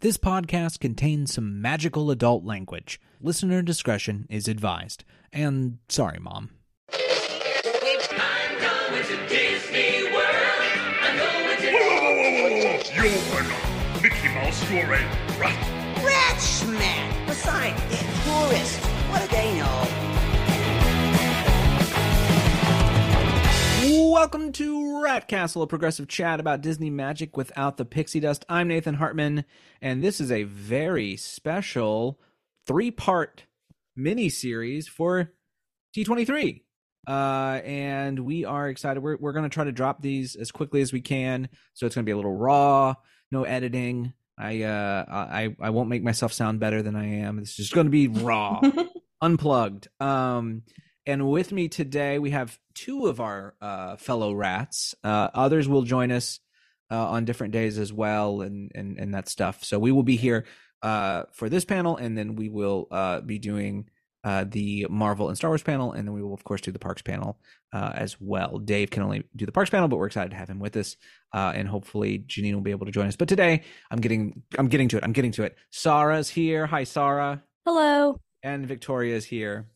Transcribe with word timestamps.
This 0.00 0.16
podcast 0.16 0.80
contains 0.80 1.34
some 1.34 1.60
magical 1.60 2.10
adult 2.10 2.42
language. 2.42 2.98
Listener 3.20 3.60
discretion 3.60 4.26
is 4.30 4.48
advised. 4.48 5.04
And 5.30 5.76
sorry, 5.90 6.18
Mom. 6.18 6.48
You 12.96 13.08
are 13.34 13.42
not 13.42 14.02
Mickey 14.02 14.28
Mouse, 14.28 14.70
you're 14.70 14.90
a. 14.94 15.02
Rat 15.38 15.79
Welcome 24.20 24.52
to 24.52 25.02
Rat 25.02 25.28
Castle, 25.28 25.62
a 25.62 25.66
progressive 25.66 26.06
chat 26.06 26.40
about 26.40 26.60
Disney 26.60 26.90
magic 26.90 27.38
without 27.38 27.78
the 27.78 27.86
pixie 27.86 28.20
dust. 28.20 28.44
I'm 28.50 28.68
Nathan 28.68 28.96
Hartman, 28.96 29.46
and 29.80 30.04
this 30.04 30.20
is 30.20 30.30
a 30.30 30.42
very 30.42 31.16
special 31.16 32.20
three 32.66 32.90
part 32.90 33.46
mini 33.96 34.28
series 34.28 34.86
for 34.86 35.32
D23. 35.96 36.60
Uh, 37.08 37.62
and 37.64 38.20
we 38.20 38.44
are 38.44 38.68
excited. 38.68 39.02
We're, 39.02 39.16
we're 39.16 39.32
going 39.32 39.48
to 39.48 39.48
try 39.48 39.64
to 39.64 39.72
drop 39.72 40.02
these 40.02 40.36
as 40.36 40.52
quickly 40.52 40.82
as 40.82 40.92
we 40.92 41.00
can. 41.00 41.48
So 41.72 41.86
it's 41.86 41.94
going 41.94 42.04
to 42.04 42.06
be 42.06 42.12
a 42.12 42.16
little 42.16 42.36
raw, 42.36 42.96
no 43.32 43.44
editing. 43.44 44.12
I, 44.36 44.64
uh, 44.64 45.04
I, 45.08 45.56
I 45.58 45.70
won't 45.70 45.88
make 45.88 46.02
myself 46.02 46.34
sound 46.34 46.60
better 46.60 46.82
than 46.82 46.94
I 46.94 47.06
am. 47.20 47.38
It's 47.38 47.56
just 47.56 47.72
going 47.72 47.86
to 47.86 47.90
be 47.90 48.06
raw, 48.06 48.60
unplugged. 49.22 49.88
Um, 49.98 50.64
and 51.06 51.30
with 51.30 51.52
me 51.52 51.68
today, 51.68 52.18
we 52.18 52.30
have 52.30 52.58
two 52.74 53.06
of 53.06 53.20
our 53.20 53.54
uh, 53.60 53.96
fellow 53.96 54.32
rats. 54.32 54.94
Uh, 55.02 55.28
others 55.34 55.68
will 55.68 55.82
join 55.82 56.10
us 56.12 56.40
uh, 56.90 57.08
on 57.08 57.24
different 57.24 57.52
days 57.52 57.78
as 57.78 57.92
well, 57.92 58.42
and, 58.42 58.70
and 58.74 58.98
and 58.98 59.14
that 59.14 59.28
stuff. 59.28 59.64
So 59.64 59.78
we 59.78 59.92
will 59.92 60.02
be 60.02 60.16
here 60.16 60.44
uh, 60.82 61.24
for 61.32 61.48
this 61.48 61.64
panel, 61.64 61.96
and 61.96 62.16
then 62.16 62.36
we 62.36 62.48
will 62.48 62.88
uh, 62.90 63.20
be 63.20 63.38
doing 63.38 63.88
uh, 64.24 64.44
the 64.48 64.86
Marvel 64.90 65.28
and 65.28 65.36
Star 65.36 65.50
Wars 65.50 65.62
panel, 65.62 65.92
and 65.92 66.06
then 66.06 66.14
we 66.14 66.22
will 66.22 66.34
of 66.34 66.44
course 66.44 66.60
do 66.60 66.72
the 66.72 66.78
Parks 66.78 67.02
panel 67.02 67.38
uh, 67.72 67.92
as 67.94 68.20
well. 68.20 68.58
Dave 68.58 68.90
can 68.90 69.02
only 69.02 69.24
do 69.34 69.46
the 69.46 69.52
Parks 69.52 69.70
panel, 69.70 69.88
but 69.88 69.96
we're 69.96 70.06
excited 70.06 70.30
to 70.30 70.36
have 70.36 70.50
him 70.50 70.58
with 70.58 70.76
us, 70.76 70.96
uh, 71.32 71.52
and 71.54 71.68
hopefully 71.68 72.24
Janine 72.26 72.54
will 72.54 72.60
be 72.60 72.72
able 72.72 72.86
to 72.86 72.92
join 72.92 73.06
us. 73.06 73.16
But 73.16 73.28
today, 73.28 73.62
I'm 73.90 74.00
getting 74.00 74.42
I'm 74.58 74.68
getting 74.68 74.88
to 74.88 74.98
it. 74.98 75.04
I'm 75.04 75.12
getting 75.12 75.32
to 75.32 75.44
it. 75.44 75.56
Saara's 75.72 76.28
here. 76.28 76.66
Hi, 76.66 76.82
Saara. 76.82 77.42
Hello. 77.64 78.20
And 78.42 78.66
Victoria's 78.66 79.24
here. 79.26 79.68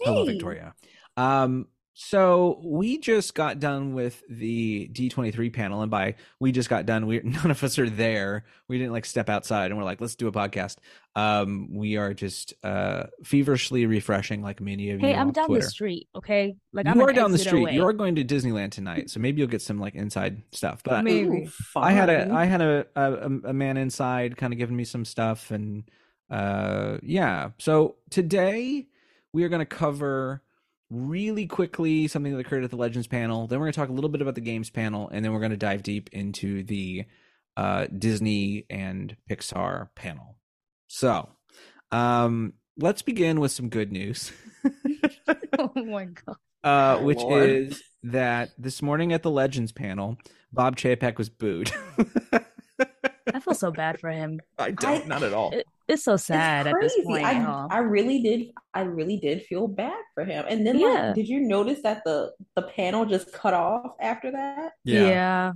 Hello, 0.00 0.24
Victoria. 0.24 0.74
Um, 1.16 1.66
so 2.00 2.60
we 2.62 2.98
just 2.98 3.34
got 3.34 3.58
done 3.58 3.92
with 3.92 4.22
the 4.28 4.88
D23 4.92 5.52
panel, 5.52 5.82
and 5.82 5.90
by 5.90 6.14
we 6.38 6.52
just 6.52 6.68
got 6.70 6.86
done, 6.86 7.08
we 7.08 7.18
none 7.24 7.50
of 7.50 7.64
us 7.64 7.76
are 7.76 7.90
there. 7.90 8.44
We 8.68 8.78
didn't 8.78 8.92
like 8.92 9.04
step 9.04 9.28
outside 9.28 9.72
and 9.72 9.76
we're 9.78 9.84
like, 9.84 10.00
let's 10.00 10.14
do 10.14 10.28
a 10.28 10.32
podcast. 10.32 10.76
Um, 11.16 11.74
we 11.74 11.96
are 11.96 12.14
just 12.14 12.54
uh 12.62 13.06
feverishly 13.24 13.84
refreshing, 13.86 14.42
like 14.42 14.60
many 14.60 14.90
of 14.90 15.00
you. 15.00 15.08
Hey, 15.08 15.16
I'm 15.16 15.32
down 15.32 15.46
Twitter. 15.48 15.64
the 15.64 15.70
street. 15.70 16.08
Okay, 16.14 16.54
like 16.72 16.86
You 16.86 16.92
I'm 16.92 17.00
are 17.02 17.12
down 17.12 17.32
the 17.32 17.38
street. 17.38 17.62
away. 17.62 17.74
You're 17.74 17.92
going 17.92 18.14
to 18.14 18.24
Disneyland 18.24 18.70
tonight, 18.70 19.10
so 19.10 19.18
maybe 19.18 19.40
you'll 19.40 19.48
get 19.50 19.62
some 19.62 19.80
like 19.80 19.96
inside 19.96 20.40
stuff. 20.52 20.84
But 20.84 21.02
Maybe. 21.02 21.50
I 21.74 21.90
had 21.90 22.08
a 22.10 22.32
I 22.32 22.44
had 22.44 22.60
a 22.60 22.86
a, 22.94 23.24
a 23.48 23.52
man 23.52 23.76
inside 23.76 24.36
kind 24.36 24.52
of 24.52 24.58
giving 24.60 24.76
me 24.76 24.84
some 24.84 25.04
stuff 25.04 25.50
and 25.50 25.82
uh 26.30 26.98
yeah. 27.02 27.50
So 27.58 27.96
today 28.10 28.86
we 29.32 29.44
are 29.44 29.48
going 29.48 29.60
to 29.60 29.66
cover 29.66 30.42
really 30.90 31.46
quickly 31.46 32.08
something 32.08 32.32
that 32.32 32.38
occurred 32.38 32.64
at 32.64 32.70
the 32.70 32.76
Legends 32.76 33.06
panel. 33.06 33.46
Then 33.46 33.58
we're 33.58 33.66
going 33.66 33.74
to 33.74 33.80
talk 33.80 33.88
a 33.90 33.92
little 33.92 34.10
bit 34.10 34.22
about 34.22 34.34
the 34.34 34.40
games 34.40 34.70
panel 34.70 35.08
and 35.12 35.24
then 35.24 35.32
we're 35.32 35.40
going 35.40 35.50
to 35.50 35.56
dive 35.56 35.82
deep 35.82 36.10
into 36.12 36.62
the 36.62 37.04
uh 37.56 37.86
Disney 37.86 38.64
and 38.70 39.16
Pixar 39.28 39.88
panel. 39.94 40.36
So, 40.86 41.28
um 41.90 42.54
let's 42.78 43.02
begin 43.02 43.40
with 43.40 43.52
some 43.52 43.68
good 43.68 43.92
news. 43.92 44.32
oh 45.58 45.70
my 45.74 46.06
god. 46.06 46.36
uh, 46.64 46.98
which 47.02 47.18
Lord. 47.18 47.48
is 47.48 47.82
that 48.04 48.50
this 48.58 48.80
morning 48.82 49.12
at 49.12 49.22
the 49.22 49.30
Legends 49.30 49.72
panel, 49.72 50.16
Bob 50.52 50.76
Chapek 50.76 51.18
was 51.18 51.28
booed. 51.28 51.70
I 53.34 53.40
feel 53.40 53.54
so 53.54 53.70
bad 53.70 54.00
for 54.00 54.10
him. 54.10 54.40
I 54.58 54.70
don't, 54.72 55.04
I- 55.04 55.06
not 55.06 55.22
at 55.22 55.32
all. 55.32 55.52
It, 55.52 55.66
it's 55.88 56.04
so 56.04 56.16
sad 56.16 56.66
it's 56.66 56.74
at 56.74 56.80
this 56.80 57.06
point. 57.06 57.24
I. 57.24 57.66
I 57.70 57.78
really 57.78 58.20
did. 58.22 58.50
I 58.74 58.82
really 58.82 59.16
did 59.16 59.42
feel 59.44 59.66
bad 59.68 59.96
for 60.14 60.24
him. 60.24 60.44
And 60.48 60.66
then, 60.66 60.78
Yeah. 60.78 61.06
like, 61.06 61.14
did 61.14 61.28
you 61.28 61.40
notice 61.40 61.80
that 61.82 62.02
the 62.04 62.32
the 62.56 62.62
panel 62.62 63.06
just 63.06 63.32
cut 63.32 63.54
off 63.54 63.92
after 64.00 64.30
that? 64.32 64.72
yeah. 64.84 65.52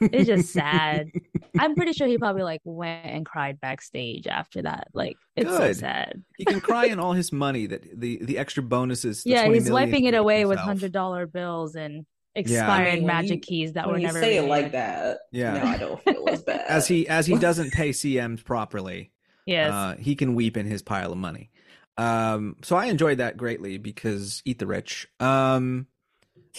It's 0.00 0.26
just 0.28 0.52
sad. 0.52 1.10
I'm 1.58 1.74
pretty 1.74 1.92
sure 1.92 2.06
he 2.06 2.18
probably 2.18 2.44
like 2.44 2.60
went 2.64 3.04
and 3.04 3.26
cried 3.26 3.60
backstage 3.60 4.26
after 4.28 4.62
that. 4.62 4.88
Like 4.94 5.16
it's 5.34 5.50
so 5.50 5.72
sad. 5.72 6.22
he 6.36 6.44
can 6.44 6.60
cry 6.60 6.86
in 6.86 7.00
all 7.00 7.12
his 7.14 7.32
money 7.32 7.66
that 7.66 7.98
the 8.00 8.18
the 8.22 8.38
extra 8.38 8.62
bonuses. 8.62 9.24
the 9.24 9.30
yeah, 9.30 9.48
he's 9.48 9.68
wiping 9.70 10.04
it 10.04 10.12
gave 10.12 10.20
away 10.20 10.44
with 10.44 10.58
hundred 10.58 10.92
dollar 10.92 11.26
bills 11.26 11.74
and 11.74 12.06
I 12.36 12.40
expired 12.40 12.94
mean, 12.98 13.06
magic 13.06 13.30
you- 13.30 13.40
keys 13.40 13.72
that 13.74 13.86
when 13.86 13.94
were 13.94 13.98
you 14.00 14.06
never 14.06 14.20
say 14.20 14.36
it 14.36 14.48
like 14.48 14.72
that, 14.72 15.18
Yeah. 15.32 15.54
no, 15.58 15.64
I 15.64 15.76
don't 15.78 16.02
feel 16.04 16.24
as 16.28 16.42
bad. 16.44 16.66
As 16.68 16.86
he 16.86 17.08
as 17.08 17.26
he 17.26 17.36
doesn't 17.38 17.72
pay 17.72 17.90
CMs 17.90 18.44
properly, 18.44 19.12
Yes. 19.46 19.72
uh, 19.72 19.96
he 19.98 20.14
can 20.16 20.34
weep 20.34 20.56
in 20.56 20.66
his 20.66 20.82
pile 20.82 21.12
of 21.12 21.18
money. 21.18 21.50
Um, 21.98 22.56
so 22.62 22.76
I 22.76 22.86
enjoyed 22.86 23.18
that 23.18 23.36
greatly 23.36 23.78
because 23.78 24.42
eat 24.44 24.58
the 24.58 24.66
rich. 24.66 25.08
Um, 25.18 25.86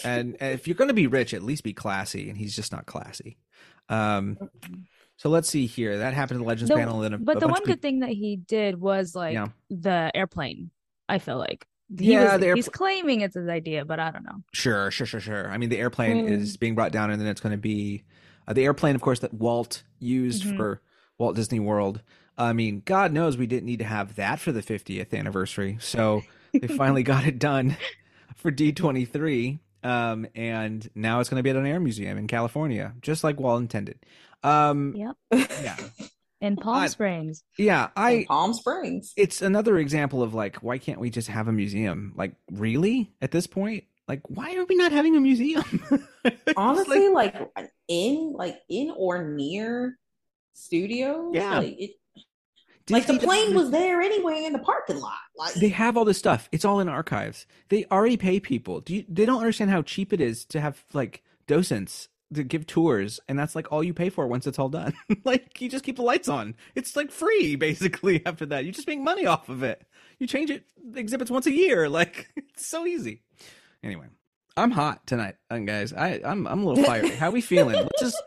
and, 0.04 0.36
and 0.40 0.54
if 0.54 0.66
you're 0.66 0.74
going 0.76 0.88
to 0.88 0.94
be 0.94 1.06
rich, 1.06 1.32
at 1.34 1.42
least 1.42 1.62
be 1.64 1.72
classy, 1.72 2.28
and 2.28 2.36
he's 2.36 2.56
just 2.56 2.72
not 2.72 2.86
classy. 2.86 3.38
Um, 3.88 4.36
so 5.16 5.28
let's 5.28 5.48
see 5.48 5.66
here. 5.66 5.98
That 5.98 6.14
happened 6.14 6.36
in 6.38 6.42
the 6.42 6.48
Legends 6.48 6.70
The- 6.70 6.76
panel. 6.76 7.02
And 7.02 7.14
a, 7.14 7.18
but 7.18 7.36
a 7.36 7.40
the 7.40 7.48
one 7.48 7.62
good 7.62 7.74
peop- 7.74 7.82
thing 7.82 8.00
that 8.00 8.10
he 8.10 8.36
did 8.36 8.80
was 8.80 9.14
like 9.14 9.34
Yeah. 9.34 9.48
the 9.70 10.10
airplane. 10.14 10.70
I 11.08 11.18
feel 11.18 11.38
like 11.38 11.66
he 11.96 12.10
Yeah, 12.10 12.36
was, 12.36 12.40
the 12.40 12.54
he's 12.54 12.68
claiming 12.68 13.20
it's 13.22 13.34
his 13.34 13.48
idea, 13.48 13.84
but 13.84 14.00
I 14.00 14.10
don't 14.10 14.24
know. 14.24 14.42
Sure, 14.52 14.90
sure, 14.90 15.06
sure, 15.06 15.20
sure. 15.20 15.50
I 15.50 15.58
mean, 15.58 15.68
the 15.68 15.78
airplane 15.78 16.20
Hmm. 16.20 16.28
is 16.28 16.56
being 16.56 16.74
brought 16.74 16.92
down, 16.92 17.10
and 17.10 17.20
then 17.20 17.28
it's 17.28 17.40
going 17.40 17.52
to 17.52 17.58
be 17.58 18.04
uh, 18.46 18.52
the 18.52 18.64
airplane, 18.64 18.94
of 18.94 19.02
course, 19.02 19.20
that 19.20 19.34
Walt 19.34 19.82
used 19.98 20.42
Mhm. 20.44 20.56
for 20.56 20.80
Walt 21.18 21.36
Disney 21.36 21.60
World. 21.60 22.02
I 22.36 22.52
mean, 22.52 22.82
God 22.84 23.12
knows 23.12 23.36
we 23.36 23.46
didn't 23.46 23.66
need 23.66 23.80
to 23.80 23.84
have 23.84 24.14
that 24.16 24.40
for 24.40 24.52
the 24.52 24.62
50th 24.62 25.12
anniversary. 25.12 25.76
So 25.80 26.24
they 26.60 26.68
finally 26.68 27.02
got 27.02 27.26
it 27.26 27.38
done 27.38 27.76
for 28.36 28.50
D23. 28.50 29.58
Um, 29.82 30.26
and 30.34 30.88
now 30.94 31.20
it's 31.20 31.28
going 31.28 31.38
to 31.38 31.42
be 31.42 31.50
at 31.50 31.56
an 31.56 31.66
air 31.66 31.78
museum 31.80 32.18
in 32.18 32.26
California, 32.26 32.94
just 33.00 33.22
like 33.22 33.38
Walt 33.38 33.60
intended. 33.60 33.98
Um, 34.42 34.94
Yep. 34.96 35.16
yeah, 35.62 35.76
In 36.40 36.56
Palm 36.56 36.76
I- 36.76 36.86
Springs. 36.88 37.42
yeah. 37.58 37.86
In 37.86 37.90
I 37.96 38.24
Palm 38.28 38.54
Springs. 38.54 39.12
it's 39.16 39.42
another 39.42 39.78
example 39.78 40.22
of 40.22 40.34
like, 40.34 40.56
why 40.56 40.78
can't 40.78 41.00
we 41.00 41.10
just 41.10 41.28
have 41.28 41.48
a 41.48 41.52
museum? 41.52 42.12
Like, 42.16 42.34
really? 42.52 43.12
At 43.20 43.30
this 43.32 43.46
point, 43.46 43.84
like, 44.06 44.20
why 44.28 44.54
are 44.56 44.64
we 44.64 44.76
not 44.76 44.92
having 44.92 45.16
a 45.16 45.20
museum? 45.20 45.64
Honestly, 46.56 47.08
like- 47.08 47.34
like, 47.56 47.70
in 47.88 48.32
like 48.36 48.56
in 48.68 48.92
or 48.96 49.24
near 49.24 49.98
studios. 50.54 51.32
Yeah. 51.34 51.58
Like, 51.58 51.76
it, 51.78 51.90
like 52.90 53.06
the 53.06 53.18
plane 53.18 53.46
doesn't- 53.52 53.54
was 53.56 53.70
there 53.70 54.00
anyway 54.00 54.44
in 54.46 54.52
the 54.52 54.58
parking 54.60 54.98
lot. 54.98 55.18
Like 55.36 55.54
They 55.54 55.68
have 55.70 55.96
all 55.96 56.04
this 56.04 56.18
stuff. 56.18 56.48
It's 56.52 56.64
all 56.64 56.80
in 56.80 56.88
archives. 56.88 57.46
They 57.68 57.84
already 57.90 58.16
pay 58.16 58.40
people. 58.40 58.80
Do 58.80 58.94
you, 58.96 59.04
they 59.08 59.26
don't 59.26 59.40
understand 59.40 59.70
how 59.70 59.82
cheap 59.82 60.12
it 60.12 60.20
is 60.20 60.44
to 60.46 60.60
have 60.60 60.84
like 60.94 61.22
docents 61.46 62.08
to 62.34 62.44
give 62.44 62.66
tours, 62.66 63.20
and 63.28 63.38
that's 63.38 63.54
like 63.54 63.72
all 63.72 63.82
you 63.82 63.94
pay 63.94 64.10
for 64.10 64.26
once 64.26 64.46
it's 64.46 64.58
all 64.58 64.68
done. 64.68 64.94
like 65.24 65.60
you 65.60 65.68
just 65.68 65.84
keep 65.84 65.96
the 65.96 66.02
lights 66.02 66.28
on. 66.28 66.54
It's 66.74 66.96
like 66.96 67.10
free 67.10 67.56
basically 67.56 68.24
after 68.26 68.46
that. 68.46 68.64
You 68.64 68.72
just 68.72 68.88
make 68.88 69.00
money 69.00 69.26
off 69.26 69.48
of 69.48 69.62
it. 69.62 69.82
You 70.18 70.26
change 70.26 70.50
it 70.50 70.64
exhibits 70.94 71.30
once 71.30 71.46
a 71.46 71.52
year. 71.52 71.88
Like 71.98 72.28
it's 72.36 72.66
so 72.66 72.86
easy. 72.86 73.22
Anyway, 73.82 74.06
I'm 74.56 74.70
hot 74.70 75.04
tonight, 75.06 75.34
uh, 75.50 75.58
guys. 75.58 75.92
I 75.92 76.20
I'm 76.24 76.46
I'm 76.46 76.62
a 76.62 76.68
little 76.68 76.84
fiery. 76.84 77.10
How 77.10 77.30
we 77.30 77.40
feeling? 77.40 77.74
Let's 77.74 78.00
just 78.00 78.22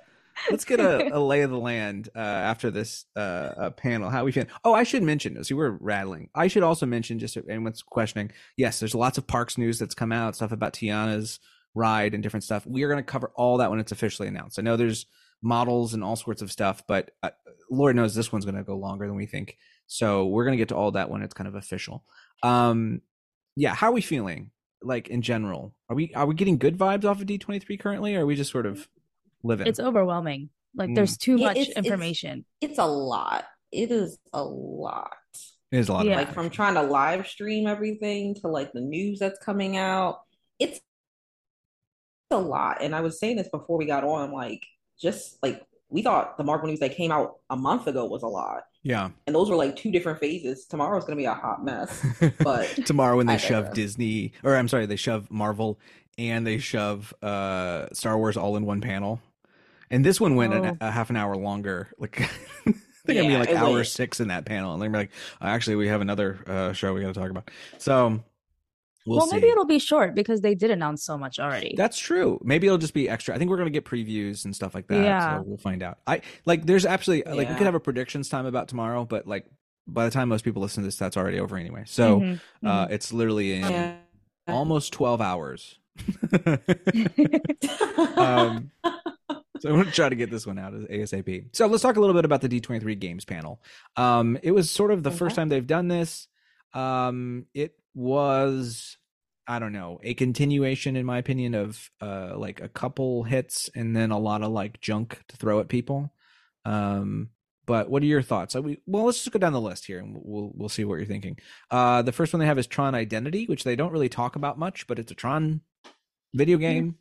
let's 0.49 0.65
get 0.65 0.79
a, 0.79 1.15
a 1.15 1.19
lay 1.19 1.41
of 1.41 1.51
the 1.51 1.59
land 1.59 2.09
uh, 2.15 2.19
after 2.19 2.69
this 2.71 3.05
uh, 3.15 3.19
uh, 3.19 3.69
panel. 3.69 4.09
How 4.09 4.25
we 4.25 4.31
feeling? 4.31 4.49
Oh, 4.63 4.73
I 4.73 4.83
should 4.83 5.03
mention. 5.03 5.41
See, 5.43 5.53
we're 5.53 5.69
rattling. 5.69 6.29
I 6.35 6.47
should 6.47 6.63
also 6.63 6.85
mention, 6.85 7.19
just 7.19 7.37
anyone's 7.37 7.81
questioning. 7.81 8.31
Yes, 8.57 8.79
there's 8.79 8.95
lots 8.95 9.17
of 9.17 9.27
parks 9.27 9.57
news 9.57 9.79
that's 9.79 9.95
come 9.95 10.11
out. 10.11 10.35
Stuff 10.35 10.51
about 10.51 10.73
Tiana's 10.73 11.39
ride 11.73 12.13
and 12.13 12.21
different 12.23 12.43
stuff. 12.43 12.65
We 12.65 12.83
are 12.83 12.87
going 12.89 13.03
to 13.03 13.09
cover 13.11 13.31
all 13.35 13.57
that 13.57 13.69
when 13.69 13.79
it's 13.79 13.91
officially 13.91 14.27
announced. 14.27 14.59
I 14.59 14.61
know 14.61 14.75
there's 14.77 15.05
models 15.41 15.93
and 15.93 16.03
all 16.03 16.15
sorts 16.15 16.41
of 16.41 16.51
stuff, 16.51 16.83
but 16.87 17.11
uh, 17.23 17.29
Lord 17.69 17.95
knows 17.95 18.13
this 18.13 18.31
one's 18.31 18.45
going 18.45 18.55
to 18.55 18.63
go 18.63 18.75
longer 18.75 19.07
than 19.07 19.15
we 19.15 19.25
think. 19.25 19.57
So 19.87 20.25
we're 20.27 20.43
going 20.45 20.53
to 20.53 20.61
get 20.61 20.69
to 20.69 20.75
all 20.75 20.91
that 20.91 21.09
when 21.09 21.21
it's 21.21 21.33
kind 21.33 21.47
of 21.47 21.55
official. 21.55 22.03
Um, 22.43 23.01
yeah, 23.55 23.73
how 23.73 23.89
are 23.89 23.93
we 23.93 24.01
feeling? 24.01 24.51
Like 24.83 25.09
in 25.09 25.21
general, 25.21 25.75
are 25.89 25.95
we 25.95 26.11
are 26.15 26.25
we 26.25 26.33
getting 26.33 26.57
good 26.57 26.75
vibes 26.77 27.05
off 27.05 27.21
of 27.21 27.27
D23 27.27 27.79
currently, 27.79 28.15
or 28.15 28.21
are 28.21 28.25
we 28.25 28.35
just 28.35 28.51
sort 28.51 28.65
of 28.65 28.87
living? 29.43 29.67
It's 29.67 29.79
overwhelming. 29.79 30.49
Like 30.75 30.89
Mm. 30.89 30.95
there's 30.95 31.17
too 31.17 31.35
Yeah, 31.35 31.47
much 31.47 31.57
it's- 31.57 31.69
it's- 31.69 31.85
information. 31.85 32.45
it's 32.61 32.79
a 32.79 32.85
lot. 32.87 33.45
It 33.71 33.91
is 33.91 34.17
a 34.33 34.43
lot. 34.43 35.13
It 35.71 35.77
is 35.79 35.89
a 35.89 35.93
lot 35.93 36.05
Yeah. 36.05 36.13
of 36.13 36.27
Like 36.27 36.33
from 36.33 36.49
trying 36.49 36.73
to 36.75 36.81
live 36.81 37.27
stream 37.27 37.67
everything 37.67 38.35
to 38.41 38.47
like 38.47 38.73
the 38.73 38.81
news 38.81 39.19
that's 39.19 39.37
coming 39.39 39.77
out. 39.77 40.21
It's 40.59 40.79
a 42.31 42.37
lot. 42.37 42.81
And 42.81 42.95
I 42.95 43.01
was 43.01 43.19
saying 43.19 43.37
this 43.37 43.49
before 43.49 43.77
we 43.77 43.85
got 43.85 44.03
on, 44.03 44.31
like 44.31 44.63
just 44.99 45.41
like 45.43 45.65
we 45.89 46.01
thought 46.01 46.37
the 46.37 46.43
Marvel 46.43 46.67
news 46.69 46.79
that 46.79 46.95
came 46.95 47.11
out 47.11 47.37
a 47.49 47.55
month 47.55 47.87
ago 47.87 48.05
was 48.05 48.23
a 48.23 48.27
lot, 48.27 48.63
Yeah. 48.83 49.09
and 49.27 49.35
those 49.35 49.49
were 49.49 49.55
like 49.57 49.75
two 49.75 49.91
different 49.91 50.19
phases. 50.19 50.65
Tomorrow's 50.65 51.03
gonna 51.05 51.17
be 51.17 51.25
a 51.25 51.33
hot 51.33 51.63
mess. 51.65 52.01
But 52.43 52.85
tomorrow 52.85 53.17
when 53.17 53.27
they 53.27 53.33
I 53.33 53.37
shove. 53.37 53.73
Disney 53.73 54.33
or 54.43 54.55
I'm 54.55 54.67
sorry, 54.67 54.85
they 54.85 54.95
shove 54.95 55.29
Marvel 55.29 55.79
and 56.17 56.45
they 56.47 56.57
shove 56.59 57.13
uh 57.21 57.87
Star 57.93 58.17
Wars 58.17 58.37
all 58.37 58.55
in 58.57 58.65
one 58.65 58.81
panel. 58.81 59.19
And 59.89 60.05
this 60.05 60.21
one 60.21 60.35
went 60.35 60.53
Oh. 60.53 60.63
an, 60.63 60.77
a 60.79 60.89
half 60.91 61.09
an 61.09 61.17
hour 61.17 61.35
longer. 61.35 61.91
Like 61.99 62.21
I 62.21 63.13
think 63.13 63.19
I'm 63.19 63.31
Yeah, 63.31 63.39
like 63.39 63.49
hour 63.49 63.83
six 63.83 64.19
in 64.19 64.27
that 64.27 64.45
panel, 64.45 64.73
and 64.73 64.81
they're 64.81 64.89
like, 64.91 65.09
actually, 65.41 65.75
we 65.75 65.87
have 65.87 66.01
another 66.01 66.39
uh, 66.45 66.71
show 66.71 66.93
we 66.93 67.01
got 67.01 67.07
to 67.13 67.19
talk 67.19 67.31
about. 67.31 67.49
So 67.79 68.21
we'll, 69.05 69.17
Well, 69.17 69.27
see. 69.27 69.35
maybe 69.35 69.47
it'll 69.49 69.65
be 69.65 69.79
short 69.79 70.15
because 70.15 70.41
they 70.41 70.55
did 70.55 70.71
announce 70.71 71.03
so 71.03 71.17
much 71.17 71.39
already. 71.39 71.73
That's 71.77 71.97
true. 71.97 72.39
Maybe 72.43 72.67
it'll 72.67 72.77
just 72.77 72.93
be 72.93 73.09
extra. 73.09 73.33
I 73.35 73.37
think 73.37 73.49
we're 73.49 73.57
gonna 73.57 73.69
get 73.69 73.85
previews 73.85 74.45
and 74.45 74.55
stuff 74.55 74.73
like 74.75 74.87
that. 74.87 75.03
Yeah. 75.03 75.37
So 75.37 75.43
we'll 75.45 75.57
find 75.57 75.83
out. 75.83 75.99
I 76.07 76.21
like. 76.45 76.65
There's 76.65 76.85
actually 76.85 77.23
like 77.23 77.35
we 77.35 77.43
Yeah. 77.43 77.57
could 77.57 77.65
have 77.65 77.75
a 77.75 77.79
predictions 77.79 78.29
time 78.29 78.45
about 78.45 78.67
tomorrow, 78.67 79.05
but 79.05 79.27
like 79.27 79.45
by 79.87 80.05
the 80.05 80.11
time 80.11 80.29
most 80.29 80.43
people 80.45 80.61
listen 80.61 80.83
to 80.83 80.87
this, 80.87 80.97
that's 80.97 81.17
already 81.17 81.39
over 81.39 81.57
anyway. 81.57 81.83
So 81.85 82.19
Mhm, 82.21 82.39
uh, 82.65 82.87
mhm. 82.87 82.91
it's 82.91 83.11
literally 83.11 83.53
in 83.53 83.61
yeah. 83.69 83.95
almost 84.47 84.93
12 84.93 85.21
hours. 85.21 85.79
um, 88.17 88.71
so 89.59 89.69
I'm 89.69 89.75
going 89.75 89.85
to 89.85 89.91
try 89.91 90.09
to 90.09 90.15
get 90.15 90.29
this 90.31 90.45
one 90.47 90.57
out 90.59 90.73
as 90.73 90.83
ASAP. 90.85 91.55
So 91.55 91.67
let's 91.67 91.83
talk 91.83 91.95
a 91.95 91.99
little 91.99 92.15
bit 92.15 92.25
about 92.25 92.41
the 92.41 92.49
D23 92.49 92.99
games 92.99 93.25
panel. 93.25 93.61
Um, 93.95 94.37
it 94.43 94.51
was 94.51 94.69
sort 94.71 94.91
of 94.91 95.03
the 95.03 95.11
first 95.11 95.35
time 95.35 95.49
they've 95.49 95.65
done 95.65 95.87
this. 95.87 96.27
Um, 96.73 97.45
it 97.53 97.73
was, 97.93 98.97
I 99.47 99.59
don't 99.59 99.73
know, 99.73 99.99
a 100.03 100.13
continuation, 100.13 100.95
in 100.95 101.05
my 101.05 101.17
opinion, 101.17 101.55
of 101.55 101.89
uh, 102.01 102.33
like 102.37 102.61
a 102.61 102.69
couple 102.69 103.23
hits 103.23 103.69
and 103.75 103.95
then 103.95 104.11
a 104.11 104.19
lot 104.19 104.41
of 104.43 104.51
like 104.51 104.81
junk 104.81 105.21
to 105.27 105.37
throw 105.37 105.59
at 105.59 105.67
people. 105.67 106.13
Um, 106.65 107.29
but 107.65 107.89
what 107.89 108.03
are 108.03 108.07
your 108.07 108.21
thoughts? 108.21 108.55
Are 108.55 108.61
we, 108.61 108.79
well, 108.85 109.05
let's 109.05 109.19
just 109.19 109.31
go 109.31 109.39
down 109.39 109.53
the 109.53 109.61
list 109.61 109.85
here 109.85 109.99
and 109.99 110.15
we'll 110.21 110.51
we'll 110.55 110.69
see 110.69 110.83
what 110.83 110.95
you're 110.95 111.05
thinking. 111.05 111.37
Uh, 111.69 112.01
the 112.01 112.11
first 112.11 112.33
one 112.33 112.39
they 112.39 112.45
have 112.45 112.57
is 112.59 112.67
Tron 112.67 112.95
Identity, 112.95 113.45
which 113.45 113.63
they 113.63 113.75
don't 113.75 113.91
really 113.91 114.09
talk 114.09 114.35
about 114.35 114.57
much, 114.59 114.87
but 114.87 114.99
it's 114.99 115.11
a 115.11 115.15
Tron 115.15 115.61
video 116.33 116.57
game. 116.57 116.95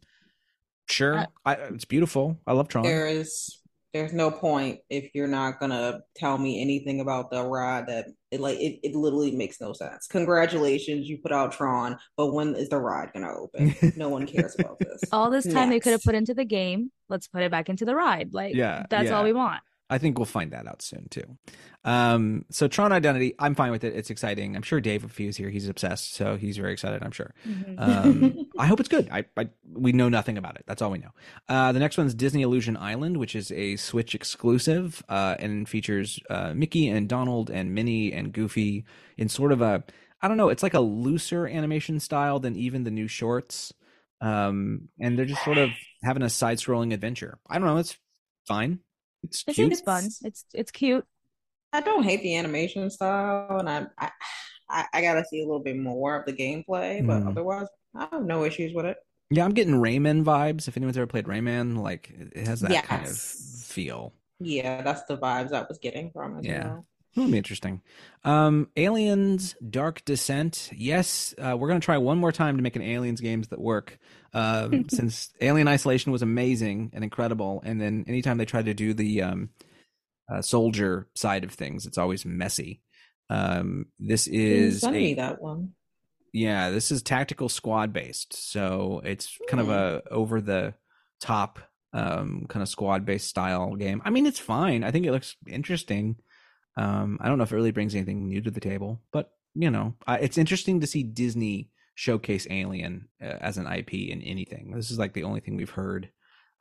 Sure, 0.89 1.19
Uh, 1.19 1.27
I, 1.45 1.55
it's 1.55 1.85
beautiful. 1.85 2.41
I 2.47 2.53
love 2.53 2.69
Tron. 2.69 2.85
there 2.85 3.07
is 3.07 3.60
there's 3.93 4.13
no 4.13 4.31
point 4.31 4.81
if 4.89 5.11
you're 5.15 5.27
not 5.27 5.59
gonna 5.61 6.01
tell 6.15 6.39
me 6.39 6.61
anything 6.61 7.01
about 7.01 7.31
the 7.31 7.45
ride 7.45 7.87
that 7.89 8.07
it 8.31 8.41
like 8.41 8.59
it, 8.59 8.79
it 8.83 8.95
literally 8.95 9.33
makes 9.33 9.61
no 9.61 9.73
sense. 9.73 10.07
Congratulations, 10.07 11.09
you 11.09 11.19
put 11.19 11.33
out 11.33 11.53
Tron, 11.53 11.99
but 12.17 12.33
when 12.33 12.55
is 12.55 12.69
the 12.69 12.79
ride 12.79 13.11
gonna 13.13 13.33
open? 13.33 13.75
No 13.97 14.09
one 14.09 14.27
cares 14.27 14.57
about 14.59 14.79
this. 14.79 15.01
all 15.13 15.31
this 15.31 15.47
time 15.47 15.71
they 15.71 15.81
could 15.81 15.93
have 15.93 16.03
put 16.03 16.15
into 16.15 16.35
the 16.35 16.45
game. 16.45 16.93
Let's 17.09 17.27
put 17.27 17.43
it 17.43 17.51
back 17.51 17.69
into 17.69 17.85
the 17.85 17.95
ride. 17.95 18.33
Like, 18.33 18.55
Yeah, 18.55 18.87
that's 18.89 19.11
all 19.11 19.25
we 19.25 19.33
want. 19.33 19.61
I 19.91 19.99
think 19.99 20.19
we'll 20.19 20.25
find 20.27 20.53
that 20.53 20.67
out 20.67 20.81
soon 20.83 21.09
too. 21.11 21.25
Um, 21.85 22.45
so 22.51 22.69
Tron 22.69 22.93
Identity, 22.93 23.35
I'm 23.39 23.55
fine 23.55 23.71
with 23.71 23.85
it. 23.85 23.95
It's 23.97 24.11
exciting. 24.11 24.55
I'm 24.55 24.63
sure 24.63 24.81
Dave, 24.81 25.05
if 25.05 25.17
he 25.19 25.27
was 25.27 25.37
here, 25.37 25.51
he's 25.51 25.69
obsessed, 25.69 26.15
so 26.15 26.37
he's 26.37 26.57
very 26.57 26.73
excited. 26.73 27.03
I'm 27.03 27.11
sure. 27.11 27.35
Mhm. 27.47 27.75
Um, 27.79 28.47
I 28.59 28.67
hope 28.67 28.81
it's 28.81 28.89
good. 28.89 29.09
I, 29.11 29.25
I 29.37 29.49
we 29.73 29.93
know 29.93 30.09
nothing 30.09 30.39
about 30.39 30.57
it. 30.57 30.65
That's 30.67 30.81
all 30.81 30.91
we 30.91 30.99
know. 30.99 31.11
Uh, 31.49 31.73
the 31.73 31.79
next 31.81 31.99
one's 31.99 32.15
Disney 32.15 32.43
Illusion 32.43 32.77
Island, 32.77 33.17
which 33.17 33.35
is 33.35 33.51
a 33.53 33.77
Switch 33.77 34.15
exclusive, 34.15 35.03
uh, 35.09 35.37
and 35.39 35.69
features 35.69 36.21
uh, 36.31 36.55
Mickey 36.55 36.89
and 36.89 37.09
Donald 37.09 37.51
and 37.51 37.75
Minnie 37.75 38.13
and 38.13 38.33
Goofy 38.33 38.85
in 39.17 39.29
sort 39.29 39.53
of 39.53 39.61
a 39.61 39.83
I 40.23 40.29
don't 40.29 40.37
know. 40.37 40.51
It's 40.51 40.63
like 40.63 40.75
a 40.75 40.81
looser 40.81 41.47
animation 41.47 41.99
style 41.99 42.41
than 42.41 42.55
even 42.57 42.85
the 42.85 42.91
new 42.91 43.09
shorts. 43.09 43.73
Um, 44.21 44.91
and 45.01 45.19
they're 45.19 45.25
just 45.25 45.43
sort 45.45 45.57
of 45.57 45.71
having 46.05 46.23
a 46.23 46.29
side-scrolling 46.29 46.93
adventure. 46.93 47.39
I 47.49 47.59
don't 47.59 47.67
know. 47.67 47.79
It's 47.79 47.97
fine. 48.47 48.81
It's 49.23 49.43
It 49.47 49.55
cute. 49.55 49.69
seems 49.71 49.81
fun. 49.81 50.09
It's 50.23 50.45
it's 50.55 50.71
cute. 50.71 51.07
I 51.73 51.81
don't 51.81 52.03
hate 52.03 52.23
the 52.23 52.37
animation 52.37 52.91
style, 52.91 53.59
and 53.59 53.69
I 53.69 53.87
I, 53.99 54.11
I, 54.69 54.87
I 54.95 55.03
gotta 55.03 55.25
see 55.25 55.41
a 55.41 55.47
little 55.47 55.63
bit 55.63 55.77
more 55.77 56.17
of 56.17 56.27
the 56.27 56.33
gameplay, 56.33 57.07
but 57.07 57.23
Mm. 57.23 57.27
otherwise, 57.27 57.69
I 57.95 58.09
have 58.13 58.25
no 58.25 58.45
issues 58.45 58.73
with 58.75 58.87
it. 58.87 58.97
Yeah, 59.31 59.45
I'm 59.45 59.55
getting 59.55 59.75
Rayman 59.75 60.25
vibes. 60.25 60.67
If 60.67 60.77
anyone's 60.77 60.97
ever 60.97 61.07
played 61.07 61.27
Rayman, 61.27 61.79
like 61.79 62.11
it 62.11 62.47
has 62.47 62.61
that 62.63 62.83
kind 62.83 63.07
of 63.07 63.17
feel. 63.19 64.13
Yeah, 64.41 64.83
that's 64.83 65.05
the 65.05 65.19
vibes 65.19 65.53
I 65.53 65.63
was 65.69 65.79
getting 65.79 66.11
from 66.13 66.39
it. 66.39 66.47
Yeah. 66.47 66.65
well. 66.65 66.87
It'll 67.17 67.31
be 67.31 67.39
interesting. 67.39 67.83
Um, 68.25 68.69
Aliens 68.77 69.57
Dark 69.69 70.05
Descent. 70.05 70.71
Yes, 70.73 71.35
uh, 71.39 71.57
we're 71.59 71.69
gonna 71.69 71.81
try 71.81 71.99
one 71.99 72.19
more 72.19 72.33
time 72.33 72.57
to 72.57 72.63
make 72.63 72.77
an 72.77 72.83
Aliens 72.83 73.21
games 73.21 73.49
that 73.49 73.61
work. 73.61 73.99
Um, 74.33 74.89
since 74.89 75.31
Alien 75.41 75.67
Isolation 75.67 76.13
was 76.13 76.23
amazing 76.23 76.91
and 76.93 77.03
incredible, 77.03 77.63
and 77.65 77.81
then 77.81 78.05
anytime 78.07 78.39
they 78.39 78.45
try 78.45 78.63
to 78.63 78.75
do 78.75 78.95
the 78.95 79.23
um, 79.23 79.51
uh, 80.31 80.41
soldier 80.41 81.09
side 81.15 81.43
of 81.43 81.53
things, 81.53 81.85
it's 81.85 81.99
always 81.99 82.25
messy. 82.25 82.81
Um, 83.29 83.87
this 83.99 84.27
is 84.27 84.85
me 84.85 85.13
a 85.13 85.17
that 85.17 85.43
one. 85.43 85.73
yeah, 86.33 86.71
this 86.71 86.93
is 86.93 87.03
tactical 87.03 87.49
squad 87.49 87.93
based, 87.93 88.35
so 88.35 89.01
it's 89.05 89.37
kind 89.49 89.61
of 89.61 89.69
a 89.69 90.03
over 90.11 90.41
the 90.41 90.75
top 91.21 91.59
um 91.93 92.47
kind 92.49 92.63
of 92.63 92.69
squad 92.69 93.05
based 93.05 93.27
style 93.27 93.75
game. 93.75 94.01
I 94.05 94.11
mean, 94.11 94.27
it's 94.27 94.39
fine. 94.39 94.85
I 94.85 94.93
think 94.93 95.07
it 95.07 95.13
looks 95.13 95.35
interesting. 95.49 96.17
Um, 96.77 97.19
I 97.21 97.29
don't 97.29 97.39
know 97.39 97.45
if 97.45 97.53
it 97.53 97.57
really 97.57 97.73
brings 97.73 97.95
anything 97.95 98.29
new 98.29 98.41
to 98.41 98.51
the 98.51 98.61
table, 98.61 99.01
but 99.13 99.33
you 99.55 99.71
know, 99.71 99.95
I, 100.07 100.19
it's 100.19 100.39
interesting 100.39 100.81
to 100.81 100.87
see 100.87 101.03
Disney 101.03 101.71
showcase 101.95 102.47
Alien 102.51 103.09
uh, 103.23 103.37
as 103.41 103.59
an 103.59 103.67
IP 103.67 103.95
in 103.95 104.23
anything. 104.23 104.73
This 104.75 104.91
is 104.91 104.99
like 104.99 105.13
the 105.13 105.25
only 105.25 105.41
thing 105.41 105.57
we've 105.57 105.71
heard. 105.71 106.11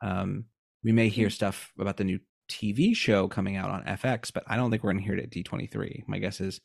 Um, 0.02 0.44
we 0.82 0.92
may 0.92 1.08
hear 1.08 1.30
stuff 1.30 1.72
about 1.78 1.96
the 1.96 2.04
new 2.04 2.18
TV 2.50 2.94
show 2.94 3.28
coming 3.28 3.56
out 3.56 3.70
on 3.70 3.84
FX, 3.84 4.32
but 4.32 4.44
I 4.46 4.56
don't 4.56 4.70
think 4.70 4.82
we're 4.82 4.92
going 4.92 5.02
to 5.02 5.06
hear 5.06 5.16
it 5.16 5.22
at 5.22 5.30
D23. 5.30 6.04
My 6.08 6.18
guess 6.18 6.40
is, 6.40 6.60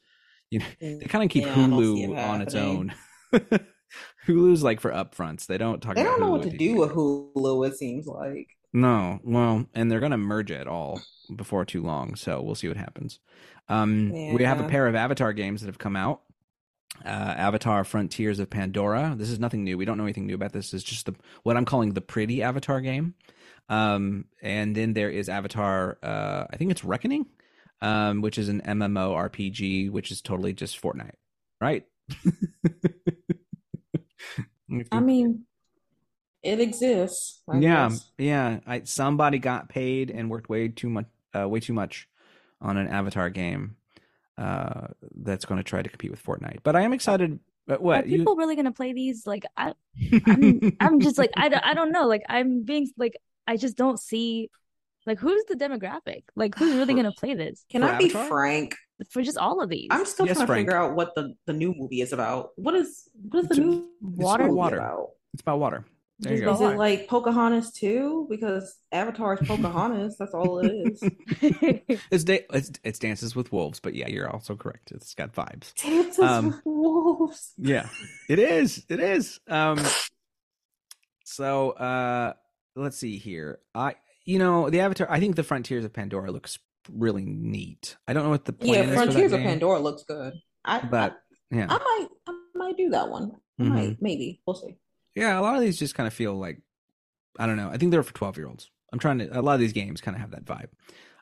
you 0.49 0.59
know, 0.59 0.65
they 0.81 1.05
kind 1.07 1.23
of 1.23 1.29
keep 1.29 1.45
Yeah, 1.45 1.53
I 1.53 1.55
don't 1.55 1.95
see 1.95 2.03
it 2.03 2.09
Hulu 2.09 2.27
on 2.29 2.41
its 2.41 2.55
own. 2.55 2.93
Hulu's 4.27 4.63
like 4.63 4.79
for 4.79 4.91
upfronts. 4.91 5.45
They 5.45 5.57
don't 5.57 5.81
talk 5.81 5.93
about 5.93 6.01
it. 6.01 6.03
They 6.03 6.09
don't 6.09 6.19
know 6.19 6.27
Hulu 6.27 6.31
what 6.31 6.51
to 6.51 6.57
do 6.57 6.75
with 6.75 6.91
Hulu. 6.91 7.67
It 7.67 7.77
seems 7.77 8.07
like. 8.07 8.47
No, 8.73 9.19
well, 9.23 9.65
and 9.73 9.89
they're 9.89 10.01
gonna 10.01 10.17
merge 10.17 10.51
it 10.51 10.67
all 10.67 11.01
before 11.33 11.65
too 11.65 11.81
long, 11.81 12.15
so 12.15 12.41
we'll 12.41 12.55
see 12.55 12.67
what 12.67 12.77
happens. 12.77 13.19
Um, 13.69 14.11
we 14.11 14.43
have 14.43 14.59
a 14.59 14.67
pair 14.67 14.87
of 14.87 14.95
Avatar 14.95 15.33
games 15.33 15.61
that 15.61 15.67
have 15.67 15.79
come 15.79 15.95
out. 15.95 16.21
Uh, 17.03 17.09
Avatar: 17.09 17.83
Frontiers 17.83 18.39
of 18.39 18.49
Pandora. 18.49 19.15
This 19.17 19.29
is 19.29 19.39
nothing 19.39 19.63
new. 19.63 19.77
We 19.77 19.85
don't 19.85 19.97
know 19.97 20.03
anything 20.05 20.27
new 20.27 20.35
about 20.35 20.53
this. 20.53 20.73
It's 20.73 20.83
just 20.83 21.05
the 21.05 21.15
what 21.43 21.57
I'm 21.57 21.65
calling 21.65 21.93
the 21.93 22.01
pretty 22.01 22.41
Avatar 22.41 22.81
game. 22.81 23.15
Um, 23.67 24.25
and 24.41 24.75
then 24.75 24.93
there 24.93 25.09
is 25.09 25.27
Avatar. 25.27 25.97
Uh, 26.01 26.45
I 26.49 26.57
think 26.57 26.71
it's 26.71 26.83
Reckoning, 26.83 27.25
um, 27.81 28.21
which 28.21 28.37
is 28.37 28.49
an 28.49 28.61
MMO 28.61 29.29
RPG, 29.29 29.91
which 29.91 30.11
is 30.11 30.21
totally 30.21 30.53
just 30.53 30.81
Fortnite, 30.81 31.15
right? 31.59 31.83
I 34.91 34.99
mean, 34.99 35.45
it 36.43 36.59
exists. 36.59 37.41
I 37.49 37.57
yeah, 37.57 37.89
guess. 37.89 38.11
yeah. 38.17 38.59
I 38.67 38.83
somebody 38.83 39.39
got 39.39 39.69
paid 39.69 40.11
and 40.11 40.29
worked 40.29 40.49
way 40.49 40.67
too 40.67 40.89
much, 40.89 41.07
uh, 41.35 41.47
way 41.47 41.59
too 41.59 41.73
much 41.73 42.07
on 42.61 42.77
an 42.77 42.87
Avatar 42.87 43.29
game 43.29 43.75
uh, 44.37 44.87
that's 45.15 45.45
going 45.45 45.57
to 45.57 45.63
try 45.63 45.81
to 45.81 45.89
compete 45.89 46.11
with 46.11 46.23
Fortnite. 46.23 46.59
But 46.63 46.75
I 46.75 46.81
am 46.81 46.93
excited. 46.93 47.39
But 47.67 47.79
Are 47.79 47.83
what 47.83 48.07
you? 48.07 48.19
people 48.19 48.35
really 48.35 48.55
gonna 48.55 48.71
play 48.71 48.93
these? 48.93 49.25
Like, 49.25 49.43
I, 49.57 49.73
I'm, 50.27 50.77
I'm 50.79 50.99
just 50.99 51.17
like, 51.17 51.31
I, 51.35 51.49
don't- 51.49 51.65
I 51.65 51.73
don't 51.73 51.91
know. 51.91 52.05
Like, 52.05 52.21
I'm 52.29 52.61
being 52.61 52.87
like, 52.97 53.17
I 53.47 53.57
just 53.57 53.75
don't 53.75 53.99
see, 53.99 54.51
like, 55.07 55.17
who's 55.17 55.43
the 55.47 55.55
demographic? 55.55 56.23
Like, 56.35 56.55
who's 56.55 56.75
really 56.75 56.93
gonna 56.93 57.11
play 57.11 57.33
this 57.33 57.65
Can 57.71 57.81
For 57.81 57.87
I 57.89 57.97
be 57.97 58.09
frank? 58.09 58.75
for 59.09 59.23
just 59.23 59.37
all 59.39 59.61
of 59.61 59.69
these? 59.69 59.87
I'm 59.89 60.05
still 60.05 60.27
Yes, 60.27 60.37
trying 60.37 60.47
to 60.47 60.53
figure 60.53 60.77
out 60.77 60.93
what 60.95 61.15
the, 61.15 61.33
the 61.47 61.53
new 61.53 61.73
movie 61.75 62.01
is 62.01 62.13
about. 62.13 62.51
What 62.55 62.75
is 62.75 63.09
what 63.29 63.39
is 63.39 63.47
the 63.47 63.53
It's 63.55 63.57
a- 63.57 63.61
new 63.61 63.87
Water? 64.01 64.43
movie 64.43 64.55
water. 64.55 64.77
about? 64.77 65.07
it's 65.33 65.41
about 65.41 65.59
water. 65.59 65.85
There 66.19 66.33
you 66.33 66.43
Just 66.45 66.59
go. 66.59 66.67
Is 66.67 66.73
it 66.73 66.77
like 66.77 67.07
Pocahontas 67.09 67.71
too? 67.73 68.25
Because 68.29 68.77
Avatar 68.91 69.33
is 69.33 69.45
Pocahontas. 69.47 70.15
That's 70.17 70.33
all 70.33 70.59
it 70.59 70.71
is. 70.71 71.03
It's, 72.11 72.23
da- 72.23 72.45
it's 72.53 72.71
it's 72.83 72.99
Dances 72.99 73.35
with 73.35 73.51
Wolves, 73.51 73.79
but 73.81 73.93
yeah, 73.95 74.07
you're 74.07 74.29
also 74.29 74.55
correct. 74.55 74.91
It's 74.91 75.13
got 75.13 75.33
vibes. 75.33 75.73
Dances 75.75 76.19
Um, 76.19 76.47
with 76.47 76.61
wolves. 76.65 77.53
Yeah, 77.57 77.89
it 78.29 78.39
is. 78.39 78.85
It 78.89 78.99
is. 79.01 79.39
Um, 79.49 79.79
so 81.25 81.71
uh, 81.71 82.33
let's 82.75 82.97
see 82.97 83.17
here. 83.17 83.59
I, 83.73 83.95
you 84.25 84.39
know, 84.39 84.69
the 84.69 84.79
Avatar. 84.81 85.07
I 85.09 85.19
think 85.19 85.35
the 85.35 85.43
Frontiers 85.43 85.85
of 85.85 85.93
Pandora 85.93 86.31
looks 86.31 86.59
really 86.91 87.25
neat. 87.25 87.97
I 88.07 88.13
don't 88.13 88.23
know 88.23 88.29
what 88.29 88.45
the 88.45 88.53
plan 88.53 88.87
Yeah, 88.89 88.93
Frontiers 88.95 89.31
of 89.31 89.39
game, 89.39 89.47
Pandora 89.49 89.79
looks 89.79 90.03
good. 90.03 90.33
I, 90.63 90.79
but 90.79 91.17
yeah, 91.51 91.67
I, 91.69 91.75
I 91.75 91.77
might 91.79 92.07
I 92.27 92.33
might 92.55 92.77
do 92.77 92.89
that 92.91 93.09
one. 93.09 93.31
I 93.59 93.63
Mhm. 93.63 93.67
might 93.69 94.01
maybe 94.01 94.41
we'll 94.45 94.55
see. 94.55 94.77
Yeah. 95.15 95.39
A 95.39 95.41
lot 95.41 95.55
of 95.55 95.61
these 95.61 95.79
just 95.79 95.95
kind 95.95 96.07
of 96.07 96.13
feel 96.13 96.35
like 96.35 96.61
I 97.39 97.45
don't 97.45 97.57
know. 97.57 97.69
I 97.69 97.77
think 97.77 97.91
they're 97.91 98.03
for 98.03 98.13
twelve 98.13 98.37
year 98.37 98.47
olds. 98.47 98.69
I'm 98.93 98.99
trying 98.99 99.19
to. 99.19 99.39
A 99.39 99.41
lot 99.41 99.55
of 99.55 99.59
these 99.59 99.73
games 99.73 100.01
kind 100.01 100.15
of 100.15 100.21
have 100.21 100.31
that 100.31 100.45
vibe. 100.45 100.69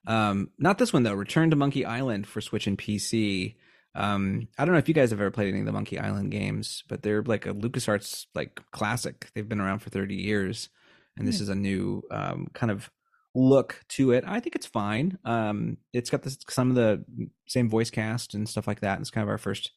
Um, 0.06 0.50
not 0.58 0.78
this 0.78 0.94
one 0.94 1.04
though. 1.04 1.14
Return 1.14 1.50
to 1.50 1.56
Monkey 1.56 1.86
Island 1.86 2.28
for 2.28 2.42
Switch 2.42 2.68
and 2.68 2.78
PC. 2.78 3.56
Um, 3.96 4.48
I 4.58 4.66
don't 4.66 4.74
know 4.74 4.80
if 4.80 4.88
you 4.88 4.94
guys 4.94 5.12
have 5.12 5.22
ever 5.22 5.32
played 5.32 5.50
any 5.50 5.60
of 5.60 5.66
the 5.66 5.72
Monkey 5.72 6.00
Island 6.00 6.32
games, 6.32 6.84
but 6.90 7.04
they're 7.04 7.22
like 7.24 7.46
a 7.46 7.54
LucasArts 7.54 8.26
like 8.34 8.60
classic. 8.72 9.30
They've 9.34 9.48
been 9.48 9.62
around 9.62 9.80
for 9.80 9.92
30 9.92 10.16
years, 10.16 10.70
and 11.18 11.28
this 11.28 11.40
is 11.40 11.50
a 11.50 11.56
new 11.56 12.02
um, 12.10 12.48
kind 12.54 12.72
of 12.72 12.90
look 13.36 13.84
to 13.90 14.12
it. 14.12 14.24
I 14.28 14.40
think 14.40 14.56
it's 14.56 14.66
fine. 14.66 15.18
Um, 15.26 15.78
it's 15.92 16.10
got 16.10 16.24
this, 16.24 16.38
some 16.50 16.70
of 16.70 16.76
the 16.76 17.04
same 17.48 17.70
voice 17.70 17.90
cast 17.90 18.34
and 18.34 18.48
stuff 18.50 18.68
like 18.68 18.82
that. 18.82 19.00
It's 19.00 19.12
kind 19.12 19.24
of 19.24 19.30
our 19.30 19.38
first 19.38 19.72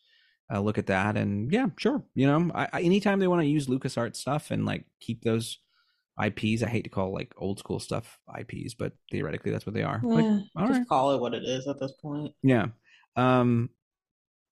uh, 0.52 0.60
look 0.60 0.78
at 0.78 0.86
that, 0.86 1.16
and 1.16 1.50
yeah, 1.52 1.66
sure. 1.76 2.02
You 2.14 2.26
know, 2.26 2.50
I, 2.54 2.68
I, 2.72 2.80
anytime 2.82 3.18
they 3.18 3.26
want 3.28 3.42
to 3.42 3.48
use 3.48 3.66
LucasArts 3.66 4.16
stuff 4.16 4.50
and 4.50 4.64
like 4.64 4.84
keep 5.00 5.22
those 5.22 5.58
IPs, 6.22 6.62
I 6.62 6.68
hate 6.68 6.84
to 6.84 6.90
call 6.90 7.12
like 7.12 7.34
old 7.36 7.58
school 7.58 7.78
stuff 7.80 8.18
IPs, 8.38 8.74
but 8.74 8.92
theoretically 9.10 9.50
that's 9.52 9.66
what 9.66 9.74
they 9.74 9.82
are. 9.82 10.00
Like, 10.02 10.24
Eh, 10.24 10.38
all 10.56 10.66
just 10.68 10.78
right. 10.78 10.88
call 10.88 11.12
it 11.14 11.20
what 11.20 11.34
it 11.34 11.42
is 11.44 11.66
at 11.68 11.78
this 11.80 11.92
point. 12.00 12.32
Yeah. 12.42 12.66
Um, 13.16 13.70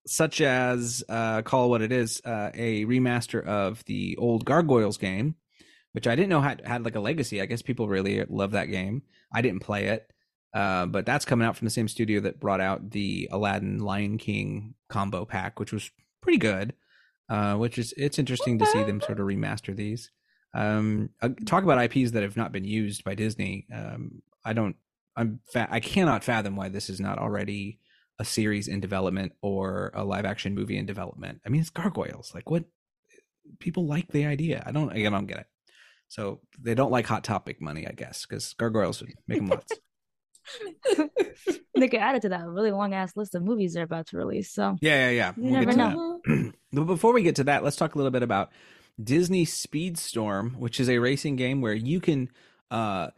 such 0.07 0.41
as 0.41 1.03
uh, 1.09 1.43
call 1.43 1.71
what 1.71 1.81
it 1.81 1.91
is, 1.93 2.21
uh, 2.25 2.51
a 2.55 2.85
remaster 2.85 3.43
of 3.45 3.83
the 3.87 4.17
old 4.19 4.45
Gargoyles 4.45 4.99
game, 4.99 5.37
which 5.93 6.07
I 6.07 6.15
didn't 6.17 6.29
know 6.29 6.41
had 6.43 6.67
had 6.67 6.85
like 6.85 6.97
a 6.97 7.01
legacy. 7.01 7.41
I 7.41 7.47
guess 7.47 7.63
people 7.63 7.89
really 7.89 8.23
love 8.29 8.51
that 8.51 8.67
game. 8.67 9.03
I 9.33 9.41
didn't 9.41 9.61
play 9.61 9.87
it, 9.87 10.07
uh, 10.55 10.87
but 10.87 11.05
that's 11.05 11.25
coming 11.25 11.47
out 11.47 11.57
from 11.57 11.67
the 11.67 11.71
same 11.71 11.89
studio 11.89 12.21
that 12.21 12.41
brought 12.41 12.61
out 12.61 12.91
the 12.91 13.29
Aladdin 13.33 13.79
Lion 13.81 14.17
King 14.19 14.75
combo 14.89 15.25
pack, 15.25 15.59
which 15.59 15.73
was 15.73 15.91
pretty 16.23 16.39
good. 16.39 16.75
Uh, 17.29 17.55
which 17.55 17.79
is 17.79 17.95
it's 17.97 18.19
interesting 18.19 18.59
to 18.59 18.67
see 18.67 18.83
them 18.85 19.01
sort 19.01 19.19
of 19.19 19.27
remaster 19.27 19.75
these. 19.75 20.11
Um, 20.53 21.09
uh, 21.23 21.31
talk 21.47 21.65
about 21.65 21.83
IPs 21.83 22.13
that 22.13 22.23
have 22.23 22.37
not 22.37 22.53
been 22.53 22.65
used 22.65 23.03
by 23.03 23.15
Disney. 23.15 23.67
Um, 23.75 24.23
I 24.45 24.53
don't. 24.53 24.77
I'm. 25.17 25.41
Fa- 25.51 25.69
I 25.71 25.81
cannot 25.81 26.23
fathom 26.23 26.55
why 26.55 26.69
this 26.69 26.91
is 26.91 27.01
not 27.01 27.19
already 27.19 27.81
a 28.21 28.25
series 28.25 28.69
in 28.69 28.81
development 28.81 29.33
or 29.41 29.91
a 29.95 30.05
live 30.05 30.27
action 30.27 30.55
movie 30.55 30.77
in 30.77 30.87
development. 30.87 31.41
I 31.47 31.49
mean, 31.49 31.63
it's 31.63 31.71
gargoyles. 31.71 32.33
Like 32.35 32.51
what? 32.51 32.65
People 33.59 33.87
like 33.87 34.09
the 34.09 34.27
idea. 34.27 34.63
I 34.67 34.71
don't. 34.71 34.93
I 34.93 35.03
don't 35.03 35.27
get 35.27 35.39
it. 35.39 35.47
So 36.09 36.41
they 36.61 36.75
don't 36.75 36.93
like 36.93 37.07
hot 37.07 37.25
topic 37.25 37.61
money, 37.61 37.89
I 37.89 37.93
guess, 37.93 38.27
because 38.27 38.53
gargoyles 38.53 39.01
would 39.01 39.15
make 39.27 39.39
them 39.39 39.49
lots. 39.49 39.73
They 41.77 41.89
could 41.89 42.01
add 42.01 42.15
it 42.15 42.23
to 42.23 42.29
that 42.29 42.47
really 42.47 42.71
long 42.71 42.95
ass 42.95 43.17
list 43.17 43.35
of 43.35 43.43
movies 43.43 43.75
they're 43.75 43.83
about 43.83 44.07
to 44.09 44.17
release. 44.17 44.51
So 44.53 44.77
yeah, 44.81 45.11
yeah, 45.11 45.11
yeah. 45.11 45.33
You 45.37 45.43
We'll 45.43 45.53
never 45.53 45.65
get 45.67 45.73
to 45.73 45.79
know. 46.27 46.53
but 46.73 46.85
before 46.85 47.13
we 47.13 47.23
get 47.23 47.37
to 47.37 47.45
that, 47.45 47.65
let's 47.65 47.75
talk 47.77 47.95
a 47.97 47.99
little 47.99 48.13
bit 48.13 48.23
about 48.23 48.51
Disney 49.03 49.45
Speedstorm, 49.45 50.55
which 50.57 50.79
is 50.79 50.89
a 50.89 50.99
racing 50.99 51.35
game 51.35 51.61
where 51.61 51.75
you 51.75 52.01
can 52.01 52.31
uh, 52.71 53.09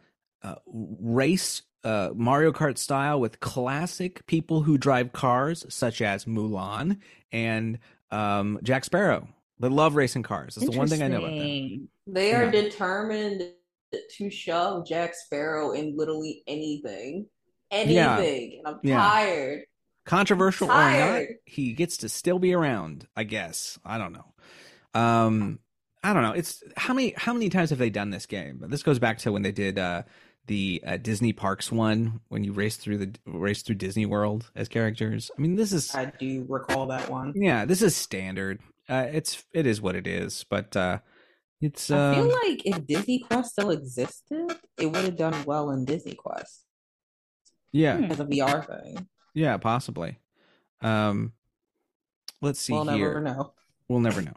uh, 0.41 0.55
race 0.65 1.61
uh, 1.83 2.09
Mario 2.15 2.51
Kart 2.51 2.79
style 2.79 3.19
with 3.19 3.39
classic 3.39 4.25
people 4.25 4.63
who 4.63 4.77
drive 4.77 5.13
cars, 5.13 5.63
such 5.69 6.01
as 6.01 6.25
Mulan 6.25 6.97
and 7.31 7.77
um, 8.09 8.59
Jack 8.63 8.85
Sparrow. 8.85 9.27
They 9.59 9.69
love 9.69 9.95
racing 9.95 10.23
cars. 10.23 10.55
That's 10.55 10.69
the 10.71 10.77
one 10.77 10.87
thing 10.87 11.03
I 11.03 11.07
know 11.07 11.19
about 11.19 11.37
them. 11.37 11.89
They 12.07 12.33
are 12.33 12.45
Yeah. 12.45 12.51
determined 12.51 13.51
to 14.17 14.29
shove 14.29 14.87
Jack 14.87 15.13
Sparrow 15.15 15.71
in 15.71 15.95
literally 15.97 16.43
anything. 16.47 17.27
Yeah. 17.71 18.17
Anything. 18.17 18.61
And 18.65 18.75
I'm 18.75 18.79
Yeah. 18.83 18.97
tired. 18.97 19.61
controversial 20.05 20.71
or 20.71 20.73
not, 20.73 21.23
he 21.45 21.73
gets 21.73 21.97
to 21.97 22.07
still 22.09 22.39
be 22.39 22.53
around. 22.53 23.07
I 23.15 23.23
guess 23.25 23.77
I 23.85 23.97
don't 23.97 24.13
know. 24.13 24.33
Um, 24.93 25.59
I 26.03 26.13
don't 26.13 26.23
know. 26.23 26.31
It's 26.31 26.63
how 26.77 26.93
many 26.93 27.13
how 27.17 27.33
many 27.33 27.49
times 27.49 27.71
have 27.71 27.79
they 27.79 27.89
done 27.89 28.09
this 28.09 28.25
game? 28.25 28.63
This 28.69 28.83
goes 28.83 28.99
back 28.99 29.17
to 29.19 29.31
when 29.33 29.41
they 29.41 29.51
did 29.51 29.77
uh, 29.77 30.03
the 30.45 30.81
uh, 30.87 30.95
Disney 30.97 31.33
Parks 31.33 31.73
one 31.73 32.21
when 32.29 32.45
you 32.45 32.53
race 32.53 32.77
through 32.77 32.99
the 32.99 33.15
race 33.25 33.63
through 33.63 33.75
Disney 33.75 34.05
World 34.05 34.49
as 34.55 34.69
characters. 34.69 35.29
I 35.37 35.41
mean, 35.41 35.55
this 35.55 35.73
is 35.73 35.93
I 35.93 36.05
do 36.17 36.45
recall 36.47 36.87
that 36.87 37.09
one. 37.09 37.33
yeah, 37.35 37.65
this 37.65 37.81
is 37.81 37.93
standard. 37.93 38.61
Uh, 38.87 39.07
it's 39.11 39.43
it 39.51 39.65
is 39.65 39.81
what 39.81 39.95
it 39.97 40.07
is, 40.07 40.45
but 40.49 40.73
uh, 40.77 40.99
it's 41.61 41.89
I 41.89 41.95
uh, 41.95 42.13
feel 42.15 42.25
like 42.49 42.65
if 42.65 42.85
Disney 42.87 43.19
Quest 43.19 43.51
still 43.51 43.71
existed, 43.71 44.55
it 44.77 44.87
would 44.87 45.05
have 45.05 45.17
done 45.17 45.43
well 45.45 45.71
in 45.71 45.85
Disney 45.85 46.13
Quest 46.15 46.63
yeah, 47.71 48.07
as 48.09 48.19
a 48.19 48.25
VR 48.25 48.61
thing. 48.65 49.07
yeah, 49.33 49.57
possibly. 49.57 50.17
Um, 50.81 51.33
let's 52.41 52.59
see 52.59 52.73
we'll 52.73 52.85
here. 52.85 53.09
never 53.09 53.21
know. 53.21 53.53
We'll 53.87 53.99
never 53.99 54.21
know. 54.21 54.33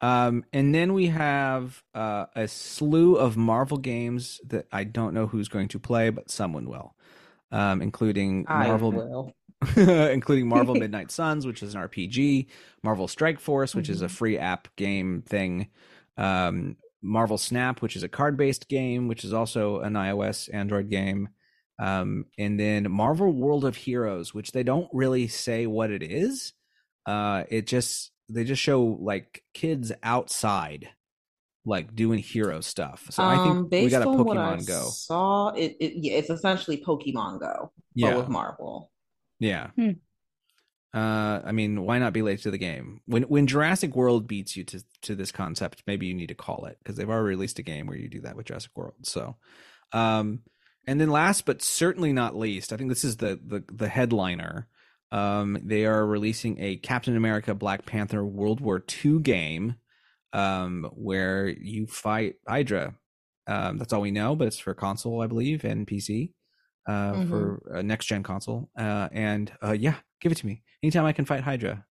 Um, 0.00 0.44
and 0.52 0.74
then 0.74 0.92
we 0.92 1.06
have 1.06 1.82
uh, 1.94 2.26
a 2.36 2.46
slew 2.46 3.16
of 3.16 3.36
Marvel 3.36 3.78
games 3.78 4.40
that 4.46 4.66
I 4.70 4.84
don't 4.84 5.14
know 5.14 5.26
who's 5.26 5.48
going 5.48 5.68
to 5.68 5.78
play, 5.78 6.10
but 6.10 6.30
someone 6.30 6.68
will, 6.68 6.94
um, 7.50 7.80
including 7.80 8.46
I 8.46 8.66
Marvel, 8.66 8.92
will. 8.92 9.32
including 9.76 10.46
Marvel 10.48 10.74
Midnight 10.78 11.10
Suns, 11.10 11.46
which 11.46 11.62
is 11.62 11.74
an 11.74 11.80
RPG, 11.80 12.48
Marvel 12.82 13.08
Strike 13.08 13.40
Force, 13.40 13.74
which 13.74 13.88
is 13.88 14.02
a 14.02 14.06
Mhm. 14.06 14.10
free 14.10 14.38
app 14.38 14.68
game 14.76 15.22
thing, 15.26 15.68
um, 16.16 16.76
Marvel 17.02 17.38
Snap, 17.38 17.82
which 17.82 17.96
is 17.96 18.02
a 18.02 18.08
card-based 18.08 18.68
game, 18.68 19.08
which 19.08 19.24
is 19.24 19.32
also 19.32 19.80
an 19.80 19.94
iOS 19.94 20.52
Android 20.52 20.90
game, 20.90 21.28
um, 21.78 22.26
and 22.38 22.58
then 22.58 22.90
Marvel 22.90 23.32
World 23.32 23.64
of 23.64 23.76
Heroes, 23.76 24.32
which 24.32 24.52
they 24.52 24.62
don't 24.62 24.88
really 24.92 25.28
say 25.28 25.66
what 25.66 25.90
it 25.90 26.02
is. 26.02 26.52
Uh, 27.06 27.44
it 27.50 27.66
just 27.66 28.12
they 28.30 28.44
just 28.44 28.62
show 28.62 28.82
like 28.82 29.42
kids 29.52 29.92
outside, 30.02 30.88
like 31.66 31.94
doing 31.94 32.18
hero 32.18 32.60
stuff. 32.60 33.06
So 33.10 33.22
I 33.22 33.36
Um, 33.36 33.68
think 33.70 33.84
we 33.84 33.90
got 33.90 34.02
a 34.02 34.08
on 34.08 34.24
what 34.24 34.38
I 34.38 34.56
Pokemon 34.56 34.66
Go. 34.66 34.88
Saw 34.90 35.48
it, 35.50 35.76
it. 35.80 35.92
Yeah, 35.96 36.14
it's 36.14 36.30
essentially 36.30 36.82
Pokemon 36.82 37.40
Go, 37.40 37.72
Yeah, 37.94 38.10
but 38.10 38.18
with 38.20 38.28
Marvel. 38.28 38.90
Yeah. 39.40 39.70
Hmm. 39.76 39.92
Uh, 40.94 41.42
I 41.44 41.50
mean, 41.52 41.82
why 41.82 41.98
not 41.98 42.12
be 42.12 42.22
late 42.22 42.40
to 42.42 42.52
the 42.52 42.58
game? 42.58 43.00
When 43.06 43.24
when 43.24 43.48
Jurassic 43.48 43.96
World 43.96 44.28
beats 44.28 44.56
you 44.56 44.62
to 44.64 44.84
to 45.02 45.16
this 45.16 45.32
concept, 45.32 45.82
maybe 45.86 46.06
you 46.06 46.14
need 46.14 46.28
to 46.28 46.34
call 46.36 46.66
it 46.66 46.78
because 46.78 46.96
they've 46.96 47.10
already 47.10 47.30
released 47.30 47.58
a 47.58 47.62
game 47.62 47.86
where 47.86 47.96
you 47.96 48.08
do 48.08 48.20
that 48.20 48.36
with 48.36 48.46
Jurassic 48.46 48.70
World. 48.76 48.94
So, 49.02 49.36
um, 49.92 50.42
and 50.86 51.00
then 51.00 51.10
last 51.10 51.46
but 51.46 51.62
certainly 51.62 52.12
not 52.12 52.36
least, 52.36 52.72
I 52.72 52.76
think 52.76 52.90
this 52.90 53.02
is 53.04 53.16
the 53.16 53.40
the 53.44 53.64
the 53.72 53.88
headliner. 53.88 54.68
Um, 55.10 55.58
they 55.64 55.84
are 55.84 56.06
releasing 56.06 56.60
a 56.60 56.76
Captain 56.76 57.16
America 57.16 57.54
Black 57.54 57.86
Panther 57.86 58.24
World 58.24 58.60
War 58.60 58.82
II 59.04 59.18
game, 59.20 59.74
um, 60.32 60.90
where 60.94 61.48
you 61.48 61.86
fight 61.86 62.36
Hydra. 62.46 62.94
Um, 63.46 63.78
that's 63.78 63.92
all 63.92 64.00
we 64.00 64.10
know, 64.10 64.36
but 64.36 64.46
it's 64.48 64.58
for 64.58 64.74
console, 64.74 65.20
I 65.22 65.26
believe, 65.26 65.64
and 65.64 65.86
PC 65.86 66.32
uh, 66.86 67.12
Mhm. 67.14 67.28
for 67.28 67.62
a 67.74 67.82
next 67.82 68.06
gen 68.06 68.22
console. 68.22 68.70
Uh, 68.78 69.08
and 69.12 69.52
uh, 69.62 69.72
yeah, 69.72 69.96
give 70.24 70.32
it 70.32 70.38
to 70.38 70.46
me 70.46 70.62
anytime 70.82 71.04
I 71.04 71.12
can 71.12 71.24
fight 71.26 71.42
Hydra. 71.42 71.84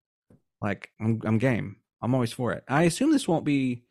Like 0.62 0.90
I'm, 1.00 1.22
I'm 1.24 1.38
game. 1.38 1.76
I'm 2.02 2.16
always 2.16 2.32
for 2.34 2.54
it. 2.54 2.64
I 2.68 2.84
assume 2.84 3.12
this 3.12 3.28
won't 3.28 3.46
be. 3.46 3.84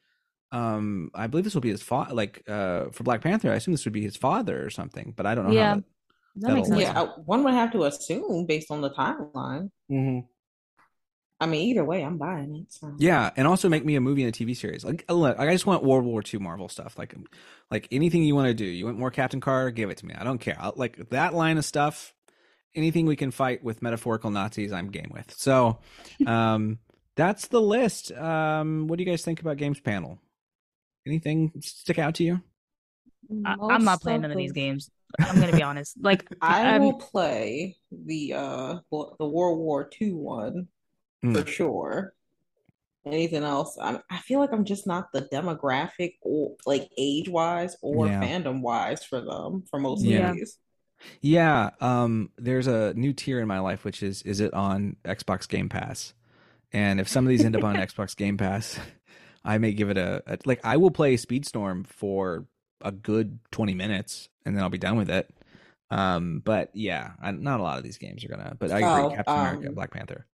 Um, 0.50 1.10
I 1.14 1.28
believe 1.28 1.44
this 1.44 1.54
will 1.54 1.60
be 1.60 1.70
his 1.70 1.82
father. 1.82 2.12
Like 2.14 2.42
uh, 2.48 2.86
for 2.90 3.04
Black 3.04 3.20
Panther, 3.20 3.52
I 3.52 3.54
assume 3.56 3.72
this 3.72 3.84
would 3.84 3.92
be 3.92 4.02
his 4.02 4.16
father 4.16 4.64
or 4.64 4.70
something. 4.70 5.12
But 5.16 5.26
I 5.26 5.36
don't 5.36 5.46
know. 5.46 5.52
Yeah. 5.52 5.68
How 5.68 5.74
that, 5.76 5.84
That 6.48 6.54
makes 6.54 6.68
sense. 6.68 6.80
Yeah, 6.80 7.00
I- 7.02 7.20
one 7.24 7.44
would 7.44 7.54
have 7.54 7.70
to 7.72 7.84
assume 7.84 8.46
based 8.46 8.70
on 8.70 8.80
the 8.80 8.90
timeline. 8.90 9.70
I 11.42 11.46
mean, 11.46 11.68
either 11.70 11.84
way, 11.84 12.02
I'm 12.04 12.18
buying 12.18 12.54
it. 12.54 12.72
So. 12.72 12.92
Yeah, 12.98 13.30
and 13.36 13.46
also 13.48 13.68
make 13.70 13.82
me 13.84 13.94
a 13.96 14.00
movie 14.00 14.22
and 14.24 14.34
a 14.34 14.38
TV 14.38 14.54
series. 14.54 14.84
Like, 14.84 15.04
look, 15.08 15.38
I 15.38 15.50
just 15.52 15.64
want 15.66 15.82
World 15.82 16.04
War 16.04 16.22
II 16.22 16.40
Marvel 16.40 16.68
stuff. 16.68 16.98
Like, 16.98 17.14
like 17.70 17.88
anything 17.90 18.22
you 18.24 18.34
want 18.34 18.48
to 18.48 18.54
do. 18.54 18.66
You 18.66 18.84
want 18.84 18.98
more 18.98 19.10
Captain 19.10 19.40
Carter? 19.40 19.70
Give 19.70 19.88
it 19.88 19.96
to 19.98 20.06
me. 20.06 20.14
I 20.14 20.22
don't 20.24 20.38
care. 20.38 20.56
I'll, 20.60 20.74
like 20.76 21.08
that 21.10 21.32
line 21.32 21.56
of 21.56 21.64
stuff. 21.64 22.12
Anything 22.74 23.06
we 23.06 23.16
can 23.16 23.30
fight 23.32 23.64
with 23.64 23.82
metaphorical 23.82 24.30
Nazis, 24.30 24.72
I'm 24.72 24.90
game 24.90 25.10
with. 25.12 25.34
So, 25.36 25.78
um, 26.26 26.78
that's 27.16 27.48
the 27.48 27.60
list. 27.60 28.12
Um, 28.12 28.86
what 28.86 28.96
do 28.98 29.04
you 29.04 29.10
guys 29.10 29.24
think 29.24 29.40
about 29.40 29.56
games 29.56 29.80
panel? 29.80 30.18
Anything 31.06 31.52
stick 31.60 31.98
out 31.98 32.14
to 32.16 32.24
you? 32.24 32.40
I, 33.44 33.56
I'm 33.60 33.84
not 33.84 34.00
playing 34.00 34.20
none 34.22 34.30
of 34.30 34.36
these 34.36 34.52
games. 34.52 34.90
I'm 35.18 35.40
gonna 35.40 35.52
be 35.56 35.62
honest. 35.62 35.96
Like 36.00 36.26
I 36.40 36.62
I'm- 36.72 36.82
will 36.82 36.94
play 36.94 37.76
the 37.90 38.34
uh 38.34 38.78
wo- 38.90 39.16
the 39.18 39.26
World 39.26 39.58
War 39.58 39.90
II 40.00 40.12
one 40.12 40.68
Hmm. 41.22 41.34
for 41.34 41.46
sure. 41.46 42.14
Anything 43.04 43.42
else? 43.42 43.76
I 43.80 43.98
I 44.10 44.18
feel 44.18 44.38
like 44.40 44.52
I'm 44.52 44.64
just 44.64 44.86
not 44.86 45.10
the 45.12 45.22
demographic 45.22 46.14
or 46.22 46.54
like 46.66 46.88
age 46.96 47.28
wise 47.28 47.76
or 47.82 48.06
Yeah. 48.06 48.22
fandom 48.22 48.60
wise 48.60 49.04
for 49.04 49.20
them 49.20 49.64
for 49.70 49.80
most 49.80 50.04
Yeah. 50.04 50.30
of 50.30 50.36
these. 50.36 50.56
Yeah, 51.20 51.70
um, 51.80 52.30
there's 52.38 52.66
a 52.66 52.94
new 52.94 53.12
tier 53.12 53.40
in 53.40 53.48
my 53.48 53.58
life, 53.60 53.84
which 53.84 54.02
is 54.02 54.22
is 54.22 54.40
it 54.40 54.52
on 54.54 54.96
Xbox 55.04 55.48
Game 55.48 55.68
Pass? 55.68 56.14
And 56.72 57.00
if 57.00 57.08
some 57.08 57.24
of 57.24 57.28
these 57.30 57.44
end 57.44 57.56
up 57.56 57.64
on 57.64 57.74
Xbox 57.76 58.16
Game 58.16 58.36
Pass, 58.36 58.78
I 59.44 59.58
may 59.58 59.72
give 59.72 59.90
it 59.90 59.98
a, 59.98 60.22
a 60.26 60.38
like. 60.44 60.60
I 60.64 60.76
will 60.76 60.90
play 60.90 61.16
Speedstorm 61.16 61.86
for 61.86 62.46
a 62.82 62.92
good 62.92 63.38
20 63.50 63.74
minutes, 63.74 64.28
and 64.44 64.56
then 64.56 64.62
I'll 64.62 64.70
be 64.70 64.78
done 64.78 64.96
with 64.96 65.10
it. 65.10 65.28
Um, 65.90 66.40
but 66.44 66.70
yeah, 66.74 67.12
I, 67.20 67.30
not 67.32 67.60
a 67.60 67.62
lot 67.62 67.78
of 67.78 67.84
these 67.84 67.98
games 67.98 68.24
are 68.24 68.28
gonna. 68.28 68.54
But 68.58 68.70
I 68.70 68.78
agree, 68.78 68.88
Oh, 68.88 69.10
Captain 69.16 69.34
America, 69.38 69.68
um, 69.68 69.74
Black 69.74 69.90
Panther. 69.90 70.26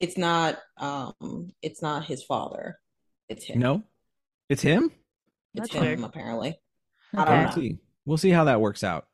It's 0.00 0.18
not 0.18 0.58
um 0.78 1.52
it's 1.62 1.82
not 1.82 2.04
his 2.04 2.22
father. 2.22 2.78
It's 3.28 3.44
him. 3.44 3.58
No, 3.58 3.82
it's 4.48 4.62
him. 4.62 4.90
It's 5.54 5.68
That's 5.68 5.74
him 5.74 5.82
weird. 5.82 6.00
apparently. 6.04 6.58
Okay. 7.14 7.22
I 7.22 7.24
don't 7.24 7.44
We'll 7.44 7.52
see. 7.52 7.78
We'll 8.04 8.18
see 8.18 8.30
how 8.30 8.44
that 8.44 8.60
works 8.60 8.84
out. 8.84 9.06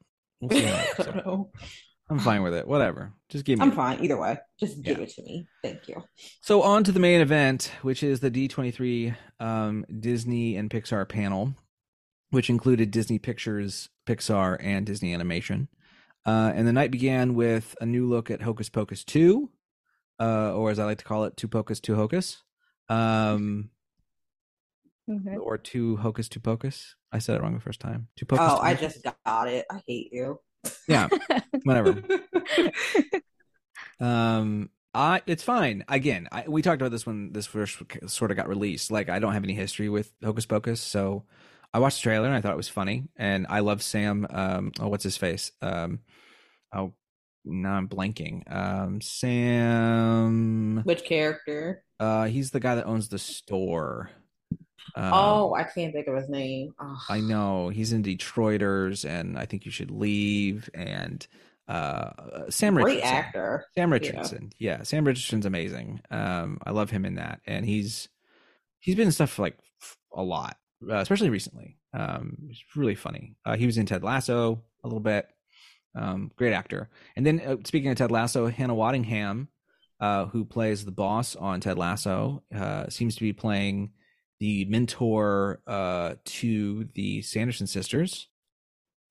We'll 0.42 0.50
see 0.50 0.66
how 0.66 0.74
I 0.74 0.76
that 0.76 0.98
works 0.98 1.04
don't 1.06 1.16
out. 1.18 1.26
know. 1.26 1.50
I'm 2.10 2.18
fine 2.18 2.42
with 2.42 2.52
it. 2.52 2.66
Whatever. 2.68 3.14
Just 3.30 3.44
give 3.46 3.58
me. 3.58 3.62
I'm 3.62 3.72
it. 3.72 3.74
fine 3.74 4.04
either 4.04 4.20
way. 4.20 4.38
Just 4.60 4.82
give 4.82 4.98
Yeah. 4.98 5.04
it 5.04 5.10
to 5.14 5.22
me. 5.22 5.46
Thank 5.62 5.88
you. 5.88 6.02
So 6.42 6.60
on 6.62 6.84
to 6.84 6.92
the 6.92 7.00
main 7.00 7.20
event, 7.22 7.70
which 7.80 8.02
is 8.02 8.20
the 8.20 8.30
D23 8.30 9.16
um, 9.40 9.86
Disney 10.00 10.56
and 10.56 10.68
Pixar 10.68 11.08
panel. 11.08 11.54
which 12.30 12.48
included 12.50 12.90
Disney 12.90 13.18
Pictures, 13.18 13.88
Pixar, 14.06 14.56
and 14.60 14.84
Disney 14.86 15.12
Animation. 15.14 15.68
Uh, 16.24 16.50
and 16.54 16.66
the 16.66 16.72
night 16.72 16.90
began 16.90 17.34
with 17.34 17.74
a 17.80 17.84
new 17.86 18.08
look 18.08 18.30
at 18.30 18.40
Hocus 18.42 18.70
Pocus 18.70 19.04
2, 19.04 19.50
uh, 20.18 20.54
or 20.54 20.70
as 20.70 20.78
I 20.78 20.84
like 20.86 20.96
to 20.98 21.04
call 21.04 21.24
it, 21.24 21.36
Two 21.36 21.46
Pocus, 21.48 21.78
Two 21.80 21.94
Hocus. 21.94 22.42
Um, 22.88 23.68
Okay. 25.10 25.36
or 25.36 25.58
Two 25.58 25.96
Hocus, 25.96 26.28
Two 26.28 26.40
Pocus. 26.40 26.94
I 27.12 27.18
said 27.18 27.36
it 27.36 27.42
wrong 27.42 27.54
the 27.54 27.60
first 27.60 27.80
time. 27.80 28.08
Two 28.16 28.26
Pocus. 28.26 28.46
Oh, 28.50 28.58
I 28.58 28.74
just 28.74 29.04
got 29.26 29.48
it. 29.48 29.66
I 29.70 29.82
hate 29.86 30.10
you. 30.12 30.40
Yeah, 30.86 31.08
whatever. 31.64 32.02
Um, 34.00 34.70
I 34.94 35.22
it's 35.26 35.42
fine. 35.42 35.84
Again, 35.88 36.28
I, 36.32 36.44
we 36.46 36.60
talked 36.60 36.82
about 36.82 36.90
this 36.90 37.06
when 37.06 37.32
this 37.32 37.46
first 37.46 37.80
sort 38.06 38.30
of 38.30 38.36
got 38.36 38.48
released. 38.48 38.90
Like, 38.90 39.08
I 39.08 39.20
don't 39.20 39.32
have 39.32 39.44
any 39.44 39.54
history 39.54 39.88
with 39.88 40.12
Hocus 40.22 40.44
Pocus, 40.44 40.80
so 40.80 41.24
I 41.72 41.78
watched 41.78 41.98
the 41.98 42.02
trailer 42.02 42.26
and 42.26 42.34
I 42.34 42.40
thought 42.40 42.52
it 42.52 42.58
was 42.58 42.68
funny. 42.68 43.04
And 43.16 43.46
I 43.48 43.60
love 43.60 43.82
Sam. 43.82 44.26
Um, 44.28 44.72
oh, 44.80 44.88
what's 44.88 45.04
his 45.04 45.16
face? 45.16 45.52
Um, 45.62 46.00
oh, 46.74 46.92
now 47.44 47.74
I'm 47.74 47.88
blanking. 47.88 48.42
Um, 48.52 49.00
Sam. 49.00 50.82
Which 50.84 51.04
character? 51.04 51.84
Uh, 51.98 52.24
he's 52.24 52.50
the 52.50 52.60
guy 52.60 52.74
that 52.74 52.86
owns 52.86 53.08
the 53.08 53.18
store. 53.18 54.10
Um, 54.94 55.10
oh, 55.12 55.54
I 55.54 55.64
can't 55.64 55.92
think 55.92 56.06
of 56.06 56.16
his 56.16 56.28
name. 56.28 56.74
Ugh. 56.78 56.98
I 57.08 57.20
know 57.20 57.68
he's 57.68 57.92
in 57.92 58.02
Detroiters, 58.02 59.08
and 59.08 59.38
I 59.38 59.46
think 59.46 59.64
you 59.64 59.70
should 59.70 59.90
leave. 59.90 60.68
And 60.74 61.26
uh, 61.68 62.50
Sam 62.50 62.74
Great 62.74 62.96
Richardson. 62.96 63.14
actor. 63.16 63.64
Sam 63.74 63.88
Yeah. 63.90 63.94
Richardson. 63.94 64.52
Yeah. 64.58 64.82
Sam 64.82 65.04
Richardson's 65.04 65.46
amazing. 65.46 66.00
Um, 66.10 66.58
I 66.64 66.70
love 66.72 66.90
him 66.90 67.04
in 67.04 67.14
that, 67.16 67.40
and 67.46 67.64
he's 67.64 68.08
he's 68.80 68.94
been 68.96 69.06
in 69.06 69.12
stuff 69.12 69.38
like 69.38 69.56
a 70.14 70.22
lot, 70.22 70.56
uh, 70.90 70.96
especially 70.96 71.30
recently. 71.30 71.78
Um, 71.94 72.36
he's 72.48 72.62
really 72.74 72.94
funny. 72.94 73.36
Uh, 73.44 73.56
he 73.56 73.66
was 73.66 73.78
in 73.78 73.86
Ted 73.86 74.02
Lasso 74.02 74.62
a 74.82 74.88
little 74.88 75.00
bit. 75.00 75.28
Um, 75.94 76.30
great 76.36 76.52
actor. 76.54 76.88
And 77.16 77.24
then 77.26 77.40
uh, 77.40 77.56
speaking 77.64 77.90
of 77.90 77.96
Ted 77.98 78.10
Lasso, 78.10 78.46
Hannah 78.48 78.74
Waddingham, 78.74 79.48
uh, 80.00 80.24
who 80.26 80.44
plays 80.44 80.84
the 80.84 80.90
boss 80.90 81.36
on 81.36 81.60
Ted 81.60 81.76
Lasso, 81.78 82.42
uh, 82.54 82.88
seems 82.88 83.14
to 83.16 83.20
be 83.20 83.32
playing 83.34 83.92
the 84.42 84.64
mentor 84.64 85.60
uh, 85.68 86.14
to 86.24 86.88
the 86.94 87.22
Sanderson 87.22 87.68
sisters. 87.68 88.28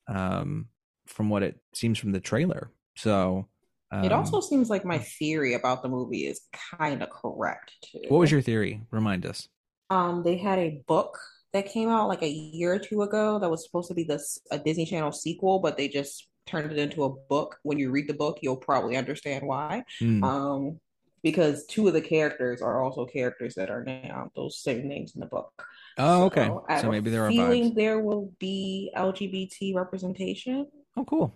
Um, 0.10 0.68
from 1.08 1.30
what 1.30 1.42
it 1.44 1.58
seems 1.74 1.98
from 1.98 2.12
the 2.12 2.20
trailer. 2.20 2.72
So 2.98 3.48
um, 3.92 4.04
It 4.04 4.12
also 4.12 4.42
seems 4.42 4.70
like 4.70 4.84
my 4.84 4.98
theory 4.98 5.54
about 5.54 5.84
the 5.84 5.90
movie 5.90 6.26
is 6.26 6.42
kind 6.78 7.02
of 7.02 7.10
correct 7.10 7.72
too. 7.84 8.02
what 8.10 8.20
was 8.20 8.32
your 8.32 8.42
theory? 8.42 8.82
Remind 8.92 9.26
us. 9.26 9.48
Um, 9.90 10.24
they 10.24 10.38
had 10.38 10.60
a 10.60 10.82
book 10.88 11.18
that 11.54 11.66
came 11.66 11.90
out 11.90 12.08
like 12.08 12.24
a 12.24 12.30
year 12.30 12.74
or 12.74 12.80
two 12.80 13.02
ago 13.04 13.40
that 13.40 13.50
was 13.50 13.66
supposed 13.66 13.90
to 13.90 13.94
be 13.94 14.04
this 14.04 14.40
a 14.52 14.60
Disney 14.60 14.86
Channel 14.86 15.12
sequel, 15.12 15.60
but 15.60 15.78
they 15.78 15.88
just 15.88 16.28
turned 16.46 16.72
it 16.72 16.78
into 16.78 17.04
a 17.04 17.10
book. 17.10 17.58
When 17.64 17.80
you 17.80 17.92
read 17.92 18.08
the 18.08 18.14
book, 18.14 18.40
you'll 18.42 18.58
probably 18.58 18.98
understand 18.98 19.46
why. 19.46 19.84
Hmm. 20.00 20.24
Um, 20.24 20.80
because 21.24 21.66
two 21.66 21.88
of 21.88 21.94
the 21.94 22.02
characters 22.02 22.62
are 22.62 22.82
also 22.84 23.06
characters 23.06 23.56
that 23.56 23.70
are 23.70 23.84
now 23.84 24.32
those 24.36 24.58
same 24.58 24.88
names 24.88 25.14
in 25.16 25.22
the 25.22 25.28
book. 25.28 25.66
oh, 25.98 26.24
okay. 26.26 26.48
So 26.48 26.66
I 26.68 26.82
So 26.82 26.92
maybe 26.92 27.10
there 27.10 27.26
are 27.26 27.32
feeling 27.32 27.72
vibes. 27.72 27.76
there 27.76 28.00
will 28.00 28.32
be 28.40 28.92
LGBT 28.96 29.76
representation. 29.76 30.68
Oh, 30.98 31.06
cool. 31.06 31.34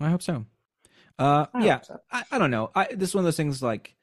I 0.00 0.08
hope 0.08 0.22
so. 0.22 0.46
Uh, 1.18 1.46
I 1.52 1.64
yeah. 1.64 1.80
so. 1.82 2.00
I, 2.10 2.24
I 2.32 2.38
don't 2.38 2.50
know. 2.50 2.70
I, 2.74 2.88
this 2.94 3.10
is 3.10 3.14
one 3.14 3.22
of 3.22 3.26
those 3.26 3.36
things 3.36 3.62
like 3.62 3.94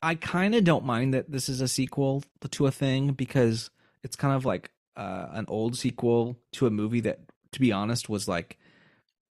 I 0.00 0.14
kind 0.14 0.54
of 0.54 0.64
don't 0.64 0.84
mind 0.84 1.14
that 1.14 1.30
this 1.30 1.48
is 1.48 1.60
a 1.60 1.68
sequel 1.68 2.22
to 2.48 2.66
a 2.66 2.70
thing 2.70 3.12
because 3.12 3.70
it's 4.02 4.16
kind 4.16 4.34
of 4.34 4.44
like 4.44 4.70
uh, 4.96 5.28
an 5.32 5.46
old 5.48 5.76
sequel 5.76 6.36
to 6.52 6.66
a 6.66 6.70
movie 6.70 7.00
that, 7.00 7.20
to 7.52 7.60
be 7.60 7.72
honest, 7.72 8.08
was 8.08 8.28
like 8.28 8.58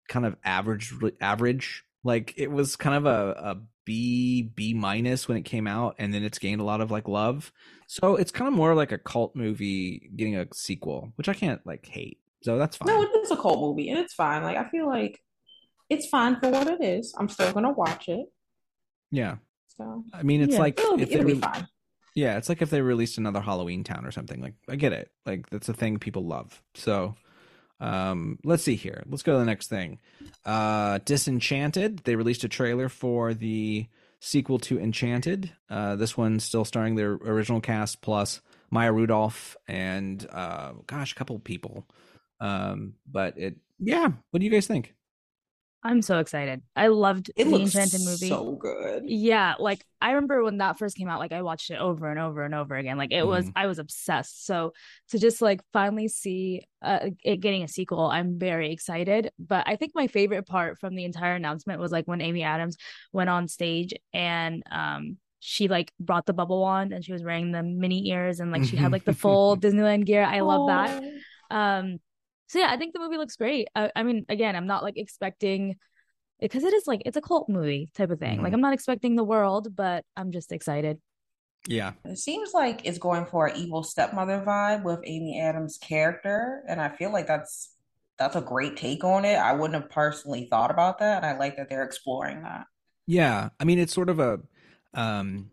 kind 0.08 0.26
of 0.26 0.36
average. 0.44 0.92
Average. 1.20 1.84
Like 2.02 2.34
it 2.36 2.50
was 2.50 2.74
kind 2.74 2.96
of 2.96 3.06
a, 3.06 3.30
a 3.38 3.60
B 3.84 4.42
B 4.54 4.74
minus 4.74 5.28
when 5.28 5.36
it 5.36 5.42
came 5.42 5.66
out, 5.66 5.96
and 5.98 6.12
then 6.14 6.22
it's 6.22 6.38
gained 6.38 6.60
a 6.60 6.64
lot 6.64 6.80
of 6.80 6.90
like 6.90 7.08
love. 7.08 7.52
So 7.86 8.16
it's 8.16 8.30
kind 8.30 8.48
of 8.48 8.54
more 8.54 8.74
like 8.74 8.92
a 8.92 8.98
cult 8.98 9.34
movie 9.36 10.10
getting 10.16 10.36
a 10.36 10.46
sequel, 10.52 11.12
which 11.16 11.28
I 11.28 11.34
can't 11.34 11.60
like 11.66 11.86
hate. 11.86 12.18
So 12.42 12.58
that's 12.58 12.76
fine. 12.76 12.88
No, 12.88 13.02
it 13.02 13.10
is 13.22 13.30
a 13.30 13.36
cult 13.36 13.60
movie, 13.60 13.88
and 13.90 13.98
it's 13.98 14.14
fine. 14.14 14.42
Like 14.42 14.56
I 14.56 14.68
feel 14.68 14.86
like 14.86 15.20
it's 15.90 16.06
fine 16.08 16.38
for 16.40 16.50
what 16.50 16.66
it 16.68 16.82
is. 16.82 17.14
I'm 17.18 17.28
still 17.28 17.52
gonna 17.52 17.72
watch 17.72 18.08
it. 18.08 18.26
yeah. 19.10 19.36
So 19.76 20.04
I 20.12 20.22
mean, 20.22 20.42
it's 20.42 20.52
Yeah. 20.54 20.58
like 20.60 20.78
it'll, 20.78 20.96
be, 20.96 21.02
if 21.04 21.08
they 21.08 21.14
it'll 21.16 21.26
be 21.26 21.32
re- 21.34 21.40
fine. 21.40 21.66
Yeah, 22.14 22.36
it's 22.36 22.50
like 22.50 22.60
if 22.60 22.68
they 22.68 22.82
released 22.82 23.16
another 23.16 23.40
Halloween 23.40 23.84
Town 23.84 24.04
or 24.04 24.10
something. 24.10 24.40
Like 24.42 24.54
I 24.68 24.76
get 24.76 24.92
it. 24.92 25.10
Like 25.24 25.48
that's 25.48 25.68
a 25.70 25.72
thing 25.72 25.98
people 25.98 26.26
love. 26.26 26.62
So 26.74 27.14
um 27.82 28.38
let's 28.44 28.62
see 28.62 28.76
here. 28.76 29.02
Let's 29.08 29.22
go 29.22 29.32
to 29.32 29.38
the 29.38 29.44
next 29.44 29.68
thing. 29.68 29.98
Uh 30.44 30.98
Disenchanted. 31.04 31.98
They 32.04 32.16
released 32.16 32.44
a 32.44 32.48
trailer 32.48 32.88
for 32.88 33.34
the 33.34 33.86
sequel 34.20 34.58
to 34.60 34.78
Enchanted. 34.78 35.52
Uh 35.68 35.96
this 35.96 36.16
one's 36.16 36.44
still 36.44 36.64
starring 36.64 36.94
their 36.94 37.12
original 37.12 37.60
cast 37.60 38.00
plus 38.00 38.40
Maya 38.70 38.92
Rudolph 38.92 39.56
and 39.66 40.26
uh 40.32 40.72
gosh, 40.86 41.12
a 41.12 41.14
couple 41.16 41.38
people. 41.40 41.86
Um 42.40 42.94
but 43.10 43.36
it 43.36 43.56
yeah, 43.78 44.08
what 44.30 44.38
do 44.38 44.46
you 44.46 44.50
guys 44.52 44.66
think? 44.66 44.94
I'm 45.84 46.00
so 46.00 46.18
excited. 46.20 46.62
I 46.76 46.86
loved 46.88 47.32
It 47.34 47.46
the 47.46 47.56
Enchanted 47.56 48.02
movie. 48.04 48.28
so 48.28 48.52
good. 48.52 49.02
Yeah, 49.06 49.54
like 49.58 49.84
I 50.00 50.10
remember 50.12 50.44
when 50.44 50.58
that 50.58 50.78
first 50.78 50.96
came 50.96 51.08
out, 51.08 51.18
like 51.18 51.32
I 51.32 51.42
watched 51.42 51.70
it 51.70 51.76
over 51.80 52.08
and 52.08 52.20
over 52.20 52.44
and 52.44 52.54
over 52.54 52.76
again. 52.76 52.96
Like 52.98 53.10
it 53.12 53.26
was, 53.26 53.46
Mhm. 53.46 53.52
I 53.56 53.66
was 53.66 53.80
obsessed. 53.80 54.46
So 54.46 54.74
to 55.08 55.18
just 55.18 55.42
like 55.42 55.60
finally 55.72 56.06
see 56.06 56.66
uh, 56.82 57.10
it 57.24 57.38
getting 57.40 57.64
a 57.64 57.68
sequel, 57.68 58.06
I'm 58.06 58.38
very 58.38 58.70
excited. 58.72 59.30
But 59.40 59.66
I 59.66 59.74
think 59.76 59.92
my 59.94 60.06
favorite 60.06 60.46
part 60.46 60.78
from 60.78 60.94
the 60.94 61.04
entire 61.04 61.34
announcement 61.34 61.80
was 61.80 61.90
like 61.90 62.06
when 62.06 62.20
Amy 62.20 62.44
Adams 62.44 62.76
went 63.12 63.28
on 63.30 63.48
stage 63.48 63.92
and 64.12 64.62
um 64.70 65.16
she 65.44 65.66
like 65.66 65.90
brought 65.98 66.24
the 66.26 66.32
bubble 66.32 66.60
wand 66.60 66.92
and 66.92 67.04
she 67.04 67.12
was 67.12 67.24
wearing 67.24 67.50
the 67.50 67.64
mini 67.64 68.08
ears 68.10 68.38
and 68.38 68.52
like 68.52 68.62
she 68.62 68.76
had 68.76 68.92
like 68.92 69.04
the 69.04 69.12
full 69.12 69.56
Disneyland 69.60 70.04
gear. 70.06 70.22
I 70.22 70.38
love 70.40 70.68
that. 70.68 71.02
Um, 71.50 71.98
so 72.52 72.58
yeah, 72.58 72.68
I 72.70 72.76
think 72.76 72.92
the 72.92 73.00
movie 73.00 73.16
looks 73.16 73.36
great. 73.36 73.68
I, 73.74 73.90
I 73.96 74.02
mean, 74.02 74.26
again, 74.28 74.54
I'm 74.54 74.66
not 74.66 74.82
like 74.82 74.98
expecting 74.98 75.76
because 76.38 76.64
it 76.64 76.74
is 76.74 76.86
like 76.86 77.02
it's 77.06 77.16
a 77.16 77.22
cult 77.22 77.48
movie 77.48 77.88
type 77.94 78.10
of 78.10 78.18
thing. 78.18 78.40
Mhm. 78.40 78.42
Like 78.42 78.52
I'm 78.52 78.60
not 78.60 78.74
expecting 78.74 79.16
the 79.16 79.24
world, 79.24 79.74
but 79.74 80.04
I'm 80.18 80.32
just 80.32 80.52
excited. 80.52 81.00
Yeah. 81.66 81.92
It 82.04 82.18
seems 82.18 82.52
like 82.52 82.84
it's 82.84 82.98
going 82.98 83.24
for 83.24 83.46
an 83.46 83.56
evil 83.56 83.82
stepmother 83.82 84.44
vibe 84.46 84.82
with 84.82 85.00
Amy 85.04 85.40
Adams' 85.40 85.78
character, 85.78 86.62
and 86.68 86.78
I 86.78 86.90
feel 86.90 87.10
like 87.10 87.26
that's 87.26 87.74
that's 88.18 88.36
a 88.36 88.42
great 88.42 88.76
take 88.76 89.02
on 89.02 89.24
it. 89.24 89.36
I 89.36 89.54
wouldn't 89.54 89.80
have 89.80 89.90
personally 89.90 90.46
thought 90.50 90.70
about 90.70 90.98
that, 90.98 91.22
and 91.22 91.26
I 91.26 91.38
like 91.38 91.56
that 91.56 91.70
they're 91.70 91.84
exploring 91.84 92.42
that. 92.42 92.66
Yeah, 93.06 93.48
I 93.58 93.64
mean 93.64 93.78
it's 93.78 93.94
sort 93.94 94.10
of 94.10 94.20
a 94.20 94.40
um 94.92 95.50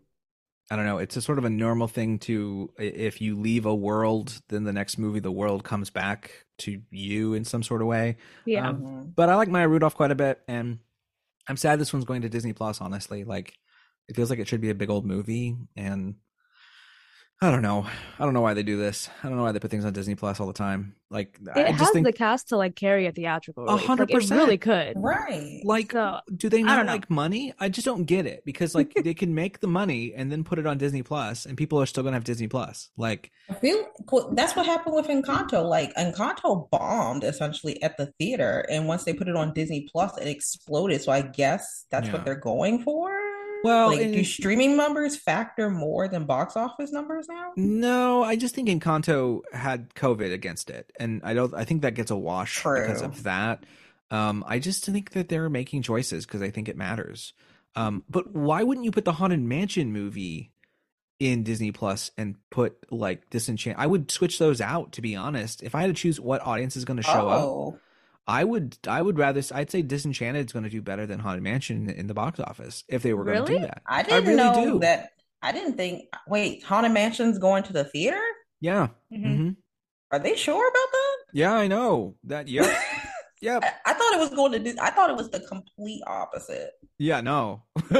I 0.70 0.76
don't 0.76 0.84
know, 0.86 0.98
it's 0.98 1.16
a 1.16 1.22
sort 1.22 1.38
of 1.38 1.44
a 1.44 1.50
normal 1.50 1.88
thing 1.88 2.18
to 2.20 2.70
if 2.78 3.20
you 3.20 3.36
leave 3.38 3.66
a 3.66 3.74
world, 3.74 4.40
then 4.48 4.64
the 4.64 4.72
next 4.72 4.98
movie 4.98 5.18
the 5.20 5.32
world 5.32 5.64
comes 5.64 5.90
back 5.90 6.46
to 6.58 6.80
you 6.90 7.34
in 7.34 7.44
some 7.44 7.62
sort 7.62 7.80
of 7.82 7.88
way. 7.88 8.16
Yeah. 8.44 8.68
Um, 8.68 8.82
Mhm. 8.82 9.14
But 9.16 9.28
I 9.30 9.34
like 9.34 9.48
Maya 9.48 9.68
Rudolph 9.68 9.96
quite 9.96 10.12
a 10.12 10.14
bit 10.14 10.40
and 10.46 10.78
I'm 11.48 11.56
sad 11.56 11.80
this 11.80 11.92
one's 11.92 12.04
going 12.04 12.22
to 12.22 12.28
Disney 12.28 12.52
Plus 12.52 12.80
honestly. 12.80 13.24
Like 13.24 13.58
it 14.08 14.14
feels 14.14 14.30
like 14.30 14.38
it 14.38 14.46
should 14.48 14.60
be 14.60 14.70
a 14.70 14.74
big 14.74 14.90
old 14.90 15.04
movie 15.04 15.56
and 15.76 16.14
I 17.42 17.50
don't 17.50 17.62
know. 17.62 17.86
I 18.18 18.24
don't 18.24 18.34
know 18.34 18.42
why 18.42 18.52
they 18.52 18.62
do 18.62 18.76
this. 18.76 19.08
I 19.24 19.28
don't 19.28 19.38
know 19.38 19.44
why 19.44 19.52
they 19.52 19.58
put 19.60 19.70
things 19.70 19.86
on 19.86 19.94
Disney 19.94 20.14
Plus 20.14 20.40
all 20.40 20.46
the 20.46 20.52
time. 20.52 20.94
Like 21.08 21.38
it 21.56 21.66
I 21.66 21.70
has 21.72 21.90
think 21.90 22.04
the 22.06 22.12
cast 22.12 22.50
to 22.50 22.56
like 22.58 22.76
carry 22.76 23.06
a 23.06 23.12
theatrical 23.12 23.66
A 23.66 23.76
hundred 23.78 24.10
percent, 24.10 24.42
really 24.42 24.58
could. 24.58 24.92
Right. 24.96 25.60
like 25.64 25.92
So, 25.92 26.20
do 26.36 26.48
they 26.50 26.60
I 26.60 26.76
not 26.76 26.86
like 26.86 27.10
money 27.10 27.52
i 27.58 27.68
just 27.68 27.84
don't 27.84 28.04
get 28.04 28.26
it 28.26 28.44
because 28.44 28.76
like 28.76 28.94
they 28.94 29.14
can 29.14 29.34
make 29.34 29.58
the 29.58 29.66
money 29.66 30.12
and 30.14 30.30
then 30.30 30.44
put 30.44 30.60
it 30.60 30.68
on 30.68 30.78
disney 30.78 31.02
plus 31.02 31.46
and 31.46 31.56
people 31.58 31.80
are 31.80 31.86
still 31.86 32.04
gonna 32.04 32.14
have 32.14 32.22
disney 32.22 32.46
plus 32.46 32.90
like 32.96 33.32
I 33.50 33.54
feel 33.54 33.84
that's 34.34 34.54
what 34.54 34.66
happened 34.66 34.94
with 34.94 35.08
Encanto. 35.08 35.64
Like 35.68 35.92
Encanto 35.96 36.70
bombed 36.70 37.24
essentially 37.24 37.82
at 37.82 37.96
the 37.96 38.12
theater, 38.20 38.64
and 38.70 38.86
once 38.86 39.02
they 39.02 39.12
put 39.12 39.26
it 39.26 39.34
on 39.34 39.52
Disney 39.52 39.88
Plus, 39.90 40.16
it 40.18 40.28
exploded. 40.28 41.02
So 41.02 41.10
I 41.10 41.22
guess 41.22 41.86
that's 41.90 42.06
Yeah. 42.06 42.12
what 42.12 42.24
they're 42.24 42.36
going 42.38 42.84
for. 42.84 43.10
Well, 43.62 43.88
like, 43.88 44.00
do 44.12 44.24
streaming 44.24 44.76
numbers 44.76 45.16
factor 45.16 45.70
more 45.70 46.08
than 46.08 46.24
box 46.24 46.56
office 46.56 46.92
numbers 46.92 47.26
now? 47.28 47.52
no 47.56 48.22
i 48.22 48.36
just 48.36 48.54
think 48.54 48.68
encanto 48.68 49.40
had 49.52 49.94
covid 49.94 50.32
against 50.32 50.70
it 50.70 50.90
and 50.98 51.20
i 51.24 51.34
don't 51.34 51.54
i 51.54 51.64
think 51.64 51.82
that 51.82 51.94
gets 51.94 52.10
a 52.10 52.16
wash 52.16 52.56
because 52.62 53.02
of 53.02 53.22
that. 53.24 53.64
Um 54.10 54.44
i 54.46 54.58
just 54.58 54.84
think 54.84 55.10
that 55.10 55.28
they're 55.28 55.48
making 55.50 55.82
choices 55.82 56.26
because 56.26 56.42
i 56.42 56.50
think 56.50 56.68
it 56.68 56.76
matters. 56.76 57.32
Um 57.76 58.02
but 58.08 58.34
why 58.34 58.62
wouldn't 58.62 58.84
you 58.84 58.90
put 58.90 59.04
the 59.04 59.12
haunted 59.12 59.40
mansion 59.40 59.92
movie 59.92 60.52
in 61.18 61.42
disney 61.42 61.70
plus 61.70 62.10
and 62.16 62.36
put 62.48 62.78
like 62.90 63.28
disenchant 63.28 63.78
i 63.78 63.86
would 63.86 64.10
switch 64.10 64.38
those 64.38 64.60
out 64.60 64.92
to 64.92 65.02
be 65.02 65.14
honest 65.14 65.62
if 65.62 65.74
i 65.74 65.82
had 65.82 65.88
to 65.88 65.92
choose 65.92 66.18
what 66.18 66.40
audience 66.46 66.76
is 66.76 66.86
going 66.86 66.96
to 66.96 67.02
show 67.02 67.28
up. 67.28 67.42
Oh, 67.42 67.78
I 68.30 68.44
would 68.44 68.78
I 68.86 69.02
would 69.02 69.18
rather 69.18 69.42
I'd 69.52 69.70
say 69.70 69.82
Disenchanted 69.82 70.46
is 70.46 70.52
going 70.52 70.62
to 70.64 70.70
do 70.70 70.80
better 70.80 71.04
than 71.06 71.18
Haunted 71.18 71.42
Mansion 71.42 71.90
in 71.90 72.06
the 72.06 72.14
box 72.14 72.38
office 72.38 72.84
if 72.88 73.02
they 73.02 73.12
were 73.12 73.24
going 73.24 73.44
to 73.44 73.52
do 73.54 73.58
that. 73.60 73.82
I 73.86 74.02
didn't 74.02 74.24
really 74.24 74.36
know 74.36 74.64
do. 74.74 74.78
that. 74.80 75.10
I 75.42 75.52
didn't 75.52 75.76
think. 75.76 76.04
Wait, 76.28 76.62
Haunted 76.62 76.92
Mansion's 76.92 77.38
going 77.38 77.64
to 77.64 77.72
the 77.72 77.84
theater? 77.84 78.20
Yeah. 78.60 78.88
Mhm. 79.12 79.36
hmm 79.36 79.50
Are 80.12 80.18
they 80.20 80.36
sure 80.36 80.62
about 80.68 80.92
that? 80.92 81.16
Yeah, 81.34 81.52
I 81.54 81.66
know 81.66 82.14
that. 82.24 82.46
Yep. 82.48 82.66
Yep. 83.42 83.64
I, 83.64 83.72
I 83.86 83.94
thought 83.94 84.12
it 84.12 84.20
was 84.20 84.28
going 84.36 84.52
to 84.52 84.58
do. 84.58 84.74
I 84.82 84.90
thought 84.90 85.08
it 85.08 85.16
was 85.16 85.30
the 85.30 85.40
complete 85.40 86.02
opposite. 86.06 86.72
Yeah, 86.98 87.22
no. 87.22 87.62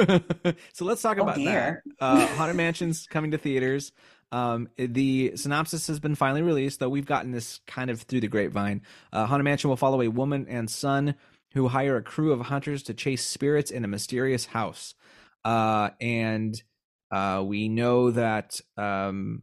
so 0.74 0.84
let's 0.84 1.00
talk 1.00 1.16
Oh, 1.18 1.22
about 1.22 1.36
that. 1.36 1.78
Uh, 1.98 2.26
Haunted 2.36 2.56
Mansion's 2.64 3.06
coming 3.06 3.30
to 3.30 3.38
theaters. 3.38 3.90
Um, 4.32 4.68
the 4.76 5.32
synopsis 5.36 5.88
has 5.88 5.98
been 5.98 6.14
finally 6.14 6.42
released, 6.42 6.78
though 6.78 6.88
we've 6.88 7.06
gotten 7.06 7.32
this 7.32 7.60
kind 7.66 7.90
of 7.90 8.02
through 8.02 8.20
the 8.20 8.28
grapevine. 8.28 8.82
Uh, 9.12 9.26
Haunted 9.26 9.44
Mansion 9.44 9.70
will 9.70 9.76
follow 9.76 10.02
a 10.02 10.08
woman 10.08 10.46
and 10.48 10.70
son 10.70 11.16
who 11.54 11.68
hire 11.68 11.96
a 11.96 12.02
crew 12.02 12.32
of 12.32 12.40
hunters 12.40 12.84
to 12.84 12.94
chase 12.94 13.24
spirits 13.24 13.70
in 13.70 13.84
a 13.84 13.88
mysterious 13.88 14.46
house. 14.46 14.94
Uh, 15.44 15.90
and 16.00 16.62
uh, 17.10 17.42
we 17.44 17.68
know 17.68 18.12
that 18.12 18.60
um, 18.76 19.42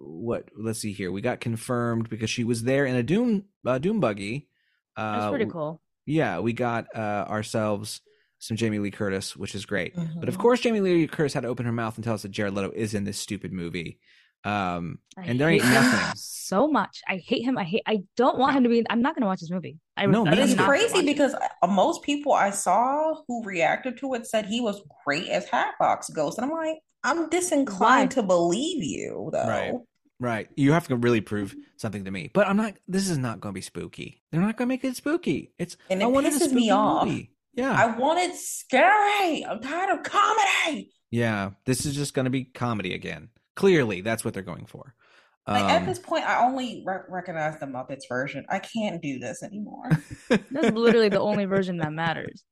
what? 0.00 0.48
Let's 0.56 0.78
see 0.78 0.92
here. 0.92 1.12
We 1.12 1.20
got 1.20 1.40
confirmed 1.40 2.08
because 2.08 2.30
she 2.30 2.44
was 2.44 2.62
there 2.62 2.86
in 2.86 2.96
a 2.96 3.02
doom 3.02 3.44
uh, 3.66 3.78
doom 3.78 4.00
buggy. 4.00 4.48
Uh, 4.96 5.20
That's 5.20 5.30
pretty 5.30 5.50
cool. 5.50 5.82
yeah, 6.06 6.40
we 6.40 6.54
got 6.54 6.86
uh, 6.94 7.26
ourselves 7.28 8.00
some 8.46 8.56
Jamie 8.56 8.78
Lee 8.78 8.90
Curtis, 8.90 9.36
which 9.36 9.54
is 9.54 9.66
great. 9.66 9.94
But 9.94 10.28
of 10.28 10.36
Mhm. 10.36 10.40
course, 10.40 10.60
Jamie 10.60 10.80
Lee 10.80 11.06
Curtis 11.06 11.32
had 11.34 11.42
to 11.42 11.48
open 11.48 11.66
her 11.66 11.72
mouth 11.72 11.96
and 11.96 12.04
tell 12.04 12.14
us 12.14 12.22
that 12.22 12.30
Jared 12.30 12.54
Leto 12.54 12.70
is 12.70 12.94
in 12.94 13.04
this 13.04 13.18
stupid 13.18 13.52
movie. 13.52 13.98
Um, 14.44 15.00
I 15.18 15.22
and 15.24 15.40
there 15.40 15.48
ain't 15.48 15.64
nothing. 15.64 16.12
so 16.16 16.68
much. 16.68 17.00
I 17.08 17.16
hate 17.16 17.42
him. 17.42 17.58
I 17.58 17.64
hate. 17.64 17.82
I 17.86 18.04
don't 18.16 18.38
want 18.38 18.54
him 18.56 18.62
to 18.62 18.68
be. 18.68 18.84
I'm 18.88 19.02
not 19.02 19.16
gonna 19.16 19.26
watch 19.26 19.40
this 19.40 19.50
movie. 19.50 19.78
I 19.96 20.06
No, 20.06 20.24
I 20.24 20.30
It's 20.30 20.36
neither. 20.36 20.46
not 20.50 20.56
gonna 20.58 20.68
crazy 20.68 20.94
watch 20.94 21.02
it. 21.02 21.06
because 21.06 21.34
uh, 21.62 21.66
most 21.66 22.02
people 22.02 22.32
I 22.32 22.50
saw 22.50 23.14
who 23.26 23.42
reacted 23.42 23.98
to 23.98 24.14
it 24.14 24.26
said 24.26 24.46
he 24.46 24.60
was 24.60 24.80
great 25.04 25.26
as 25.28 25.48
Hatbox 25.48 26.10
Ghost, 26.10 26.38
and 26.38 26.44
I'm 26.44 26.52
like, 26.56 26.78
I'm 27.02 27.28
disinclined 27.28 28.10
Why? 28.12 28.14
to 28.14 28.22
believe 28.22 28.84
you, 28.84 29.30
though. 29.32 29.48
Right. 29.48 29.74
Right, 30.18 30.48
you 30.56 30.72
have 30.72 30.88
to 30.88 30.96
really 30.96 31.20
prove 31.20 31.54
something 31.76 32.04
to 32.06 32.10
me. 32.10 32.30
But 32.32 32.46
I'm 32.46 32.56
not. 32.56 32.74
This 32.88 33.10
is 33.10 33.18
not 33.18 33.38
going 33.40 33.52
to 33.52 33.54
be 33.54 33.60
spooky. 33.60 34.22
They're 34.32 34.40
not 34.40 34.56
going 34.56 34.66
to 34.66 34.72
make 34.72 34.82
it 34.82 34.96
spooky. 34.96 35.52
It's 35.58 35.76
And 35.90 36.02
I 36.02 36.06
it 36.06 36.10
wanted 36.10 36.32
a 36.32 36.36
pisses 36.36 36.40
me 36.52 36.68
spooky 36.68 36.70
off. 36.70 37.06
movie. 37.06 37.30
Yeah, 37.56 37.72
I 37.72 37.96
wanted 37.98 38.34
scary. 38.36 39.44
I'm 39.44 39.60
tired 39.60 39.90
of 39.98 40.02
comedy. 40.04 40.92
yeah. 41.10 41.50
This 41.64 41.86
is 41.86 41.94
just 41.96 42.14
going 42.14 42.26
to 42.26 42.30
be 42.30 42.44
comedy 42.44 42.94
again. 42.94 43.30
Clearly, 43.56 44.02
that's 44.02 44.24
what 44.24 44.34
they're 44.34 44.42
going 44.42 44.66
for. 44.66 44.94
Like 45.48 45.64
at 45.64 45.80
Um, 45.82 45.86
this 45.86 45.98
point, 45.98 46.24
I 46.24 46.44
only 46.44 46.82
re- 46.86 46.98
recognize 47.08 47.58
the 47.60 47.66
Muppets 47.66 48.08
version. 48.08 48.44
I 48.48 48.58
can't 48.58 49.00
do 49.00 49.18
this 49.20 49.42
anymore. 49.44 49.88
That's 50.28 50.72
literally 50.76 51.08
the 51.08 51.20
only 51.20 51.44
version 51.44 51.76
that 51.78 51.92
matters. 51.92 52.42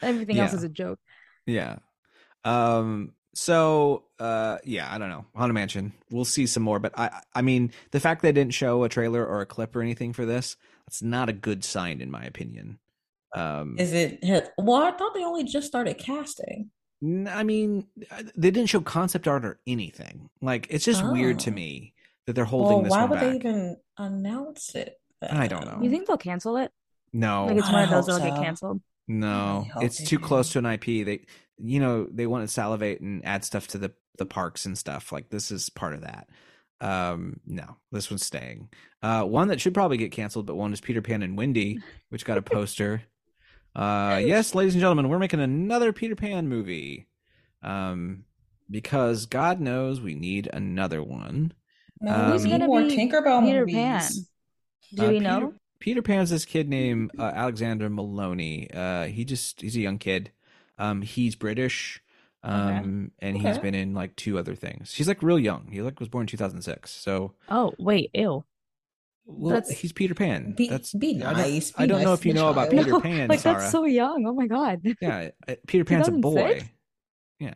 Everything 0.00 0.38
else 0.38 0.54
is 0.54 0.62
a 0.62 0.68
joke. 0.70 0.98
Yeah. 1.46 1.76
Um 2.44 3.12
so 3.34 4.04
uh 4.18 4.58
yeah, 4.64 4.92
I 4.92 4.96
don't 4.98 5.10
know. 5.10 5.26
Haunted 5.36 5.54
Mansion. 5.54 5.92
We'll 6.10 6.24
see 6.24 6.46
some 6.46 6.62
more, 6.62 6.78
but 6.78 6.98
I 6.98 7.20
I 7.34 7.42
mean, 7.42 7.70
the 7.90 8.00
fact 8.00 8.22
they 8.22 8.32
didn't 8.32 8.54
show 8.54 8.82
a 8.82 8.88
trailer 8.88 9.24
or 9.26 9.42
a 9.42 9.46
clip 9.46 9.76
or 9.76 9.82
anything 9.82 10.12
for 10.14 10.24
this, 10.24 10.56
that's 10.86 11.02
not 11.02 11.28
a 11.28 11.34
good 11.34 11.64
sign 11.64 12.00
in 12.00 12.10
my 12.10 12.24
opinion. 12.24 12.78
Um 13.34 13.76
Is 13.78 13.92
it? 13.92 14.20
Well, 14.58 14.82
I 14.82 14.92
thought 14.92 15.14
they 15.14 15.24
only 15.24 15.44
just 15.44 15.66
started 15.66 15.98
casting. 15.98 16.70
I 17.02 17.44
mean, 17.44 17.86
uh, 18.10 18.22
they 18.36 18.50
didn't 18.50 18.66
show 18.70 18.80
concept 18.80 19.28
art 19.28 19.44
or 19.44 19.60
anything. 19.66 20.30
Like 20.40 20.66
it's 20.70 20.84
just 20.84 21.04
weird 21.06 21.38
to 21.40 21.50
Oh. 21.50 21.54
me 21.54 21.94
that 22.26 22.32
they're 22.34 22.44
holding 22.44 22.72
Well, 22.74 22.82
this 22.82 22.90
why 22.90 23.00
one 23.02 23.10
would 23.10 23.20
back. 23.20 23.30
they 23.30 23.36
even 23.36 23.76
announce 23.98 24.74
it? 24.74 25.00
I 25.22 25.46
don't 25.48 25.64
know. 25.66 25.78
You 25.82 25.90
think 25.90 26.06
they'll 26.06 26.16
cancel 26.16 26.56
it? 26.56 26.72
no. 27.12 27.46
Like 27.46 27.56
it's 27.58 27.70
one 27.72 27.84
of 27.84 27.90
those 27.90 28.06
that'll 28.06 28.28
get 28.30 28.42
canceled. 28.42 28.80
No, 29.10 29.66
it's 29.80 29.96
too 29.98 30.18
do. 30.18 30.24
close 30.24 30.50
to 30.52 30.58
an 30.58 30.66
IP. 30.66 30.84
They, 31.06 31.20
you 31.56 31.80
know, 31.80 32.06
they 32.12 32.26
want 32.26 32.46
to 32.46 32.52
salivate 32.52 33.00
and 33.00 33.24
add 33.24 33.44
stuff 33.44 33.66
to 33.68 33.78
the 33.78 33.92
the 34.18 34.26
parks 34.26 34.66
and 34.66 34.76
stuff. 34.76 35.12
Like 35.12 35.30
this 35.30 35.50
is 35.50 35.70
part 35.70 35.94
of 35.94 36.02
that. 36.02 36.28
Um, 36.80 37.40
no, 37.46 37.76
this 37.90 38.10
one's 38.10 38.24
staying. 38.26 38.68
Uh, 39.02 39.22
one 39.22 39.48
that 39.48 39.60
should 39.60 39.72
probably 39.74 39.96
get 39.96 40.12
canceled, 40.12 40.46
but 40.46 40.56
one 40.56 40.72
is 40.72 40.80
Peter 40.80 41.00
Pan 41.02 41.22
and 41.22 41.38
Wendy, 41.38 41.78
which 42.10 42.24
got 42.24 42.36
a 42.38 42.42
poster. 42.42 43.02
Uh, 43.78 44.18
yes, 44.18 44.54
ladies 44.54 44.74
and 44.74 44.80
gentlemen, 44.80 45.08
we're 45.08 45.18
making 45.20 45.40
another 45.40 45.92
Peter 45.92 46.16
Pan 46.16 46.48
movie. 46.48 47.06
Um, 47.62 48.24
because 48.70 49.26
God 49.26 49.60
knows 49.60 50.00
we 50.00 50.14
need 50.14 50.48
another 50.52 51.02
one. 51.02 51.52
No, 52.00 52.12
Um, 52.14 52.32
Who's 52.32 52.44
need 52.44 52.50
gonna 52.50 52.66
more 52.66 52.82
be 52.82 52.96
Tinkerbell 52.96 53.40
Peter 53.44 53.60
movies. 53.60 53.74
Pan? 53.74 54.10
Do 54.94 55.02
Uh, 55.04 55.08
we 55.08 55.12
Peter- 55.18 55.24
know? 55.24 55.54
Peter 55.80 56.02
Pan's 56.02 56.30
this 56.30 56.44
kid 56.44 56.68
named 56.68 57.12
uh, 57.18 57.22
Alexander 57.22 57.88
Molony. 57.88 58.68
Uh, 58.74 59.04
he 59.04 59.24
just 59.24 59.60
he's 59.60 59.76
a 59.76 59.80
young 59.80 59.98
kid. 59.98 60.32
Um, 60.76 61.02
he's 61.02 61.36
British. 61.36 62.02
Um, 62.42 63.10
and 63.18 63.36
he's 63.36 63.58
been 63.58 63.74
in 63.74 63.94
like 63.94 64.14
two 64.16 64.38
other 64.38 64.54
things. 64.54 64.94
He's 64.94 65.08
like 65.08 65.22
real 65.22 65.38
young. 65.38 65.68
He 65.72 65.82
like 65.82 65.98
was 66.00 66.08
born 66.08 66.22
in 66.22 66.26
2006. 66.28 66.90
So 66.90 67.34
Oh 67.48 67.72
wait, 67.78 68.10
ew. 68.14 68.44
Well, 69.30 69.54
That's- 69.56 69.78
he's 69.78 69.92
Peter 69.92 70.14
Pan. 70.14 70.52
Be, 70.56 70.68
that's 70.68 70.94
be 70.94 71.16
I 71.22 71.32
don't- 71.32 71.36
nice. 71.36 71.72
I 71.76 71.86
don't 71.86 72.02
know 72.02 72.14
if 72.14 72.24
you 72.24 72.32
to 72.32 72.38
the 72.38 72.44
know 72.44 72.50
about. 72.50 72.70
Peter 72.70 72.90
No, 72.90 73.00
Pan, 73.02 73.28
like 73.28 73.40
Saara. 73.40 73.58
that's 73.58 73.70
so 73.70 73.84
young. 73.84 74.24
Oh 74.26 74.32
my 74.32 74.46
god. 74.46 74.80
yeah. 75.02 75.30
Peter 75.66 75.84
Pan's 75.84 76.08
a 76.08 76.12
boy. 76.12 76.34
2006? 76.34 76.70
Yeah. 77.40 77.54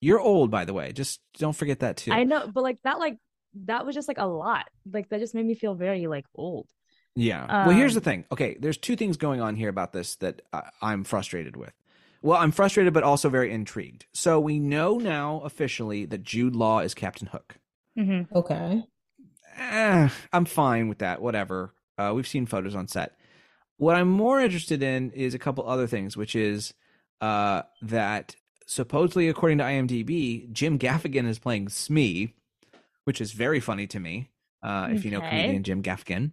You're 0.00 0.20
old, 0.20 0.50
by 0.50 0.64
the 0.66 0.74
way. 0.74 0.92
Just 0.92 1.20
don't 1.38 1.56
forget 1.56 1.80
that 1.80 1.96
too. 1.96 2.12
I 2.12 2.24
know, 2.24 2.46
but 2.52 2.62
like 2.62 2.78
that, 2.84 2.98
like 2.98 3.16
that 3.64 3.86
was 3.86 3.94
just 3.94 4.06
like 4.06 4.18
a 4.18 4.26
lot. 4.26 4.66
Like 4.92 5.08
that 5.08 5.18
just 5.20 5.34
made 5.34 5.46
me 5.46 5.54
feel 5.54 5.74
very 5.74 6.06
like 6.06 6.26
old. 6.34 6.68
Yeah. 7.16 7.66
well, 7.66 7.74
here's 7.74 7.94
the 7.94 8.00
Um, 8.00 8.04
thing. 8.04 8.24
Okay, 8.30 8.56
there's 8.60 8.76
two 8.76 8.94
things 8.94 9.16
going 9.16 9.40
on 9.40 9.56
here 9.56 9.70
about 9.70 9.92
this 9.94 10.14
that 10.16 10.42
I, 10.52 10.68
I'm 10.82 11.02
frustrated 11.04 11.56
with. 11.56 11.72
Well, 12.22 12.38
I'm 12.38 12.52
frustrated, 12.52 12.92
but 12.92 13.02
also 13.02 13.28
very 13.28 13.50
intrigued. 13.50 14.06
So 14.12 14.38
we 14.38 14.58
know 14.60 14.98
now 14.98 15.40
officially 15.40 16.04
that 16.04 16.22
Jude 16.22 16.54
Law 16.54 16.80
is 16.80 16.92
Captain 16.94 17.28
Hook. 17.28 17.56
hmm 17.96 18.22
Okay. 18.34 18.84
Eh, 19.58 20.08
I'm 20.32 20.44
fine 20.44 20.88
with 20.88 20.98
that. 20.98 21.20
Whatever. 21.20 21.74
Uh, 21.98 22.12
we've 22.14 22.26
seen 22.28 22.46
photos 22.46 22.74
on 22.74 22.86
set. 22.88 23.16
What 23.76 23.96
I'm 23.96 24.08
more 24.10 24.40
interested 24.40 24.82
in 24.82 25.10
is 25.12 25.34
a 25.34 25.38
couple 25.38 25.68
other 25.68 25.86
things, 25.86 26.16
which 26.16 26.34
is 26.36 26.74
uh, 27.20 27.62
that 27.82 28.36
supposedly, 28.66 29.28
according 29.28 29.58
to 29.58 29.64
IMDb, 29.64 30.50
Jim 30.52 30.78
Gaffigan 30.78 31.26
is 31.26 31.38
playing 31.38 31.68
Smee, 31.68 32.34
which 33.04 33.20
is 33.20 33.32
very 33.32 33.60
funny 33.60 33.86
to 33.88 34.00
me. 34.00 34.30
Uh, 34.62 34.88
if 34.90 35.04
you 35.04 35.10
know 35.12 35.20
comedian 35.20 35.62
Jim 35.62 35.82
Gaffigan, 35.82 36.32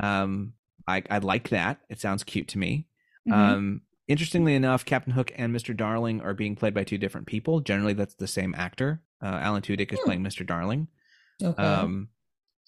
um, 0.00 0.54
I, 0.86 1.02
I 1.10 1.18
like 1.18 1.50
that. 1.50 1.80
It 1.90 2.00
sounds 2.00 2.24
cute 2.24 2.48
to 2.48 2.58
me. 2.58 2.86
Mhm. 3.28 3.32
Um, 3.34 3.80
interestingly 4.06 4.54
enough, 4.54 4.86
Captain 4.86 5.12
Hook 5.12 5.32
and 5.36 5.54
Mr. 5.54 5.76
Darling 5.76 6.22
are 6.22 6.32
being 6.32 6.56
played 6.56 6.72
by 6.72 6.84
two 6.84 6.96
different 6.96 7.26
people. 7.26 7.60
Generally, 7.60 7.92
that's 7.94 8.14
the 8.14 8.26
same 8.26 8.54
actor. 8.56 9.02
Uh, 9.22 9.26
Alan 9.42 9.60
Tudyk 9.60 9.92
is 9.92 9.98
Hmm. 10.00 10.04
playing 10.06 10.22
Mr. 10.24 10.46
Darling. 10.46 10.88
Okay. 11.42 11.62
Um, 11.62 12.08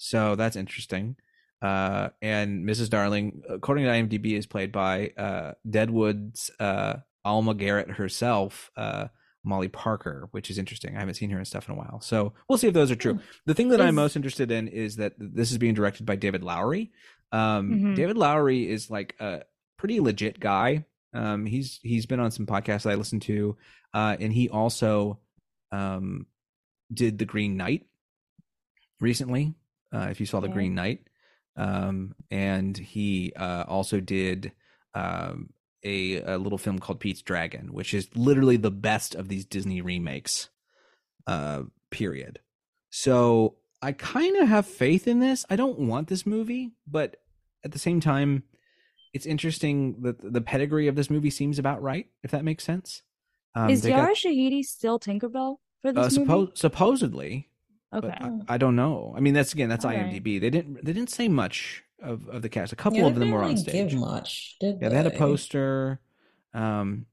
so 0.02 0.34
that's 0.34 0.56
interesting. 0.56 1.16
Uh, 1.60 2.08
and 2.22 2.64
Mrs. 2.66 2.88
Darling, 2.88 3.42
according 3.50 3.84
to 3.84 3.90
IMDb, 3.90 4.32
is 4.38 4.46
played 4.46 4.72
by 4.72 5.10
uh, 5.18 5.52
Deadwood's 5.68 6.50
uh, 6.58 6.96
Alma 7.22 7.52
Garrett 7.52 7.90
herself, 7.90 8.70
uh, 8.78 9.08
Molly 9.44 9.68
Parker, 9.68 10.28
which 10.30 10.48
is 10.50 10.56
interesting. 10.56 10.96
I 10.96 11.00
haven't 11.00 11.14
seen 11.16 11.28
her 11.30 11.38
in 11.38 11.44
stuff 11.44 11.68
in 11.68 11.74
a 11.74 11.78
while, 11.78 12.00
so 12.00 12.32
we'll 12.48 12.56
see 12.56 12.68
if 12.68 12.72
those 12.72 12.90
are 12.90 12.96
true. 12.96 13.14
Hmm. 13.14 13.20
The 13.44 13.52
thing 13.54 13.68
that 13.68 13.80
I'm 13.82 13.94
most 13.94 14.16
interested 14.16 14.50
in 14.50 14.68
is 14.68 14.96
that 14.96 15.12
this 15.18 15.52
is 15.52 15.58
being 15.58 15.74
directed 15.74 16.06
by 16.06 16.16
David 16.16 16.42
Lowery. 16.42 16.92
Um, 17.30 17.70
Mhm. 17.70 17.94
David 17.94 18.16
Lowery 18.16 18.66
is 18.68 18.90
like 18.90 19.14
a 19.20 19.42
pretty 19.76 20.00
legit 20.00 20.40
guy. 20.40 20.86
Um, 21.12 21.44
he's 21.44 21.78
he's 21.82 22.06
been 22.06 22.20
on 22.20 22.30
some 22.30 22.46
podcasts 22.46 22.84
that 22.84 22.92
I 22.92 22.94
listen 22.94 23.20
to, 23.20 23.56
uh, 23.92 24.16
and 24.18 24.32
he 24.32 24.48
also 24.48 25.20
um, 25.72 26.24
did 26.92 27.18
the 27.18 27.24
Green 27.26 27.56
Knight 27.58 27.86
recently. 29.00 29.54
Uh, 29.92 30.08
if 30.10 30.20
you 30.20 30.26
saw 30.26 30.40
the. 30.40 30.48
Green 30.48 30.74
Knight, 30.74 31.00
um, 31.56 32.14
and 32.30 32.76
he 32.76 33.32
uh, 33.34 33.64
also 33.66 34.00
did 34.00 34.52
um, 34.94 35.50
a, 35.84 36.22
a 36.22 36.38
little 36.38 36.58
film 36.58 36.78
called 36.78 37.00
Pete's 37.00 37.22
Dragon, 37.22 37.72
which 37.72 37.92
is 37.92 38.08
literally 38.14 38.56
the 38.56 38.70
best 38.70 39.14
of 39.14 39.28
these 39.28 39.44
Disney 39.44 39.80
remakes. 39.80 40.48
Uh, 41.26 41.64
period. 41.90 42.40
So 42.90 43.56
I 43.82 43.92
kind 43.92 44.36
of 44.36 44.48
have 44.48 44.66
faith 44.66 45.06
in 45.06 45.20
this. 45.20 45.44
I 45.50 45.56
don't 45.56 45.78
want 45.78 46.08
this 46.08 46.26
movie, 46.26 46.72
but 46.86 47.16
at 47.64 47.72
the 47.72 47.78
same 47.78 48.00
time, 48.00 48.44
it's 49.12 49.26
interesting 49.26 50.02
that 50.02 50.20
the 50.20 50.40
pedigree 50.40 50.88
of 50.88 50.94
this 50.96 51.10
movie 51.10 51.30
seems 51.30 51.58
about 51.58 51.82
right. 51.82 52.06
If 52.22 52.30
that 52.30 52.44
makes 52.44 52.64
sense. 52.64 53.02
Um, 53.54 53.70
is 53.70 53.82
they 53.82 53.90
got- 53.90 54.14
Shahidi 54.14 54.62
still 54.62 54.98
Tinkerbell 54.98 55.56
for 55.82 55.92
this 55.92 56.16
uh, 56.16 56.24
movie? 56.24 56.52
supposedly, 56.54 57.49
okay. 57.92 58.08
I, 58.20 58.54
I 58.54 58.58
don't 58.58 58.76
know. 58.76 59.14
I 59.16 59.20
mean, 59.20 59.34
that's 59.34 59.52
again, 59.52 59.68
that's 59.68 59.84
All 59.84 59.90
right. 59.90 60.06
IMDb. 60.06 60.40
They 60.40 60.50
didn't 60.50 60.84
they 60.84 60.92
didn't 60.92 61.10
say 61.10 61.28
much 61.28 61.82
of, 62.02 62.28
of 62.28 62.42
the 62.42 62.48
cast. 62.48 62.72
A 62.72 62.76
couple 62.76 62.98
Yeah, 63.00 63.06
of 63.06 63.14
them 63.16 63.30
were 63.30 63.42
on 63.42 63.56
stage. 63.56 63.90
Give 63.90 64.00
much, 64.00 64.56
did 64.60 64.78
Yeah, 64.80 64.88
they 64.88 64.96
had 64.96 65.06
a 65.06 65.10
poster. 65.10 66.00
Um, 66.54 67.06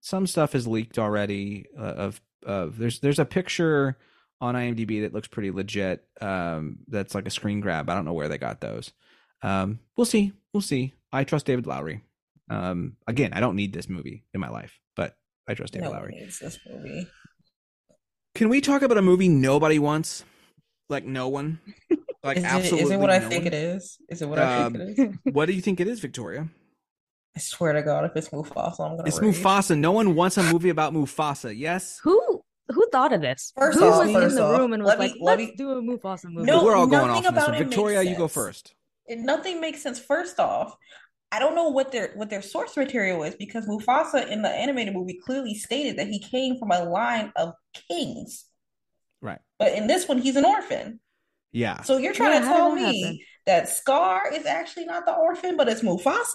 some 0.00 0.26
stuff 0.26 0.54
is 0.54 0.66
leaked 0.66 0.98
already. 0.98 1.66
Uh, 1.78 1.82
of 1.82 2.20
of 2.46 2.78
there's 2.78 3.00
there's 3.00 3.18
a 3.18 3.24
picture 3.24 3.98
on 4.40 4.54
IMDb 4.54 5.02
that 5.02 5.12
looks 5.12 5.28
pretty 5.28 5.50
legit. 5.50 6.04
Um, 6.20 6.78
that's 6.88 7.14
like 7.14 7.26
a 7.26 7.30
screen 7.30 7.60
grab. 7.60 7.90
I 7.90 7.94
don't 7.94 8.04
know 8.06 8.14
where 8.14 8.28
they 8.28 8.38
got 8.38 8.60
those. 8.60 8.92
Um, 9.42 9.80
we'll 9.96 10.06
see. 10.06 10.32
We'll 10.52 10.60
see. 10.62 10.94
I 11.12 11.24
trust 11.24 11.46
David 11.46 11.66
Lowery. 11.66 12.02
Um, 12.48 12.96
again, 13.06 13.32
I 13.32 13.40
don't 13.40 13.56
need 13.56 13.72
this 13.72 13.88
movie 13.88 14.24
in 14.34 14.40
my 14.40 14.48
life, 14.48 14.78
but 14.96 15.16
I 15.48 15.54
trust 15.54 15.72
David 15.74 15.84
No 15.84 15.90
one 15.90 16.00
Lowery. 16.00 16.12
needs 16.20 16.38
this 16.38 16.58
movie. 16.68 17.06
Can 18.40 18.48
we 18.48 18.62
talk 18.62 18.80
about 18.80 18.96
a 18.96 19.02
movie 19.02 19.28
nobody 19.28 19.78
wants? 19.78 20.24
Like 20.88 21.04
no 21.04 21.28
one. 21.28 21.60
like 22.24 22.38
is 22.38 22.42
it, 22.44 22.46
absolutely. 22.46 22.84
is 22.84 22.90
it 22.92 22.96
what 22.98 23.10
I 23.10 23.20
think 23.20 23.44
one. 23.44 23.48
it 23.48 23.54
is? 23.54 23.98
Is 24.08 24.22
it 24.22 24.28
what 24.30 24.38
I 24.38 24.62
Um, 24.62 24.72
think 24.72 24.98
it 24.98 25.08
is? 25.10 25.16
What 25.34 25.44
do 25.44 25.52
you 25.52 25.60
think 25.60 25.78
it 25.78 25.86
is, 25.86 26.00
Victoria? 26.00 26.48
I 27.36 27.38
swear 27.38 27.74
to 27.74 27.82
God, 27.82 28.06
if 28.06 28.12
it's 28.16 28.30
Mufasa, 28.30 28.80
I'm 28.80 28.96
gonna. 28.96 29.02
It's 29.06 29.20
rage. 29.20 29.36
Mufasa. 29.36 29.78
No 29.78 29.92
one 29.92 30.14
wants 30.14 30.38
a 30.38 30.42
movie 30.42 30.70
about 30.70 30.94
Mufasa. 30.94 31.54
Yes. 31.54 32.00
Who 32.02 32.40
who 32.70 32.88
thought 32.90 33.12
of 33.12 33.20
this? 33.20 33.52
First 33.54 33.78
who 33.78 33.84
off, 33.84 34.06
was 34.06 34.10
first 34.14 34.30
in 34.30 34.34
the 34.36 34.42
off, 34.42 34.58
room 34.58 34.72
and 34.72 34.82
was 34.84 34.88
let 34.88 34.98
me- 35.00 35.08
like, 35.08 35.16
let 35.20 35.38
"Let's 35.38 35.50
me- 35.50 35.56
do 35.58 35.70
a 35.72 35.82
Mufasa 35.82 36.24
movie"? 36.30 36.46
No, 36.46 36.64
We're 36.64 36.76
all 36.76 36.86
going 36.86 37.08
nothing 37.08 37.26
off 37.26 37.28
on 37.28 37.34
this 37.34 37.42
about 37.44 37.52
one. 37.52 37.60
it 37.60 37.64
Victoria, 37.64 38.02
you 38.04 38.16
go 38.16 38.26
first. 38.26 38.74
It- 39.06 39.18
nothing 39.18 39.60
makes 39.60 39.82
sense. 39.82 39.98
First 40.00 40.40
off, 40.40 40.78
I 41.32 41.38
don't 41.38 41.54
know 41.54 41.68
what 41.68 41.92
their 41.92 42.10
what 42.16 42.28
their 42.30 42.42
source 42.42 42.76
material 42.76 43.22
is 43.22 43.34
because 43.36 43.66
Mufasa 43.66 44.28
in 44.28 44.42
the 44.42 44.48
animated 44.48 44.94
movie 44.94 45.20
clearly 45.24 45.54
stated 45.54 45.96
that 45.98 46.08
he 46.08 46.18
came 46.18 46.58
from 46.58 46.70
a 46.72 46.84
line 46.84 47.32
of 47.36 47.54
kings, 47.88 48.46
Right. 49.22 49.38
but 49.58 49.72
in 49.74 49.86
this 49.86 50.08
one 50.08 50.18
he's 50.18 50.36
an 50.36 50.44
orphan. 50.44 51.00
Yeah. 51.52 51.82
So 51.82 51.98
you're 51.98 52.12
trying 52.14 52.32
Yeah, 52.32 52.40
to 52.40 52.44
tell 52.46 52.68
that 52.70 52.74
me 52.76 53.02
happen? 53.02 53.18
that 53.46 53.68
Scar 53.68 54.32
is 54.32 54.46
actually 54.46 54.86
not 54.86 55.06
the 55.06 55.14
orphan, 55.14 55.56
but 55.56 55.68
it's 55.68 55.82
Mufasa? 55.82 56.34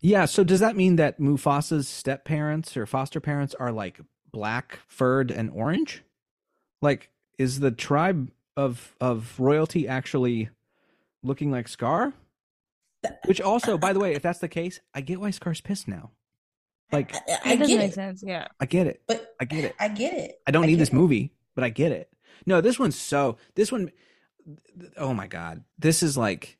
Yeah. 0.00 0.24
So 0.26 0.44
does 0.44 0.60
that 0.60 0.76
mean 0.76 0.96
that 0.96 1.18
Mufasa's 1.18 1.88
step 1.88 2.24
parents 2.24 2.76
or 2.76 2.86
foster 2.86 3.20
parents 3.20 3.54
are 3.58 3.72
like 3.72 4.00
black, 4.30 4.78
furred, 4.86 5.30
and 5.32 5.50
orange? 5.50 6.04
Like, 6.80 7.10
is 7.38 7.58
the 7.60 7.70
tribe 7.72 8.30
of 8.56 8.94
of 9.00 9.34
royalty 9.40 9.88
actually 9.88 10.50
looking 11.24 11.50
like 11.50 11.66
Scar? 11.66 12.12
Which 13.26 13.40
also, 13.40 13.78
by 13.78 13.92
the 13.92 14.00
way, 14.00 14.14
if 14.14 14.22
that's 14.22 14.38
the 14.40 14.48
case, 14.48 14.80
I 14.94 15.00
get 15.00 15.20
why 15.20 15.30
Scar's 15.30 15.60
pissed 15.60 15.88
now. 15.88 16.10
Like, 16.90 17.14
I, 17.14 17.18
I 17.44 17.52
It 17.52 17.58
doesn't 17.58 17.66
get 17.68 17.78
make 17.78 17.90
it, 17.90 17.94
sense. 17.94 18.22
Yeah. 18.26 18.48
I 18.60 18.66
get 18.66 18.86
it. 18.86 19.02
but 19.06 19.34
I 19.40 19.44
get 19.44 19.64
it. 19.64 19.74
I 19.78 19.88
get 19.88 20.14
it. 20.14 20.40
I 20.46 20.50
don't 20.50 20.66
need 20.66 20.78
this 20.78 20.88
it. 20.88 20.94
movie, 20.94 21.32
but 21.54 21.64
I 21.64 21.68
get 21.70 21.92
it. 21.92 22.10
No, 22.46 22.60
this 22.60 22.78
one's 22.78 22.96
so. 22.96 23.36
This 23.54 23.70
one, 23.70 23.90
oh 24.96 25.12
my 25.12 25.26
god, 25.26 25.64
this 25.78 26.02
is 26.02 26.16
like, 26.16 26.56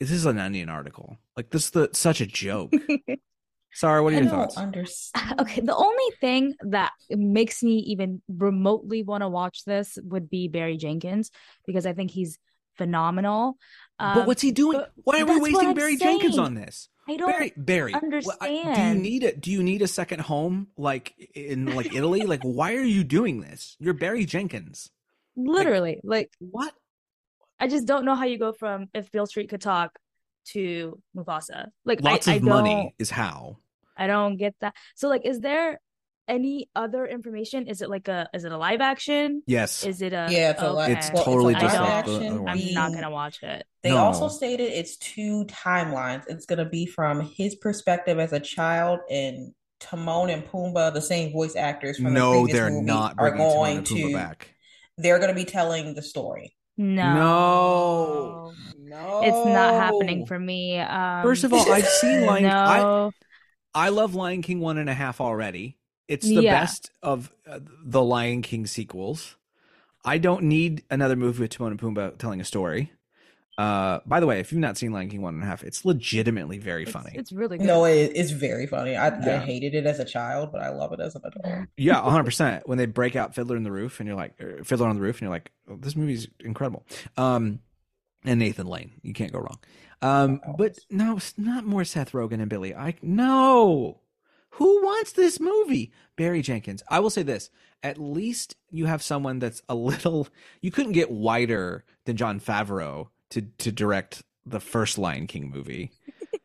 this 0.00 0.10
is 0.10 0.26
an 0.26 0.38
Onion 0.38 0.68
article. 0.68 1.18
Like 1.36 1.50
this, 1.50 1.66
is 1.66 1.70
the 1.70 1.90
such 1.92 2.20
a 2.20 2.26
joke. 2.26 2.72
Sorry, 3.72 4.02
what 4.02 4.12
are 4.12 4.16
I 4.16 4.20
your 4.20 4.28
don't 4.28 4.38
thoughts? 4.40 4.56
understand. 4.56 5.34
Okay, 5.40 5.60
the 5.60 5.76
only 5.76 6.16
thing 6.20 6.54
that 6.70 6.90
makes 7.10 7.62
me 7.62 7.76
even 7.88 8.22
remotely 8.28 9.02
want 9.04 9.22
to 9.22 9.28
watch 9.28 9.64
this 9.64 9.98
would 10.02 10.28
be 10.28 10.48
Barry 10.48 10.76
Jenkins 10.76 11.30
because 11.66 11.86
I 11.86 11.92
think 11.92 12.10
he's 12.10 12.38
phenomenal. 12.76 13.56
But 13.98 14.18
Um, 14.18 14.26
what's 14.26 14.42
he 14.42 14.52
doing? 14.52 14.80
Why 15.04 15.20
are 15.22 15.26
we 15.26 15.40
wasting 15.40 15.74
Barry 15.74 15.96
Jenkins 15.96 16.38
on 16.38 16.54
this? 16.54 16.88
I 17.08 17.16
don't 17.16 17.30
Barry, 17.30 17.52
Barry, 17.56 17.92
well, 17.92 18.36
I- 18.40 18.74
do 18.74 18.82
you 18.82 18.94
need 18.94 19.22
it? 19.24 19.40
Do 19.40 19.50
you 19.50 19.62
need 19.62 19.80
a 19.82 19.88
second 19.88 20.20
home, 20.20 20.68
like 20.76 21.14
in 21.34 21.74
like 21.74 21.94
Italy? 21.94 22.22
like, 22.22 22.42
why 22.42 22.74
are 22.74 22.82
you 22.84 23.02
doing 23.02 23.40
this? 23.40 23.76
You're 23.80 23.94
Barry 23.94 24.24
Jenkins. 24.24 24.90
literally 25.36 26.00
like 26.04 26.32
What? 26.38 26.74
I 27.60 27.66
just 27.68 27.86
don't 27.86 28.04
know 28.04 28.14
how 28.14 28.24
you 28.24 28.38
go 28.38 28.52
from 28.52 28.88
if 28.94 29.10
Beale 29.10 29.26
Street 29.26 29.48
could 29.48 29.60
talk 29.60 29.98
to 30.52 31.00
Mufasa. 31.16 31.68
Like 31.84 32.00
Lots 32.02 32.28
I, 32.28 32.34
of 32.34 32.42
I 32.42 32.46
money 32.46 32.94
is 32.98 33.10
how. 33.10 33.58
I 33.96 34.06
don't 34.06 34.36
get 34.36 34.54
that. 34.60 34.74
So 34.94 35.08
like, 35.08 35.24
is 35.24 35.40
there 35.40 35.80
any 36.28 36.68
other 36.76 37.06
information? 37.06 37.66
Is 37.66 37.82
it 37.82 37.88
like 37.90 38.08
a 38.08 38.28
is 38.34 38.44
it 38.44 38.52
a 38.52 38.56
live 38.58 38.80
action? 38.80 39.42
Yes. 39.46 39.84
Is 39.84 40.02
it 40.02 40.12
a 40.12 40.28
Yeah, 40.30 40.50
it's 40.50 40.62
a 40.62 40.72
li- 40.72 40.92
It's 40.92 41.08
okay. 41.10 41.22
totally 41.24 41.54
I 41.54 41.60
just 41.60 41.74
don't- 41.74 41.84
the 41.86 41.92
action. 41.92 42.48
I'm 42.48 42.74
not 42.74 42.92
gonna 42.92 43.10
watch 43.10 43.42
it. 43.42 43.64
They 43.82 43.90
No. 43.90 43.98
also 43.98 44.28
stated 44.28 44.64
it's 44.72 44.96
two 44.98 45.44
timelines. 45.46 46.24
It's 46.28 46.46
going 46.46 46.58
to 46.58 46.64
be 46.64 46.84
from 46.84 47.20
his 47.36 47.54
perspective 47.54 48.18
as 48.18 48.32
a 48.32 48.40
child, 48.40 48.98
and 49.08 49.54
Timon 49.78 50.30
and 50.30 50.44
Pumbaa, 50.44 50.92
the 50.92 51.00
same 51.00 51.32
voice 51.32 51.54
actors 51.54 51.96
from 51.96 52.06
the 52.06 52.10
No, 52.10 52.32
previous 52.42 52.58
they're 52.58 52.70
movie, 52.70 52.84
not 52.86 53.14
are 53.18 53.30
bringing 53.30 53.38
Timon 53.48 53.54
going 53.54 53.76
and 53.78 53.86
to. 53.86 54.12
back. 54.12 54.54
They're 54.96 55.18
going 55.18 55.28
to 55.30 55.34
be 55.34 55.44
telling 55.44 55.94
the 55.94 56.02
story. 56.02 56.56
No, 56.76 58.52
No, 58.78 59.20
it's 59.24 59.46
not 59.46 59.74
happening 59.74 60.26
for 60.26 60.38
me. 60.38 60.78
Um, 60.80 61.22
First 61.22 61.44
of 61.44 61.52
all, 61.52 61.70
I've 61.72 61.86
seen 61.86 62.26
Lion. 62.26 62.46
I 62.46 62.78
no, 62.80 63.12
I 63.74 63.88
love 63.90 64.14
Lion 64.16 64.42
King 64.42 64.58
one 64.60 64.78
and 64.78 64.90
a 64.90 64.94
half 64.94 65.20
already. 65.20 65.77
It's 66.08 66.26
the 66.26 66.42
Yeah. 66.42 66.60
best 66.60 66.90
of 67.02 67.30
uh, 67.46 67.60
the 67.84 68.02
Lion 68.02 68.42
King 68.42 68.66
sequels. 68.66 69.36
I 70.04 70.18
don't 70.18 70.44
need 70.44 70.84
another 70.90 71.16
movie 71.16 71.40
with 71.42 71.50
Timon 71.50 71.72
and 71.72 71.80
Pumbaa 71.80 72.16
telling 72.18 72.40
a 72.40 72.44
story. 72.44 72.92
Uh, 73.58 73.98
by 74.06 74.20
the 74.20 74.26
way, 74.26 74.38
if 74.38 74.52
you've 74.52 74.60
not 74.60 74.76
seen 74.78 74.92
Lion 74.92 75.08
King 75.10 75.20
one 75.20 75.34
and 75.34 75.42
a 75.42 75.46
half, 75.46 75.64
it's 75.64 75.84
legitimately 75.84 76.58
very 76.58 76.84
it's, 76.84 76.92
funny. 76.92 77.10
it's 77.14 77.32
really 77.32 77.58
good. 77.58 77.66
No, 77.66 77.84
it, 77.84 78.12
it's 78.14 78.30
very 78.30 78.68
funny. 78.68 78.96
I, 78.96 79.08
I 79.08 79.38
hated 79.38 79.74
it 79.74 79.84
as 79.84 79.98
a 79.98 80.04
child, 80.04 80.52
but 80.52 80.62
I 80.62 80.68
love 80.70 80.92
it 80.92 81.00
as 81.00 81.16
an 81.16 81.22
adult. 81.24 81.66
Yeah, 81.76 81.96
100%. 82.00 82.62
When 82.66 82.78
they 82.78 82.86
break 82.86 83.16
out 83.16 83.34
Fiddler 83.34 83.56
in 83.56 83.64
the 83.64 83.72
Roof 83.72 83.98
and 83.98 84.06
you're 84.06 84.16
like 84.16 84.40
er, 84.40 84.60
Fiddler 84.62 84.86
on 84.86 84.94
the 84.94 85.02
Roof 85.02 85.16
and 85.16 85.22
you're 85.22 85.30
like, 85.30 85.50
oh, 85.68 85.76
this 85.76 85.96
movie's 85.96 86.28
incredible. 86.40 86.86
Um 87.16 87.58
and 88.24 88.38
Nathan 88.38 88.66
Lane, 88.68 88.92
you 89.02 89.12
can't 89.12 89.32
go 89.32 89.40
wrong. 89.40 89.58
Um 90.02 90.40
but 90.56 90.78
no, 90.88 91.16
it's 91.16 91.34
not 91.36 91.64
more 91.64 91.84
Seth 91.84 92.12
Rogen 92.12 92.40
and 92.40 92.48
Billy 92.48 92.76
I 92.76 92.94
No. 93.02 93.98
Who 94.58 94.82
wants 94.84 95.12
this 95.12 95.40
movie? 95.40 95.92
Barry 96.16 96.42
Jenkins. 96.42 96.82
I 96.88 97.00
will 97.00 97.10
say 97.10 97.22
this, 97.22 97.50
at 97.82 97.98
least 97.98 98.56
you 98.70 98.86
have 98.86 99.02
someone 99.02 99.38
that's 99.38 99.62
a 99.68 99.74
little 99.74 100.28
you 100.60 100.70
couldn't 100.70 100.92
get 100.92 101.10
whiter 101.10 101.84
than 102.04 102.16
Jon 102.16 102.40
Favreau 102.40 103.08
to 103.30 103.42
to 103.42 103.72
direct 103.72 104.22
the 104.46 104.60
first 104.60 104.98
Lion 104.98 105.26
King 105.26 105.50
movie. 105.50 105.90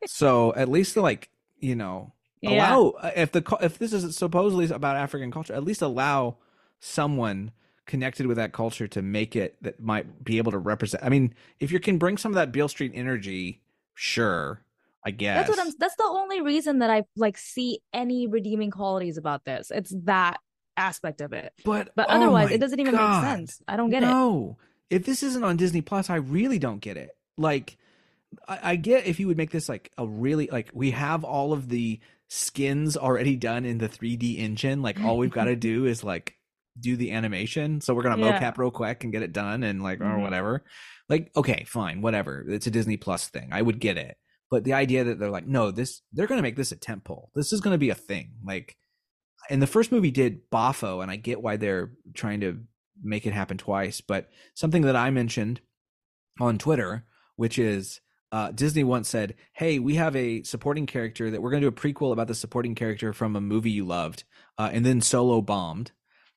so, 0.06 0.54
at 0.56 0.70
least 0.70 0.98
like, 0.98 1.30
you 1.60 1.76
know, 1.76 2.14
Yeah. 2.42 2.52
allow 2.76 2.94
if 3.16 3.32
the 3.32 3.44
if 3.62 3.78
this 3.80 3.94
is 3.94 4.16
supposedly 4.18 4.66
about 4.70 4.96
African 4.98 5.32
culture, 5.32 5.54
at 5.54 5.64
least 5.64 5.82
allow 5.82 6.38
someone 6.80 7.52
connected 7.86 8.26
with 8.28 8.38
that 8.38 8.54
culture 8.54 8.88
to 8.88 9.02
make 9.02 9.36
it 9.36 9.56
that 9.62 9.80
might 9.82 10.24
be 10.24 10.38
able 10.38 10.52
to 10.52 10.58
represent. 10.58 11.04
I 11.04 11.10
mean, 11.10 11.34
if 11.60 11.72
you 11.72 11.80
can 11.80 11.98
bring 11.98 12.18
some 12.18 12.32
of 12.32 12.36
that 12.36 12.52
Beale 12.52 12.68
Street 12.70 12.92
energy, 12.96 13.62
sure, 13.94 14.63
I 15.06 15.12
guess. 15.12 15.38
That's 15.48 15.58
what 15.58 15.68
I'm. 15.68 15.74
That's 15.80 15.96
the 15.96 16.06
only 16.08 16.42
reason 16.42 16.80
that 16.80 16.90
I 16.90 17.04
like 17.16 17.38
see 17.38 17.80
any 17.94 18.28
redeeming 18.28 18.72
qualities 18.72 19.18
about 19.18 19.44
this. 19.46 19.72
It's 19.72 19.94
that 20.06 20.40
aspect 20.78 21.22
of 21.22 21.34
it. 21.34 21.52
But 21.66 21.92
But 21.96 22.08
oh 22.10 22.14
otherwise, 22.14 22.52
it 22.52 22.60
doesn't 22.60 22.80
even 22.80 22.94
God. 22.96 23.22
make 23.24 23.30
sense. 23.32 23.62
I 23.68 23.76
don't 23.78 23.90
get 23.90 24.04
it. 24.04 24.08
no. 24.08 24.58
if 24.90 25.06
this 25.06 25.24
isn't 25.24 25.44
on 25.44 25.58
Disney 25.58 25.82
Plus, 25.82 26.10
I 26.10 26.16
really 26.16 26.60
don't 26.60 26.80
get 26.80 26.98
it. 26.98 27.10
Like, 27.38 27.78
I, 28.48 28.60
I 28.72 28.76
get 28.78 29.06
if 29.06 29.20
you 29.20 29.28
would 29.28 29.38
make 29.38 29.52
this 29.52 29.68
like 29.70 29.92
a 29.98 30.06
really 30.08 30.48
like 30.52 30.70
we 30.74 30.92
have 30.92 31.24
all 31.24 31.52
of 31.54 31.68
the 31.70 32.00
skins 32.30 32.98
already 32.98 33.36
done 33.36 33.66
in 33.66 33.78
the 33.78 33.90
3D 33.90 34.40
engine. 34.40 34.82
Like, 34.82 35.00
all 35.02 35.18
we've 35.18 35.32
got 35.32 35.46
to 35.46 35.56
do 35.56 35.86
is 35.86 36.04
like 36.04 36.36
do 36.80 36.96
the 36.96 37.12
animation. 37.12 37.82
So 37.82 37.94
we're 37.94 38.02
gonna 38.04 38.24
Yeah. 38.26 38.40
mocap 38.40 38.58
real 38.58 38.72
quick 38.72 39.04
and 39.04 39.12
get 39.14 39.22
it 39.22 39.34
done, 39.34 39.64
and 39.64 39.84
like 39.84 40.02
or 40.02 40.06
Mhm. 40.06 40.22
whatever. 40.22 40.64
Like, 41.10 41.30
okay, 41.36 41.66
fine, 41.68 42.02
whatever. 42.02 42.44
It's 42.48 42.66
a 42.66 42.72
Disney 42.72 42.98
Plus 42.98 43.28
thing. 43.30 43.50
I 43.52 43.62
would 43.62 43.80
get 43.80 43.98
it. 43.98 44.18
But 44.54 44.66
the 44.66 44.74
idea 44.74 45.04
that 45.04 45.18
they're 45.18 45.32
like, 45.32 45.48
no, 45.48 45.72
this 45.72 46.04
they're 46.12 46.28
gonna 46.28 46.44
make 46.44 46.56
this 46.56 46.72
a 46.72 46.76
temple. 46.76 47.32
This 47.34 47.52
is 47.52 47.60
gonna 47.60 47.80
be 47.80 47.90
a 47.90 47.96
thing. 47.96 48.34
Like, 48.46 48.78
and 49.50 49.60
the 49.60 49.66
first 49.66 49.92
movie 49.92 50.12
did 50.12 50.48
boffo, 50.52 51.02
and 51.02 51.10
I 51.10 51.16
get 51.16 51.42
why 51.42 51.58
they're 51.58 51.94
trying 52.14 52.42
to 52.42 52.60
make 53.02 53.26
it 53.26 53.34
happen 53.34 53.58
twice. 53.58 54.00
But 54.00 54.30
something 54.54 54.84
that 54.84 54.96
I 54.96 55.10
mentioned 55.10 55.60
on 56.40 56.60
Twitter, 56.60 57.04
which 57.36 57.58
is 57.58 58.00
uh, 58.32 58.52
Disney 58.52 58.84
once 58.84 59.10
said, 59.10 59.34
"Hey, 59.54 59.80
we 59.80 59.96
have 59.96 60.16
a 60.16 60.44
supporting 60.44 60.86
character 60.86 61.32
that 61.32 61.42
we're 61.42 61.50
going 61.50 61.64
to 61.64 61.72
do 61.72 61.76
a 61.76 61.94
prequel 61.94 62.14
about 62.14 62.28
the 62.28 62.36
supporting 62.36 62.76
character 62.76 63.12
from 63.12 63.36
a 63.36 63.42
movie 63.42 63.72
you 63.72 63.86
loved," 63.86 64.24
uh, 64.60 64.70
and 64.72 64.86
then 64.86 65.02
Solo 65.02 65.42
bombed, 65.42 65.94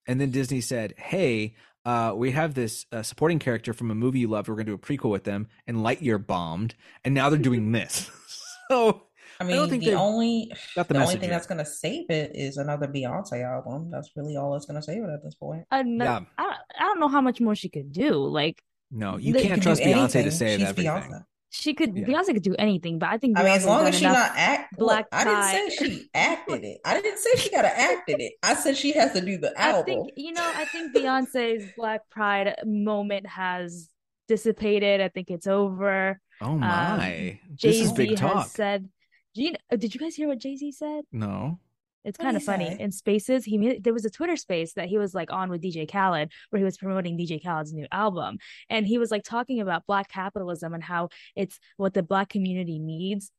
and 0.09 0.19
then 0.19 0.31
Disney 0.31 0.63
said, 0.63 0.95
"Hey." 0.97 1.55
Uh, 1.87 2.13
we 2.17 2.33
have 2.33 2.53
this 2.55 2.85
uh, 2.91 3.01
supporting 3.03 3.39
character 3.39 3.73
from 3.73 3.93
a 3.93 3.95
movie 3.95 4.19
you 4.19 4.29
loved. 4.29 4.49
We're 4.49 4.57
going 4.57 4.67
to 4.67 4.73
do 4.73 4.75
a 4.75 4.79
prequel 4.79 5.11
with 5.11 5.23
them, 5.23 5.47
and 5.69 5.79
Lightyear 5.79 6.27
bombed, 6.27 6.75
and 7.05 7.15
now 7.15 7.31
they're 7.31 7.39
doing 7.39 7.71
this. 7.71 8.11
so 8.69 9.03
I 9.39 9.45
don't 9.45 9.61
mean, 9.61 9.71
think 9.71 9.85
the 9.85 9.93
only 9.95 10.51
got 10.75 10.89
the 10.89 10.95
the, 10.95 11.01
only 11.01 11.15
thing 11.15 11.25
yet. 11.25 11.31
that's 11.31 11.47
gonna 11.47 11.65
save 11.65 12.11
it 12.11 12.33
is 12.35 12.57
another 12.57 12.89
Beyonce 12.89 13.45
album. 13.45 13.91
That's 13.91 14.11
really 14.17 14.37
all 14.37 14.53
that's 14.53 14.67
gonna 14.67 14.83
save 14.83 15.03
it 15.05 15.11
at 15.11 15.23
this 15.23 15.35
point. 15.37 15.65
And 15.71 15.99
Yeah. 15.99 16.21
I, 16.39 16.43
don't, 16.43 16.57
I 16.79 16.83
don't 16.87 17.01
know 17.01 17.09
how 17.09 17.21
much 17.21 17.41
more 17.41 17.55
she 17.55 17.69
could 17.69 17.93
do. 17.93 18.15
Like 18.15 18.61
no, 18.91 19.17
you 19.19 19.35
can't 19.35 19.47
can 19.47 19.61
trust 19.61 19.83
do 19.83 19.89
Beyonce 19.91 20.13
to 20.13 20.19
anything. 20.21 20.31
save 20.31 20.59
She's 20.61 20.69
everything. 20.69 20.91
Beyonce. 20.93 21.25
She 21.57 21.75
could, 21.75 21.97
Yeah. 21.97 22.05
Beyonce 22.05 22.35
could 22.35 22.43
do 22.43 22.55
anything. 22.59 22.99
But 22.99 23.09
I 23.11 23.19
think 23.19 23.39
I 23.39 23.43
mean, 23.43 23.53
as 23.53 23.65
long 23.65 23.87
as 23.87 23.95
she 23.97 24.05
not 24.05 24.33
act. 24.37 24.77
Black 24.79 25.07
Look, 25.07 25.09
I 25.13 25.25
didn't 25.25 25.71
say 25.71 25.85
she 25.87 26.09
acted 26.15 26.65
it. 26.65 26.79
I 26.85 27.01
didn't 27.01 27.19
say 27.19 27.31
she 27.37 27.51
gotta 27.51 27.79
act 27.79 28.09
in 28.11 28.21
it. 28.21 28.35
I 28.43 28.55
said 28.55 28.77
she 28.77 28.93
has 28.93 29.13
to 29.13 29.21
do 29.21 29.39
the 29.39 29.53
I 29.57 29.83
think 29.83 30.11
you 30.17 30.33
know. 30.33 30.53
I 30.55 30.65
think 30.67 30.95
Beyonce's 30.95 31.73
Black 31.77 32.03
Pride 32.11 32.55
moment 32.65 33.27
has 33.27 33.89
dissipated. 34.29 35.01
I 35.01 35.09
think 35.09 35.31
it's 35.31 35.47
over. 35.47 36.21
Oh 36.41 36.47
um, 36.53 36.61
my, 36.61 37.41
Jay 37.55 37.69
this 37.71 37.81
is 37.81 37.89
Z 37.91 37.95
big 37.97 38.17
talk. 38.17 38.49
said. 38.49 38.89
Do 39.35 39.43
you, 39.43 39.55
did 39.77 39.95
you 39.95 40.01
guys 40.01 40.15
hear 40.15 40.29
what 40.29 40.39
Jay 40.39 40.57
Z 40.57 40.73
said? 40.73 41.03
no, 41.13 41.59
It's 42.07 42.17
kind 42.17 42.37
of 42.37 42.43
funny. 42.45 42.77
In 42.79 42.93
Spaces, 42.93 43.45
he 43.45 43.59
made, 43.59 43.83
there 43.85 43.93
was 43.93 44.05
a 44.05 44.11
Twitter 44.11 44.37
space 44.37 44.75
that 44.75 44.89
he 44.89 44.97
was 44.97 45.13
like 45.15 45.33
on 45.33 45.51
with 45.51 45.61
DJ 45.63 45.91
Khaled, 45.91 46.31
where 46.51 46.59
he 46.59 46.65
was 46.65 46.79
promoting 46.79 47.19
DJ 47.19 47.43
Khaled's 47.43 47.73
new 47.75 47.87
album, 47.91 48.39
and 48.71 48.87
he 48.87 48.97
was 48.99 49.11
like 49.11 49.25
talking 49.25 49.61
about 49.61 49.87
Black 49.87 50.09
capitalism 50.09 50.73
and 50.73 50.83
how 50.83 51.09
it's 51.35 51.59
what 51.77 51.95
the 51.95 52.03
Black 52.03 52.29
community 52.29 52.79
needs. 52.79 53.31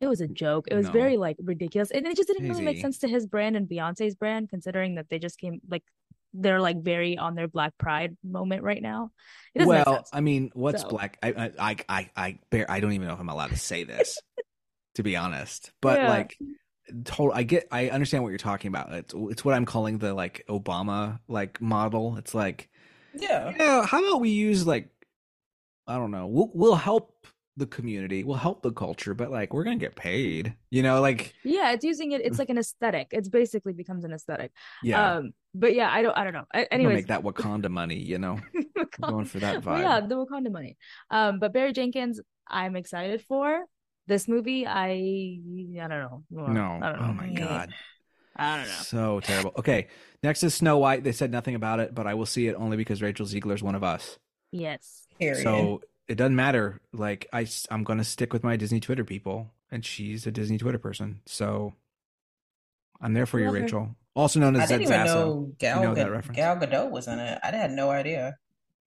It 0.00 0.06
was 0.06 0.20
a 0.20 0.28
joke. 0.28 0.68
It 0.70 0.74
was 0.74 0.86
No. 0.86 0.92
very 0.92 1.16
like 1.16 1.36
ridiculous, 1.42 1.90
and 1.90 2.06
it 2.06 2.16
just 2.16 2.28
didn't 2.28 2.48
really 2.48 2.62
make 2.64 2.80
sense 2.80 2.98
to 2.98 3.08
his 3.08 3.26
brand 3.26 3.56
and 3.56 3.68
Beyonce's 3.68 4.14
brand, 4.14 4.50
considering 4.50 4.94
that 4.96 5.08
they 5.10 5.18
just 5.18 5.38
came 5.38 5.60
like 5.68 5.82
they're 6.38 6.60
like 6.60 6.82
very 6.82 7.16
on 7.16 7.34
their 7.34 7.48
Black 7.48 7.72
Pride 7.78 8.14
moment 8.22 8.62
right 8.62 8.82
now. 8.82 9.10
It 9.54 9.60
doesn't 9.60 9.74
make 9.74 9.86
Well, 9.86 9.94
sense. 9.96 10.10
I 10.12 10.20
mean, 10.20 10.50
what's 10.52 10.82
So- 10.82 10.88
black? 10.90 11.18
I, 11.22 11.28
I, 11.28 11.50
I, 11.58 11.76
I, 11.88 12.10
I, 12.14 12.38
bear, 12.50 12.70
I 12.70 12.80
don't 12.80 12.92
even 12.92 13.08
know 13.08 13.14
if 13.14 13.20
I'm 13.20 13.28
allowed 13.30 13.50
to 13.50 13.56
say 13.56 13.84
this, 13.84 14.18
to 14.96 15.02
be 15.02 15.16
honest. 15.16 15.72
But 15.80 15.98
Yeah. 16.00 16.08
like, 16.10 16.36
total, 17.04 17.32
I 17.34 17.42
get, 17.42 17.66
I 17.70 17.88
understand 17.90 18.22
what 18.24 18.30
you're 18.30 18.38
talking 18.38 18.68
about. 18.68 18.92
It's, 18.92 19.14
it's 19.16 19.44
what 19.44 19.54
I'm 19.54 19.64
calling 19.64 19.98
the 19.98 20.14
like 20.14 20.44
Obama 20.48 21.20
like 21.28 21.60
model. 21.60 22.16
It's 22.16 22.34
like, 22.34 22.68
Yeah. 23.14 23.52
yeah, 23.58 23.86
how 23.86 24.04
about 24.06 24.20
we 24.20 24.30
use 24.30 24.66
like, 24.66 24.88
I 25.86 25.96
don't 25.96 26.10
know, 26.10 26.26
we'll 26.26 26.50
we'll 26.54 26.74
help 26.74 27.12
the 27.58 27.66
community, 27.66 28.22
we'll 28.24 28.36
help 28.36 28.60
the 28.62 28.72
culture, 28.72 29.14
but 29.14 29.30
like 29.30 29.54
we're 29.54 29.64
gonna 29.64 29.76
get 29.76 29.94
paid, 29.96 30.54
you 30.70 30.82
know, 30.82 31.00
like 31.00 31.32
yeah, 31.44 31.72
it's 31.72 31.84
using 31.84 32.12
it. 32.12 32.20
It's 32.22 32.38
like 32.38 32.50
an 32.50 32.58
aesthetic. 32.58 33.08
It's 33.12 33.28
basically 33.28 33.72
becomes 33.72 34.04
an 34.04 34.12
aesthetic. 34.12 34.50
yeah, 34.82 35.14
Um, 35.16 35.32
but 35.54 35.74
yeah, 35.74 35.90
I 35.90 36.02
don't. 36.02 36.16
I 36.18 36.24
don't 36.24 36.32
know. 36.34 36.44
I, 36.52 36.58
we're 36.60 36.66
anyways, 36.72 36.94
make 36.96 37.06
that 37.06 37.22
Wakanda 37.22 37.70
money, 37.70 37.98
you 37.98 38.18
know. 38.18 38.38
Wakanda- 38.76 39.08
going 39.10 39.24
for 39.24 39.38
that 39.38 39.64
Well, 39.64 39.76
vibe. 39.78 39.82
yeah, 39.82 40.00
the 40.06 40.16
Wakanda 40.16 40.52
money. 40.52 40.76
Um, 41.10 41.38
but 41.38 41.52
Barry 41.54 41.72
Jenkins, 41.72 42.20
I'm 42.46 42.76
excited 42.76 43.22
for 43.22 43.64
this 44.06 44.28
movie. 44.28 44.66
I 44.66 45.40
I 45.82 45.88
don't 45.88 45.88
know. 45.88 46.22
No, 46.30 46.42
I 46.82 46.92
don't 46.92 47.00
know. 47.00 47.06
oh 47.08 47.12
my 47.12 47.32
god. 47.32 47.72
I 48.36 48.58
don't 48.58 48.66
know. 48.66 48.72
So 48.82 49.20
terrible. 49.20 49.52
Okay, 49.58 49.88
next 50.22 50.42
is 50.42 50.54
Snow 50.54 50.78
White. 50.78 51.04
They 51.04 51.12
said 51.12 51.30
nothing 51.30 51.54
about 51.54 51.80
it, 51.80 51.94
but 51.94 52.06
I 52.06 52.14
will 52.14 52.26
see 52.26 52.48
it 52.48 52.54
only 52.54 52.76
because 52.76 53.00
Rachel 53.02 53.26
Zegler's 53.26 53.62
one 53.62 53.74
of 53.74 53.82
us. 53.82 54.18
Yes. 54.52 55.06
Period. 55.18 55.42
So 55.42 55.80
it 56.08 56.16
doesn't 56.16 56.36
matter. 56.36 56.80
Like 56.92 57.28
I, 57.32 57.46
I'm 57.70 57.84
going 57.84 57.98
to 57.98 58.04
stick 58.04 58.32
with 58.32 58.44
my 58.44 58.56
Disney 58.56 58.80
Twitter 58.80 59.04
people, 59.04 59.52
and 59.70 59.84
she's 59.84 60.26
a 60.26 60.30
Disney 60.30 60.58
Twitter 60.58 60.78
person. 60.78 61.20
So 61.26 61.72
I'm 63.00 63.14
there 63.14 63.26
for 63.26 63.38
you, 63.38 63.46
her. 63.46 63.52
Rachel. 63.52 63.96
Also 64.14 64.40
known 64.40 64.56
as 64.56 64.62
I 64.62 64.78
didn't 64.78 64.92
even 64.92 65.06
Zasso. 65.06 65.14
know 65.14 65.52
Gal, 65.58 65.82
know 65.82 65.94
that 65.94 66.10
reference? 66.10 66.36
Gal 66.36 66.56
Gadot 66.56 66.90
was 66.90 67.06
in 67.06 67.18
it. 67.18 67.38
I 67.42 67.50
had 67.54 67.70
no 67.70 67.90
idea. 67.90 68.38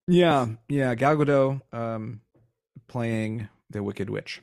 Yeah, 0.08 0.46
yeah. 0.68 0.94
Gal 0.96 1.16
Gadot, 1.16 1.60
um, 1.72 2.20
playing 2.88 3.48
the 3.70 3.82
Wicked 3.82 4.10
Witch. 4.10 4.42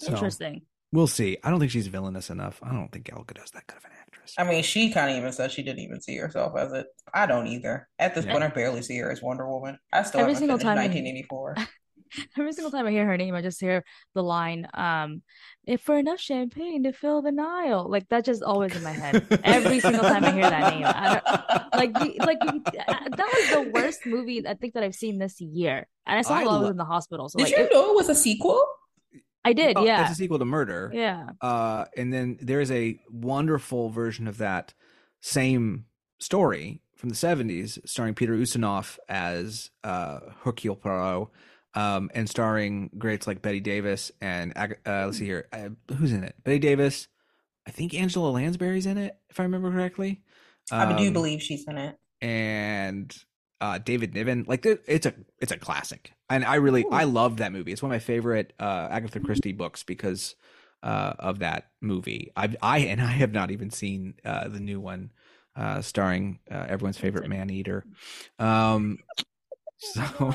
So 0.00 0.12
Interesting. 0.12 0.62
we'll 0.92 1.06
see. 1.06 1.38
I 1.42 1.50
don't 1.50 1.58
think 1.60 1.70
she's 1.72 1.86
villainous 1.86 2.30
enough. 2.30 2.60
I 2.62 2.72
don't 2.72 2.90
think 2.92 3.06
Gal 3.06 3.24
Gadot's 3.26 3.50
that 3.52 3.66
good 3.66 3.78
of 3.78 3.84
an 3.84 3.90
actress. 4.00 4.34
I 4.38 4.44
mean, 4.44 4.62
she 4.62 4.90
kind 4.92 5.10
of 5.10 5.16
even 5.16 5.32
said 5.32 5.50
she 5.52 5.62
didn't 5.62 5.80
even 5.80 6.00
see 6.00 6.16
herself 6.16 6.52
as 6.58 6.72
it. 6.72 6.86
I 7.14 7.26
don't 7.26 7.46
either. 7.46 7.88
At 7.98 8.14
this 8.14 8.24
Yeah. 8.24 8.32
point, 8.32 8.44
I 8.44 8.48
barely 8.48 8.82
see 8.82 8.98
her 8.98 9.10
as 9.10 9.22
Wonder 9.22 9.48
Woman. 9.48 9.78
I 9.92 10.02
still 10.02 10.20
Every 10.20 10.34
haven't 10.34 10.40
single 10.48 10.58
finished 10.58 10.64
time- 10.66 10.76
1984. 10.78 11.56
Every 12.38 12.52
single 12.52 12.70
time 12.70 12.86
I 12.86 12.92
hear 12.92 13.04
her 13.04 13.16
name, 13.16 13.34
I 13.34 13.42
just 13.42 13.60
hear 13.60 13.82
the 14.14 14.22
line, 14.22 14.68
um, 14.74 15.22
if 15.66 15.80
for 15.80 15.98
enough 15.98 16.20
champagne 16.20 16.84
to 16.84 16.92
fill 16.92 17.20
the 17.20 17.32
Nile. 17.32 17.90
Like 17.90 18.08
that's 18.08 18.26
just 18.26 18.44
always 18.44 18.76
in 18.76 18.84
my 18.84 18.92
head. 18.92 19.26
Every 19.42 19.80
single 19.80 20.02
time 20.02 20.24
I 20.24 20.30
hear 20.30 20.48
that 20.48 20.72
name. 20.74 20.84
I 20.86 21.66
like 21.76 21.92
the- 21.94 22.14
like 22.24 22.38
you- 22.44 22.62
uh, 22.86 23.08
that 23.16 23.18
was 23.34 23.50
the 23.50 23.70
worst 23.72 24.06
movie 24.06 24.46
I 24.46 24.54
think 24.54 24.74
that 24.74 24.84
I've 24.84 24.94
seen 24.94 25.18
this 25.18 25.40
year. 25.40 25.88
And 26.06 26.16
I 26.18 26.22
saw 26.22 26.34
I 26.34 26.42
it 26.42 26.46
while 26.46 26.56
I 26.58 26.60
was 26.60 26.70
in 26.70 26.76
the 26.76 26.84
hospital. 26.84 27.28
So 27.28 27.38
Did 27.38 27.44
like 27.48 27.56
you 27.58 27.64
it- 27.64 27.70
know 27.72 27.90
it 27.90 27.96
was 27.96 28.08
a 28.08 28.14
sequel? 28.14 28.64
I 29.46 29.52
did, 29.52 29.76
Well, 29.76 29.86
yeah. 29.86 30.02
It's 30.02 30.12
a 30.12 30.14
sequel 30.14 30.38
to 30.38 30.44
Murder. 30.44 30.90
Yeah. 30.92 31.28
Uh, 31.40 31.84
and 31.96 32.12
then 32.12 32.38
there 32.40 32.60
is 32.60 32.70
a 32.70 32.98
wonderful 33.10 33.90
version 33.90 34.26
of 34.28 34.38
that 34.38 34.74
same 35.20 35.86
story 36.18 36.82
from 36.96 37.10
the 37.10 37.14
70s, 37.14 37.78
starring 37.86 38.14
Peter 38.14 38.34
Ustinov 38.34 38.98
as 39.08 39.70
uh, 39.84 40.20
Hercule 40.42 40.76
Poirot, 40.76 41.28
um, 41.74 42.10
and 42.14 42.28
starring 42.28 42.90
greats 42.96 43.26
like 43.26 43.42
Bette 43.42 43.60
Davis 43.60 44.10
and 44.20 44.52
uh, 44.56 44.66
let's 44.86 45.18
see 45.18 45.26
here, 45.26 45.46
uh, 45.52 45.68
who's 45.94 46.12
in 46.12 46.24
it? 46.24 46.34
Bette 46.42 46.58
Davis. 46.58 47.08
I 47.66 47.70
think 47.70 47.92
Angela 47.94 48.30
Lansbury's 48.30 48.86
in 48.86 48.96
it, 48.96 49.16
if 49.28 49.38
I 49.40 49.42
remember 49.42 49.70
correctly. 49.70 50.22
I 50.72 50.96
do 50.96 51.08
Um, 51.08 51.12
believe 51.12 51.42
she's 51.42 51.66
in 51.68 51.76
it. 51.78 51.98
and 52.22 53.14
uh 53.60 53.78
David 53.78 54.14
Niven. 54.14 54.44
Like 54.46 54.66
it's 54.66 55.06
a 55.06 55.14
it's 55.40 55.52
a 55.52 55.58
classic. 55.58 56.12
And 56.28 56.44
I 56.44 56.56
really 56.56 56.84
I 56.90 57.04
love 57.04 57.38
that 57.38 57.52
movie. 57.52 57.72
It's 57.72 57.82
one 57.82 57.90
of 57.90 57.94
my 57.94 58.00
favorite 58.00 58.52
uh 58.58 58.88
Agatha 58.90 59.20
Christie 59.20 59.52
books 59.52 59.82
because 59.82 60.34
uh 60.82 61.14
of 61.18 61.38
that 61.40 61.68
movie. 61.80 62.32
I 62.36 62.54
I 62.60 62.78
and 62.78 63.00
I 63.00 63.12
have 63.12 63.32
not 63.32 63.50
even 63.50 63.70
seen 63.70 64.14
uh 64.24 64.48
the 64.48 64.60
new 64.60 64.80
one 64.80 65.12
uh 65.54 65.80
starring 65.80 66.40
uh, 66.50 66.66
everyone's 66.68 66.98
favorite 66.98 67.28
man 67.28 67.50
eater. 67.50 67.84
Um 68.38 68.98
so 69.78 70.34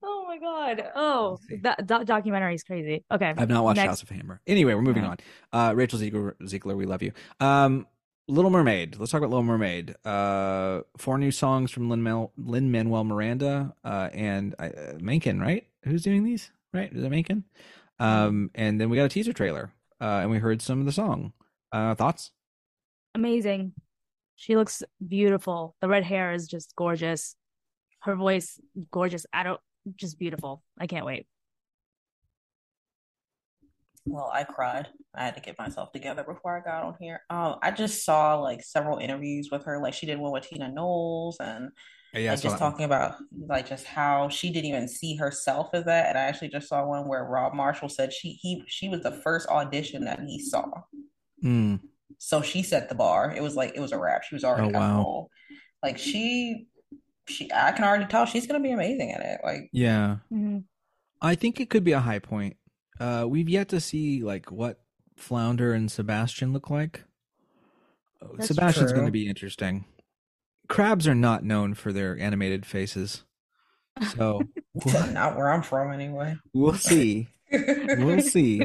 Oh 0.00 0.24
my 0.28 0.38
god. 0.38 0.92
Oh, 0.94 1.38
that, 1.62 1.88
that 1.88 2.06
documentary 2.06 2.54
is 2.54 2.62
crazy. 2.62 3.04
Okay. 3.10 3.34
I've 3.36 3.48
not 3.48 3.64
watched 3.64 3.78
Next. 3.78 3.88
House 3.88 4.02
of 4.02 4.08
Hammer. 4.10 4.40
Anyway, 4.46 4.72
we're 4.74 4.82
moving 4.82 5.04
on. 5.04 5.16
Uh 5.52 5.72
Rachel 5.76 5.98
Zegler, 5.98 6.34
Zegler 6.42 6.76
we 6.76 6.86
love 6.86 7.02
you. 7.02 7.12
Um 7.40 7.86
Little 8.28 8.50
Mermaid. 8.50 8.96
Let's 8.98 9.10
talk 9.10 9.20
about 9.20 9.30
Little 9.30 9.42
Mermaid. 9.42 9.96
Uh, 10.04 10.82
four 10.98 11.16
new 11.16 11.30
songs 11.30 11.70
from 11.70 11.88
Lin 11.88 12.02
Manuel 12.70 13.04
Miranda 13.04 13.74
uh, 13.82 14.10
and 14.12 14.54
uh, 14.58 14.68
right? 15.00 15.66
Who's 15.84 16.02
doing 16.02 16.24
these? 16.24 16.50
Right? 16.74 16.92
Is 16.92 17.02
it 17.02 17.10
Menken? 17.10 17.44
Um, 17.98 18.50
and 18.54 18.78
then 18.78 18.90
we 18.90 18.98
got 18.98 19.04
a 19.04 19.08
teaser 19.08 19.32
trailer, 19.32 19.72
uh, 20.00 20.20
and 20.22 20.30
we 20.30 20.38
heard 20.38 20.60
some 20.60 20.78
of 20.78 20.86
the 20.86 20.92
song. 20.92 21.32
Uh, 21.72 21.94
thoughts? 21.94 22.30
Amazing. 23.14 23.72
She 24.36 24.56
looks 24.56 24.82
beautiful. 25.06 25.74
The 25.80 25.88
red 25.88 26.04
hair 26.04 26.32
is 26.32 26.46
just 26.46 26.76
gorgeous. 26.76 27.34
Her 28.00 28.14
voice, 28.14 28.60
gorgeous. 28.90 29.24
I 29.32 29.42
don't, 29.42 29.60
just 29.96 30.18
beautiful. 30.18 30.62
I 30.78 30.86
can't 30.86 31.06
wait. 31.06 31.26
Well, 34.08 34.30
I 34.32 34.44
cried. 34.44 34.88
I 35.14 35.24
had 35.24 35.34
to 35.34 35.40
get 35.40 35.58
myself 35.58 35.92
together 35.92 36.24
before 36.24 36.56
I 36.56 36.60
got 36.60 36.84
on 36.84 36.96
here. 37.00 37.20
Um, 37.30 37.56
I 37.62 37.70
just 37.70 38.04
saw 38.04 38.36
like 38.36 38.62
several 38.62 38.98
interviews 38.98 39.48
with 39.50 39.64
her. 39.64 39.80
Like 39.80 39.94
she 39.94 40.06
did 40.06 40.18
one 40.18 40.32
with 40.32 40.44
Tina 40.48 40.70
Knowles 40.70 41.36
and 41.40 41.70
Yeah, 42.12 42.32
like 42.32 42.40
just 42.42 42.58
talking 42.58 42.84
about 42.84 43.16
like 43.48 43.68
just 43.68 43.86
how 43.86 44.28
she 44.28 44.50
didn't 44.52 44.66
even 44.66 44.88
see 44.88 45.16
herself 45.16 45.70
as 45.74 45.84
that. 45.84 46.08
And 46.08 46.18
I 46.18 46.22
actually 46.22 46.48
just 46.48 46.68
saw 46.68 46.84
one 46.86 47.08
where 47.08 47.24
Rob 47.24 47.54
Marshall 47.54 47.88
said 47.88 48.12
she 48.12 48.30
he 48.32 48.62
she 48.66 48.88
was 48.88 49.02
the 49.02 49.12
first 49.12 49.48
audition 49.48 50.04
that 50.04 50.20
he 50.20 50.38
saw. 50.40 50.64
Mm, 51.42 51.80
So 52.18 52.42
she 52.42 52.62
set 52.62 52.88
the 52.88 52.94
bar. 52.94 53.32
It 53.36 53.42
was 53.42 53.54
like 53.54 53.72
it 53.74 53.80
was 53.80 53.92
a 53.92 53.98
wrap. 53.98 54.24
She 54.24 54.34
was 54.34 54.44
already 54.44 54.68
Oh, 54.68 54.78
wow. 54.78 54.96
role. 54.98 55.30
Like 55.82 55.98
she 55.98 56.68
she 57.28 57.50
I 57.52 57.72
can 57.72 57.84
already 57.84 58.06
tell 58.06 58.26
she's 58.26 58.46
gonna 58.46 58.60
be 58.62 58.72
amazing 58.72 59.12
at 59.12 59.22
it. 59.22 59.40
Like 59.44 59.70
yeah, 59.72 60.18
Mhm. 60.32 60.64
I 61.20 61.34
think 61.36 61.60
it 61.60 61.70
could 61.70 61.84
be 61.84 61.92
a 61.92 62.00
high 62.00 62.18
point. 62.18 62.56
Uh, 63.00 63.24
we've 63.28 63.48
yet 63.48 63.68
to 63.68 63.80
see 63.80 64.22
like 64.22 64.50
what 64.50 64.80
Flounder 65.16 65.72
and 65.72 65.90
Sebastian 65.90 66.52
look 66.52 66.70
like. 66.70 67.04
Uh, 68.22 68.28
That's 68.36 68.48
Sebastian's 68.48 68.92
going 68.92 69.06
to 69.06 69.12
be 69.12 69.28
interesting. 69.28 69.84
Crabs 70.68 71.08
are 71.08 71.14
not 71.14 71.44
known 71.44 71.74
for 71.74 71.92
their 71.92 72.18
animated 72.18 72.66
faces, 72.66 73.24
so 74.14 74.42
not 75.12 75.36
where 75.36 75.50
I'm 75.50 75.62
from 75.62 75.92
anyway. 75.92 76.36
we'll 76.52 76.74
see. 76.74 77.28
We'll 77.50 78.20
see. 78.22 78.62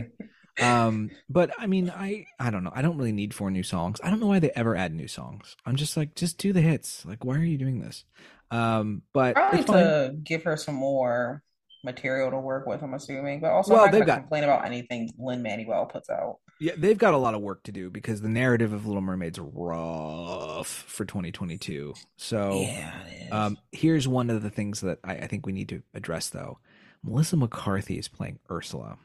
Um, 0.61 1.11
but 1.29 1.51
I 1.57 1.67
mean, 1.67 1.89
I 1.89 2.25
I 2.39 2.49
don't 2.49 2.63
know. 2.63 2.73
I 2.75 2.81
don't 2.81 2.97
really 2.97 3.13
need 3.13 3.33
four 3.33 3.49
new 3.51 3.63
songs. 3.63 3.99
I 4.03 4.09
don't 4.09 4.19
know 4.19 4.27
why 4.27 4.39
they 4.39 4.51
ever 4.51 4.75
add 4.75 4.93
new 4.93 5.07
songs. 5.07 5.55
I'm 5.65 5.75
just 5.77 5.95
like, 5.95 6.15
just 6.15 6.37
do 6.37 6.51
the 6.51 6.61
hits. 6.61 7.05
Like, 7.05 7.23
why 7.23 7.35
are 7.35 7.43
you 7.43 7.57
doing 7.57 7.79
this? 7.79 8.03
Um, 8.51 9.01
but 9.13 9.33
Probably 9.35 9.63
to 9.63 10.15
give 10.21 10.43
her 10.43 10.57
some 10.57 10.75
more 10.75 11.41
material 11.83 12.31
to 12.31 12.37
work 12.37 12.65
with, 12.65 12.81
I'm 12.81 12.93
assuming. 12.93 13.39
But 13.41 13.51
also, 13.51 13.73
Well, 13.73 13.81
I'm 13.81 13.85
not 13.87 13.91
they've 13.91 13.99
gonna 14.01 14.11
got- 14.13 14.19
complain 14.21 14.43
about 14.43 14.65
anything 14.65 15.09
Lin 15.17 15.41
Manuel 15.43 15.85
puts 15.85 16.09
out. 16.09 16.37
Yeah, 16.59 16.73
they've 16.77 16.97
got 16.97 17.13
a 17.13 17.17
lot 17.17 17.33
of 17.33 17.41
work 17.41 17.63
to 17.63 17.71
do 17.71 17.89
because 17.89 18.21
the 18.21 18.29
narrative 18.29 18.71
of 18.73 18.85
Little 18.85 19.01
Mermaid's 19.01 19.39
rough 19.39 20.67
for 20.67 21.03
2022. 21.05 21.93
So, 22.17 22.61
yeah, 22.61 22.93
um, 23.31 23.57
here's 23.71 24.07
one 24.07 24.29
of 24.29 24.43
the 24.43 24.49
things 24.49 24.81
that 24.81 24.99
I, 25.03 25.15
I 25.15 25.27
think 25.27 25.45
we 25.45 25.51
need 25.51 25.69
to 25.69 25.81
address, 25.93 26.29
though. 26.29 26.59
Melissa 27.03 27.35
McCarthy 27.35 27.97
is 27.97 28.07
playing 28.07 28.39
Ursula. 28.49 28.97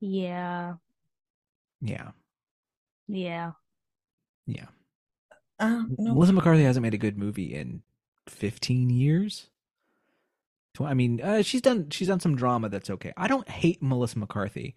Yeah. 0.00 0.74
Yeah, 1.80 2.12
Yeah. 3.08 3.52
yeah. 4.46 4.66
Uh, 5.58 5.82
no. 5.98 6.14
Melissa 6.14 6.32
McCarthy 6.32 6.62
hasn't 6.62 6.82
made 6.82 6.94
a 6.94 6.98
good 6.98 7.18
movie 7.18 7.54
in 7.54 7.82
15 8.28 8.88
years. 8.88 9.49
Tw- 10.74 10.82
I 10.82 10.94
mean, 10.94 11.20
uh, 11.20 11.42
she's 11.42 11.62
done 11.62 11.90
she's 11.90 12.08
done 12.08 12.20
some 12.20 12.36
drama 12.36 12.68
that's 12.68 12.90
okay. 12.90 13.12
I 13.16 13.28
don't 13.28 13.48
hate 13.48 13.82
Melissa 13.82 14.18
McCarthy, 14.18 14.74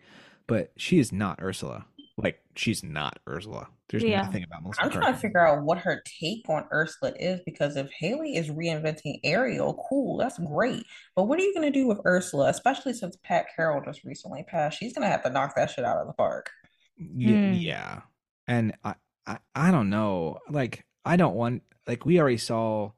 but 0.47 0.71
she 0.77 0.99
is 0.99 1.11
not 1.11 1.39
Ursula. 1.41 1.85
Like 2.17 2.39
she's 2.55 2.83
not 2.83 3.19
Ursula. 3.27 3.67
There's 3.89 4.03
Yeah. 4.03 4.21
nothing 4.23 4.43
about 4.43 4.63
Melissa 4.63 4.81
I'm 4.81 4.87
McCarthy. 4.87 5.03
trying 5.03 5.13
to 5.15 5.19
figure 5.19 5.45
out 5.47 5.63
what 5.63 5.77
her 5.79 6.01
take 6.19 6.47
on 6.49 6.65
Ursula 6.71 7.13
is 7.19 7.41
because 7.45 7.75
if 7.75 7.89
Haley 7.91 8.35
is 8.35 8.49
reinventing 8.49 9.19
Ariel, 9.23 9.83
cool, 9.89 10.17
that's 10.17 10.37
great. 10.39 10.83
But 11.15 11.23
what 11.25 11.39
are 11.39 11.43
you 11.43 11.53
going 11.53 11.71
to 11.71 11.79
do 11.79 11.87
with 11.87 11.99
Ursula, 12.05 12.49
especially 12.49 12.93
since 12.93 13.15
Pat 13.23 13.47
Carroll 13.55 13.81
just 13.85 14.03
recently 14.03 14.43
passed? 14.43 14.77
She's 14.79 14.93
going 14.93 15.03
to 15.05 15.11
have 15.11 15.23
to 15.23 15.29
knock 15.29 15.55
that 15.55 15.69
shit 15.71 15.85
out 15.85 15.97
of 15.97 16.07
the 16.07 16.13
park. 16.13 16.49
Yeah, 16.97 17.47
Hmm. 17.49 17.53
yeah. 17.53 18.01
And 18.47 18.73
I, 18.83 18.95
I 19.25 19.37
I 19.55 19.71
don't 19.71 19.89
know. 19.89 20.39
Like 20.49 20.85
I 21.05 21.15
don't 21.17 21.35
want 21.35 21.63
like 21.87 22.05
we 22.05 22.19
already 22.19 22.37
saw 22.37 22.91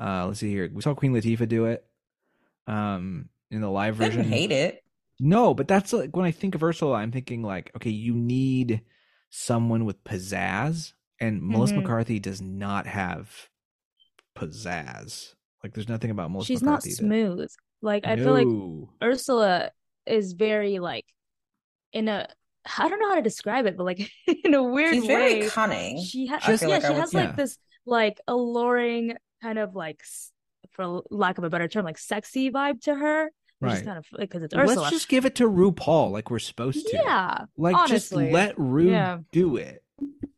uh 0.00 0.26
let's 0.28 0.40
see 0.40 0.50
here. 0.50 0.70
We 0.72 0.80
saw 0.82 0.94
Queen 0.94 1.12
Latifah 1.12 1.48
do 1.48 1.66
it 1.66 1.84
um 2.66 3.28
in 3.50 3.60
the 3.60 3.70
live 3.70 3.96
version. 3.96 4.22
didn't 4.22 4.32
hate 4.32 4.52
it. 4.52 4.82
No, 5.20 5.54
but 5.54 5.68
that's 5.68 5.92
like 5.92 6.16
when 6.16 6.24
I 6.24 6.30
think 6.30 6.54
of 6.54 6.62
Ursula, 6.62 6.94
I'm 6.96 7.12
thinking 7.12 7.42
like, 7.42 7.70
okay, 7.76 7.90
you 7.90 8.14
need 8.14 8.82
someone 9.30 9.84
with 9.84 10.02
pizzazz, 10.04 10.92
and 11.20 11.42
Melissa 11.42 11.74
Mhm. 11.74 11.82
McCarthy 11.82 12.18
does 12.18 12.40
not 12.42 12.86
have 12.86 13.48
pizzazz. 14.36 15.34
Like 15.62 15.74
there's 15.74 15.88
nothing 15.88 16.10
about 16.10 16.30
Melissa 16.30 16.48
She's 16.48 16.62
not 16.62 16.70
McCarthy 16.84 16.90
that- 16.90 16.96
smooth. 16.96 17.50
Like 17.82 18.06
I 18.06 18.16
feel 18.16 18.32
like 18.32 18.88
Ursula 19.02 19.70
is 20.06 20.32
very 20.34 20.78
like 20.78 21.04
in 21.92 22.08
a 22.08 22.28
I 22.78 22.88
don't 22.88 23.00
know 23.00 23.08
how 23.08 23.16
to 23.16 23.22
describe 23.22 23.66
it, 23.66 23.76
but 23.76 23.84
like 23.84 24.08
in 24.44 24.54
a 24.54 24.62
weird 24.62 24.94
She's 24.94 25.04
very 25.06 25.48
cunning. 25.48 26.02
She 26.02 26.26
has 26.26 26.62
yeah, 26.62 26.68
like 26.68 26.82
she 26.82 26.92
has 26.92 27.10
say. 27.10 27.18
Yeah. 27.20 27.26
like 27.26 27.36
this 27.36 27.58
like 27.86 28.20
alluring 28.28 29.16
kind 29.42 29.58
of 29.58 29.74
like 29.74 29.98
s- 30.02 30.31
for 30.72 31.02
lack 31.10 31.38
of 31.38 31.44
a 31.44 31.50
better 31.50 31.68
term, 31.68 31.84
like 31.84 31.98
sexy 31.98 32.50
vibe 32.50 32.80
to 32.82 32.94
her, 32.94 33.30
which 33.60 33.72
is 33.72 33.78
Right. 33.78 33.84
kind 33.86 33.98
of 33.98 34.06
because 34.18 34.42
it's 34.42 34.54
Ursula. 34.54 34.80
Let's 34.82 34.90
just 34.90 35.08
give 35.08 35.24
it 35.24 35.34
to 35.36 35.48
RuPaul 35.48 36.10
like 36.10 36.30
we're 36.30 36.38
supposed 36.38 36.86
to. 36.88 36.96
yeah, 36.96 37.44
Like 37.56 37.76
honestly. 37.76 38.24
just 38.24 38.32
let 38.32 38.58
Ru 38.58 38.90
Yeah. 38.90 39.18
do 39.32 39.56
it. 39.56 39.82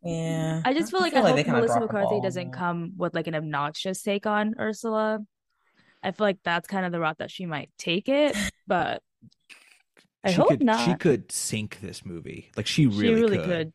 Yeah. 0.03 0.61
I 0.64 0.74
just 0.74 0.91
feel 0.91 1.01
like 1.01 1.14
I, 1.14 1.22
they 1.22 1.28
hope 1.28 1.37
kinda 1.47 1.53
Melissa 1.61 1.80
McCarthy 1.80 2.20
doesn't 2.20 2.53
come 2.53 2.93
with 2.97 3.14
like 3.14 3.26
an 3.26 3.35
obnoxious 3.35 4.03
take 4.03 4.26
on 4.26 4.55
Ursula. 4.59 5.20
I 6.03 6.11
feel 6.11 6.26
like 6.26 6.39
that's 6.45 6.68
kind 6.68 6.85
of 6.85 6.93
the 6.93 7.01
route 7.01 7.18
that 7.18 7.30
she 7.30 7.47
might 7.47 7.70
take 7.78 8.11
it, 8.11 8.37
but 8.66 9.03
I 10.22 10.30
she 10.32 10.37
hope 10.37 10.49
could 10.49 10.62
not. 10.62 10.85
she 10.85 10.95
could 10.95 11.32
sink 11.32 11.78
this 11.80 12.05
movie. 12.05 12.51
Like 12.57 12.66
she 12.66 12.87
really, 12.87 13.01
She 13.07 13.14
really 13.14 13.37
could. 13.39 13.47
could. 13.47 13.66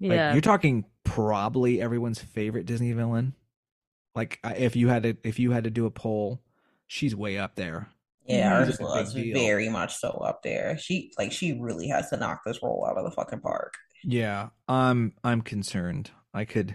Like, 0.00 0.10
Yeah. 0.16 0.32
you're 0.32 0.40
talking 0.40 0.84
probably 1.04 1.80
everyone's 1.80 2.18
favorite 2.20 2.66
Disney 2.66 2.90
villain. 2.92 3.34
Like 4.16 4.40
if 4.56 4.74
you 4.74 4.88
had 4.88 5.02
to 5.02 5.16
if 5.22 5.38
you 5.38 5.50
had 5.50 5.64
to 5.64 5.70
do 5.70 5.84
a 5.84 5.90
poll, 5.90 6.40
she's 6.86 7.14
way 7.14 7.36
up 7.38 7.54
there. 7.54 7.90
Yeah, 8.26 8.64
She's 8.64 8.74
Ursula 8.74 9.02
is 9.02 9.12
very 9.12 9.68
much 9.68 9.94
so 9.98 10.08
up 10.08 10.42
there. 10.42 10.78
She 10.78 11.12
like 11.18 11.30
she 11.30 11.52
really 11.52 11.86
has 11.88 12.08
to 12.10 12.16
knock 12.16 12.40
this 12.44 12.60
role 12.62 12.84
out 12.88 12.96
of 12.96 13.04
the 13.04 13.10
fucking 13.10 13.40
park. 13.40 13.74
Yeah, 14.02 14.48
I'm 14.66 15.12
I'm 15.22 15.42
concerned. 15.42 16.10
I 16.32 16.46
could 16.46 16.74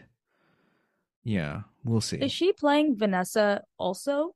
Yeah, 1.24 1.64
we'll 1.84 2.00
see. 2.00 2.18
Is 2.18 2.32
she 2.32 2.54
playing 2.54 2.96
Vanessa 2.98 3.64
also? 3.78 4.36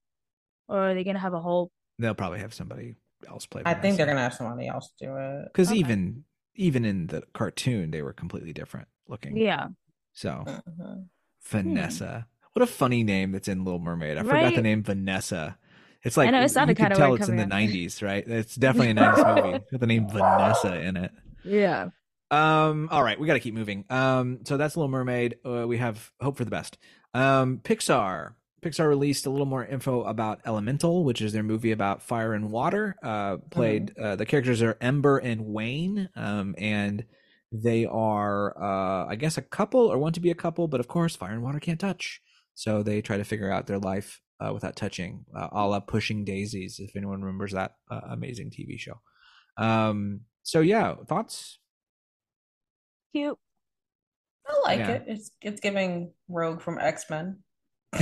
Or 0.68 0.90
are 0.90 0.94
they 0.96 1.04
gonna 1.04 1.20
have 1.20 1.34
a 1.34 1.40
whole 1.40 1.72
They'll 2.00 2.16
probably 2.16 2.40
have 2.40 2.56
somebody 2.56 2.96
else 3.28 3.46
play 3.46 3.62
I 3.66 3.76
think 3.76 3.98
they're 3.98 4.08
gonna 4.08 4.20
have 4.20 4.34
somebody 4.34 4.68
else 4.68 4.92
do 5.00 5.16
it. 5.16 5.50
Cuz 5.54 5.70
Okay. 5.70 5.80
even 5.80 6.26
even 6.56 6.86
in 6.86 7.06
the 7.08 7.22
cartoon 7.34 7.92
they 7.92 8.02
were 8.02 8.14
completely 8.14 8.52
different 8.52 8.88
looking. 9.08 9.38
Yeah. 9.38 9.68
So, 10.14 10.44
Mhm. 10.48 11.10
Vanessa. 11.44 12.28
What 12.56 12.64
a 12.64 12.68
funny 12.68 13.04
name 13.04 13.34
that's 13.34 13.50
in 13.50 13.66
Little 13.66 13.82
Mermaid. 13.82 14.18
I 14.18 14.24
forgot 14.24 14.56
the 14.56 14.62
name 14.62 14.82
Vanessa. 14.82 15.58
It's 16.04 16.16
like 16.16 16.32
know, 16.32 16.40
it 16.40 16.56
you 16.56 16.66
could 16.68 16.78
kinda 16.78 16.96
tell 16.96 17.14
it's 17.16 17.28
in 17.28 17.36
the 17.36 17.44
90s, 17.44 18.02
right? 18.02 18.26
It's 18.26 18.56
definitely 18.56 18.92
a 18.92 18.94
90s 18.94 19.36
movie 19.44 19.60
with 19.74 19.82
the 19.82 19.88
name 19.88 20.08
Vanessa 20.08 20.80
in 20.80 20.96
it. 20.96 21.12
Yeah. 21.44 21.90
Um 22.32 22.88
all 22.94 23.04
right, 23.04 23.20
we 23.20 23.28
got 23.28 23.34
to 23.34 23.42
keep 23.42 23.56
moving. 23.56 23.84
Um 23.90 24.40
so 24.46 24.56
that's 24.56 24.78
Little 24.78 24.88
Mermaid. 24.88 25.36
Uh, 25.44 25.68
we 25.68 25.80
have 25.80 26.14
hope 26.22 26.38
for 26.38 26.46
the 26.46 26.52
best. 26.52 26.78
Um 27.14 27.60
Pixar 27.62 28.36
Pixar 28.62 28.88
released 28.88 29.26
a 29.26 29.30
little 29.30 29.46
more 29.46 29.66
info 29.66 30.04
about 30.04 30.40
Elemental, 30.46 31.04
which 31.04 31.22
is 31.22 31.34
their 31.34 31.44
movie 31.44 31.72
about 31.72 32.04
fire 32.04 32.34
and 32.34 32.52
water. 32.52 32.96
Uh 33.04 33.36
played 33.52 33.98
uh, 33.98 34.16
the 34.16 34.26
characters 34.26 34.62
are 34.62 34.78
Ember 34.80 35.18
and 35.18 35.42
Wayne. 35.46 36.08
Um 36.16 36.56
and 36.58 37.04
they 37.52 37.86
are 37.86 38.58
uh 38.58 39.08
I 39.10 39.16
guess 39.16 39.38
a 39.38 39.42
couple 39.42 39.82
or 39.82 39.98
want 39.98 40.16
to 40.16 40.22
be 40.22 40.32
a 40.32 40.36
couple, 40.36 40.70
but 40.70 40.80
of 40.80 40.88
course 40.88 41.18
fire 41.18 41.34
and 41.34 41.44
water 41.44 41.60
can't 41.60 41.82
touch. 41.82 42.22
So 42.56 42.82
they 42.84 43.02
try 43.02 43.18
to 43.18 43.24
figure 43.24 43.52
out 43.52 43.68
their 43.68 43.80
life 43.80 44.22
uh, 44.40 44.52
without 44.54 44.76
touching, 44.76 45.26
uh, 45.36 45.50
a 45.52 45.68
la 45.68 45.80
Pushing 45.80 46.26
Daisies, 46.26 46.80
if 46.80 46.96
anyone 46.96 47.22
remembers 47.22 47.52
that 47.54 47.76
uh, 47.92 48.02
amazing 48.10 48.50
TV 48.50 48.80
show. 48.80 49.00
Um, 49.58 50.22
so 50.44 50.60
yeah, 50.62 50.96
thoughts? 51.08 51.60
Cute. 53.14 53.38
I 54.48 54.60
like 54.64 54.80
Yeah. 54.80 54.92
it. 54.92 55.04
It's 55.08 55.32
it's 55.42 55.60
giving 55.62 56.12
Rogue 56.28 56.62
from 56.62 56.78
X 56.80 57.06
Men. 57.10 57.40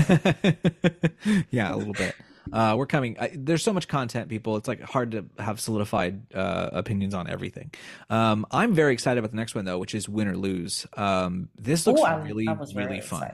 yeah, 1.51 1.73
a 1.73 1.75
little 1.77 1.93
bit. 1.93 2.15
Uh, 2.51 2.75
we're 2.77 2.85
coming. 2.87 3.15
I, 3.19 3.31
there's 3.33 3.63
so 3.63 3.71
much 3.71 3.87
content, 3.87 4.27
people. 4.27 4.57
It's 4.57 4.67
like 4.67 4.81
hard 4.81 5.11
to 5.11 5.25
have 5.39 5.59
solidified 5.59 6.33
uh, 6.33 6.69
opinions 6.73 7.13
on 7.13 7.29
everything. 7.29 7.71
Um, 8.09 8.45
I'm 8.51 8.73
very 8.73 8.93
excited 8.93 9.19
about 9.19 9.31
the 9.31 9.37
next 9.37 9.55
one 9.55 9.65
though, 9.65 9.77
which 9.79 9.95
is 9.95 10.09
Win 10.09 10.27
or 10.27 10.35
Lose. 10.35 10.85
Um, 10.97 11.49
this 11.55 11.87
looks 11.87 12.01
Oh, 12.01 12.05
I, 12.05 12.15
really, 12.15 12.47
really 12.47 12.73
very 12.73 13.01
fun. 13.01 13.31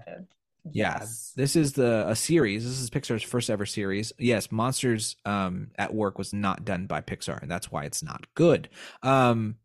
Yeah, 0.72 0.97
Yes. 0.99 1.34
this 1.36 1.55
is 1.55 1.74
the 1.74 2.07
a 2.07 2.16
series. 2.16 2.64
This 2.66 2.80
is 2.80 2.89
Pixar's 2.89 3.24
first 3.24 3.49
ever 3.49 3.66
series. 3.66 4.12
Yes, 4.20 4.51
Monsters 4.51 5.16
um, 5.26 5.72
at 5.78 5.93
Work 5.93 6.18
was 6.18 6.34
not 6.34 6.66
done 6.66 6.86
by 6.86 7.01
Pixar, 7.01 7.41
and 7.41 7.49
that's 7.49 7.72
why 7.72 7.86
it's 7.86 8.03
not 8.03 8.26
good. 8.36 8.70
Um, 9.01 9.55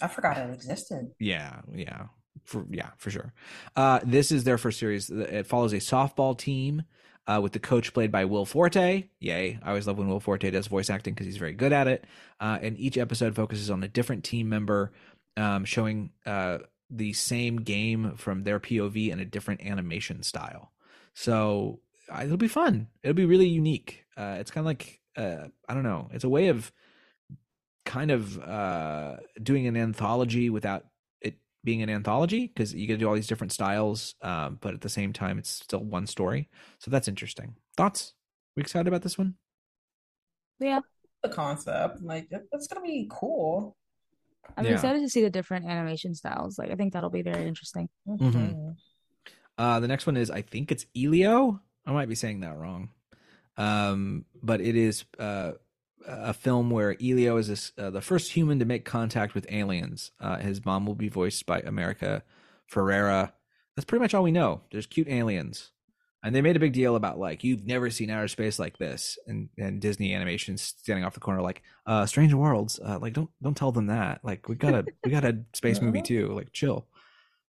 I 0.00 0.08
forgot 0.08 0.36
it 0.38 0.52
existed. 0.52 1.12
yeah, 1.18 1.60
yeah, 1.72 2.06
for 2.44 2.66
yeah, 2.70 2.90
for 2.98 3.10
sure. 3.10 3.32
Uh, 3.76 4.00
this 4.04 4.30
is 4.32 4.44
their 4.44 4.58
first 4.58 4.78
series. 4.78 5.08
It 5.10 5.46
follows 5.46 5.72
a 5.72 5.76
softball 5.78 6.36
team 6.36 6.82
uh, 7.26 7.40
with 7.42 7.52
the 7.52 7.58
coach 7.60 7.94
played 7.94 8.12
by 8.12 8.24
Will 8.24 8.44
Forte. 8.44 9.04
Yay! 9.20 9.58
I 9.62 9.68
always 9.68 9.86
love 9.86 9.96
when 9.98 10.08
Will 10.08 10.20
Forte 10.20 10.50
does 10.50 10.66
voice 10.66 10.90
acting 10.90 11.14
because 11.14 11.26
he's 11.26 11.36
very 11.38 11.54
good 11.54 11.72
at 11.72 11.86
it. 11.88 12.04
Uh, 12.40 12.58
and 12.60 12.78
each 12.78 12.98
episode 12.98 13.34
focuses 13.34 13.70
on 13.70 13.82
a 13.82 13.88
different 13.88 14.24
team 14.24 14.48
member, 14.48 14.92
um, 15.36 15.64
showing 15.64 16.10
uh, 16.26 16.58
the 16.90 17.12
same 17.12 17.56
game 17.56 18.14
from 18.16 18.42
their 18.44 18.60
POV 18.60 19.10
in 19.10 19.20
a 19.20 19.24
different 19.24 19.62
animation 19.64 20.22
style. 20.22 20.72
So 21.14 21.80
uh, 22.12 22.22
it'll 22.24 22.36
be 22.36 22.48
fun. 22.48 22.88
It'll 23.02 23.14
be 23.14 23.24
really 23.24 23.48
unique. 23.48 24.04
Uh, 24.16 24.36
it's 24.38 24.50
kind 24.50 24.62
of 24.62 24.66
like 24.66 25.00
uh, 25.16 25.48
I 25.68 25.74
don't 25.74 25.82
know. 25.82 26.08
It's 26.12 26.24
a 26.24 26.28
way 26.28 26.48
of 26.48 26.72
kind 27.84 28.10
of 28.10 28.38
uh, 28.42 29.16
doing 29.42 29.66
an 29.66 29.76
anthology 29.76 30.50
without 30.50 30.86
it 31.20 31.36
being 31.62 31.82
an 31.82 31.90
anthology 31.90 32.46
because 32.46 32.74
you 32.74 32.86
get 32.86 32.94
to 32.94 32.98
do 32.98 33.08
all 33.08 33.14
these 33.14 33.26
different 33.26 33.52
styles, 33.52 34.14
um, 34.22 34.58
but 34.60 34.74
at 34.74 34.80
the 34.80 34.88
same 34.88 35.12
time, 35.12 35.38
it's 35.38 35.50
still 35.50 35.84
one 35.84 36.06
story. 36.06 36.48
So 36.78 36.90
that's 36.90 37.08
interesting. 37.08 37.56
Thoughts? 37.76 38.14
We 38.56 38.62
excited 38.62 38.88
about 38.88 39.02
this 39.02 39.18
one? 39.18 39.34
Yeah. 40.58 40.80
The 41.22 41.28
concept, 41.28 42.02
like 42.02 42.28
it- 42.30 42.48
it's 42.52 42.66
gonna 42.66 42.84
be 42.86 43.06
cool. 43.10 43.76
I'm 44.56 44.64
Yeah. 44.64 44.72
excited 44.72 45.00
to 45.00 45.08
see 45.08 45.22
the 45.22 45.30
different 45.30 45.66
animation 45.66 46.14
styles. 46.14 46.58
Like 46.58 46.70
I 46.70 46.74
think 46.76 46.92
that'll 46.92 47.10
be 47.10 47.22
very 47.22 47.46
interesting. 47.46 47.88
Mhm. 48.08 48.76
Uh, 49.58 49.80
the 49.80 49.88
next 49.88 50.06
one 50.06 50.16
is 50.16 50.30
I 50.30 50.42
think 50.42 50.70
it's 50.72 50.86
Elio. 50.96 51.60
I 51.86 51.92
might 51.92 52.08
be 52.08 52.14
saying 52.14 52.40
that 52.40 52.56
wrong, 52.56 52.90
um, 53.56 54.24
but 54.42 54.60
it 54.60 54.76
is 54.76 55.04
uh, 55.18 55.52
a 56.06 56.34
film 56.34 56.70
where 56.70 56.92
Elio 57.00 57.36
is 57.36 57.48
this, 57.48 57.72
uh, 57.78 57.90
the 57.90 58.00
first 58.00 58.32
human 58.32 58.58
to 58.58 58.64
make 58.64 58.84
contact 58.84 59.34
with 59.34 59.46
aliens. 59.50 60.10
Uh, 60.20 60.36
his 60.38 60.64
mom 60.64 60.86
will 60.86 60.94
be 60.94 61.08
voiced 61.08 61.46
by 61.46 61.60
America 61.60 62.22
Ferrera. 62.70 63.32
That's 63.76 63.84
pretty 63.84 64.02
much 64.02 64.14
all 64.14 64.22
we 64.22 64.32
know. 64.32 64.62
There's 64.70 64.86
cute 64.86 65.08
aliens, 65.08 65.72
and 66.24 66.34
they 66.34 66.40
made 66.42 66.56
a 66.56 66.60
big 66.60 66.72
deal 66.72 66.96
about 66.96 67.18
like 67.18 67.44
you've 67.44 67.64
never 67.66 67.90
seen 67.90 68.10
outer 68.10 68.26
space 68.28 68.58
like 68.58 68.78
this, 68.78 69.18
and 69.26 69.48
and 69.58 69.80
Disney 69.80 70.14
Animation 70.14 70.56
standing 70.56 71.04
off 71.04 71.14
the 71.14 71.20
corner 71.20 71.42
like, 71.42 71.62
uh, 71.86 72.06
Strange 72.06 72.34
Worlds. 72.34 72.80
Uh, 72.84 72.98
like 73.00 73.12
don't 73.12 73.30
don't 73.42 73.56
tell 73.56 73.70
them 73.70 73.86
that. 73.86 74.24
Like 74.24 74.48
we 74.48 74.56
got 74.56 74.74
a 74.74 74.84
we 75.04 75.10
got 75.10 75.24
a 75.24 75.38
space 75.52 75.80
movie 75.80 76.02
too. 76.02 76.28
Like 76.34 76.52
chill. 76.52 76.86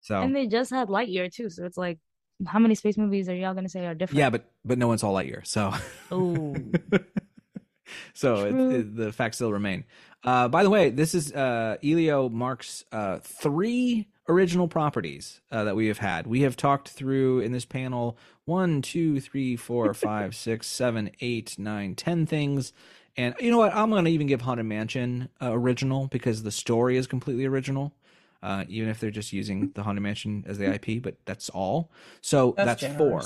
So 0.01 0.19
And 0.19 0.35
they 0.35 0.47
just 0.47 0.71
had 0.71 0.87
Lightyear 0.87 1.31
too, 1.31 1.49
so 1.51 1.65
it's 1.65 1.77
like 1.77 1.99
how 2.47 2.57
many 2.57 2.73
space 2.73 2.97
movies 2.97 3.29
are 3.29 3.35
y'all 3.35 3.53
gonna 3.53 3.69
say 3.69 3.85
are 3.85 3.93
different? 3.93 4.17
Yeah, 4.17 4.29
but 4.31 4.49
but 4.65 4.77
no 4.79 4.87
one's 4.87 5.03
all 5.03 5.13
Lightyear, 5.13 5.45
so 5.45 5.71
Oh. 6.11 6.55
so 8.13 8.45
it, 8.45 8.55
it- 8.75 8.95
the 8.95 9.11
facts 9.11 9.37
still 9.37 9.51
remain. 9.51 9.83
Uh, 10.23 10.47
by 10.47 10.63
the 10.63 10.69
way, 10.69 10.89
this 10.91 11.15
is 11.15 11.33
uh, 11.33 11.77
Elio 11.83 12.29
marks 12.29 12.85
uh, 12.91 13.19
three 13.19 14.07
original 14.31 14.67
properties 14.67 15.41
uh, 15.51 15.63
that 15.63 15.75
we 15.75 15.87
have 15.87 15.99
had. 15.99 16.27
We 16.27 16.41
have 16.41 16.55
talked 16.55 16.89
through 16.89 17.41
in 17.41 17.51
this 17.51 17.65
panel 17.65 18.17
one, 18.45 18.81
two, 18.81 19.19
three, 19.19 19.55
four, 19.55 19.93
five, 19.93 20.35
six, 20.35 20.67
seven, 20.67 21.11
eight, 21.19 21.57
nine, 21.57 21.95
ten 21.95 22.25
things. 22.25 22.73
And 23.17 23.35
you 23.39 23.51
know 23.51 23.57
what? 23.57 23.75
I'm 23.75 23.89
going 23.89 24.05
to 24.05 24.11
even 24.11 24.27
give 24.27 24.41
Haunted 24.41 24.65
Mansion 24.65 25.29
uh, 25.41 25.51
original 25.51 26.07
because 26.07 26.43
the 26.43 26.51
story 26.51 26.97
is 26.97 27.07
completely 27.07 27.45
original. 27.45 27.93
Uh, 28.41 28.65
even 28.69 28.89
if 28.89 28.99
they're 28.99 29.11
just 29.11 29.31
using 29.31 29.69
the 29.75 29.83
Haunted 29.83 30.01
Mansion 30.01 30.43
as 30.47 30.57
the 30.57 30.73
IP, 30.73 31.03
but 31.03 31.15
that's 31.25 31.49
all. 31.49 31.91
So 32.21 32.55
That's, 32.57 32.81
that's 32.81 32.95
four. 32.97 33.21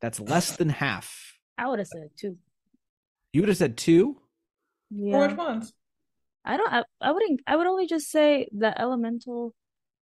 That's 0.00 0.18
less 0.18 0.56
than 0.56 0.70
half. 0.70 1.38
I 1.56 1.68
would 1.68 1.78
have 1.78 1.86
said 1.86 2.10
two. 2.18 2.36
You 3.32 3.42
would 3.42 3.48
have 3.48 3.58
said 3.58 3.76
two. 3.76 4.14
For 4.88 4.96
Yeah. 4.96 5.28
Which 5.28 5.36
ones? 5.36 5.72
I 6.44 6.56
don't 6.56 6.72
I, 6.72 6.84
I 7.00 7.12
wouldn't 7.12 7.40
I 7.46 7.56
would 7.56 7.66
only 7.66 7.86
just 7.86 8.10
say 8.10 8.48
the 8.52 8.78
elemental 8.80 9.54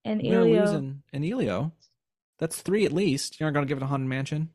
and 0.05 0.21
We're 0.21 0.41
Elio. 0.41 0.61
losing 0.61 1.03
and 1.13 1.25
Elio. 1.25 1.71
That's 2.39 2.61
three 2.61 2.85
at 2.85 2.91
least. 2.91 3.39
You're 3.39 3.49
not 3.49 3.53
going 3.53 3.65
to 3.65 3.69
give 3.69 3.77
it 3.77 3.83
a 3.83 3.87
haunted 3.87 4.09
mansion. 4.09 4.49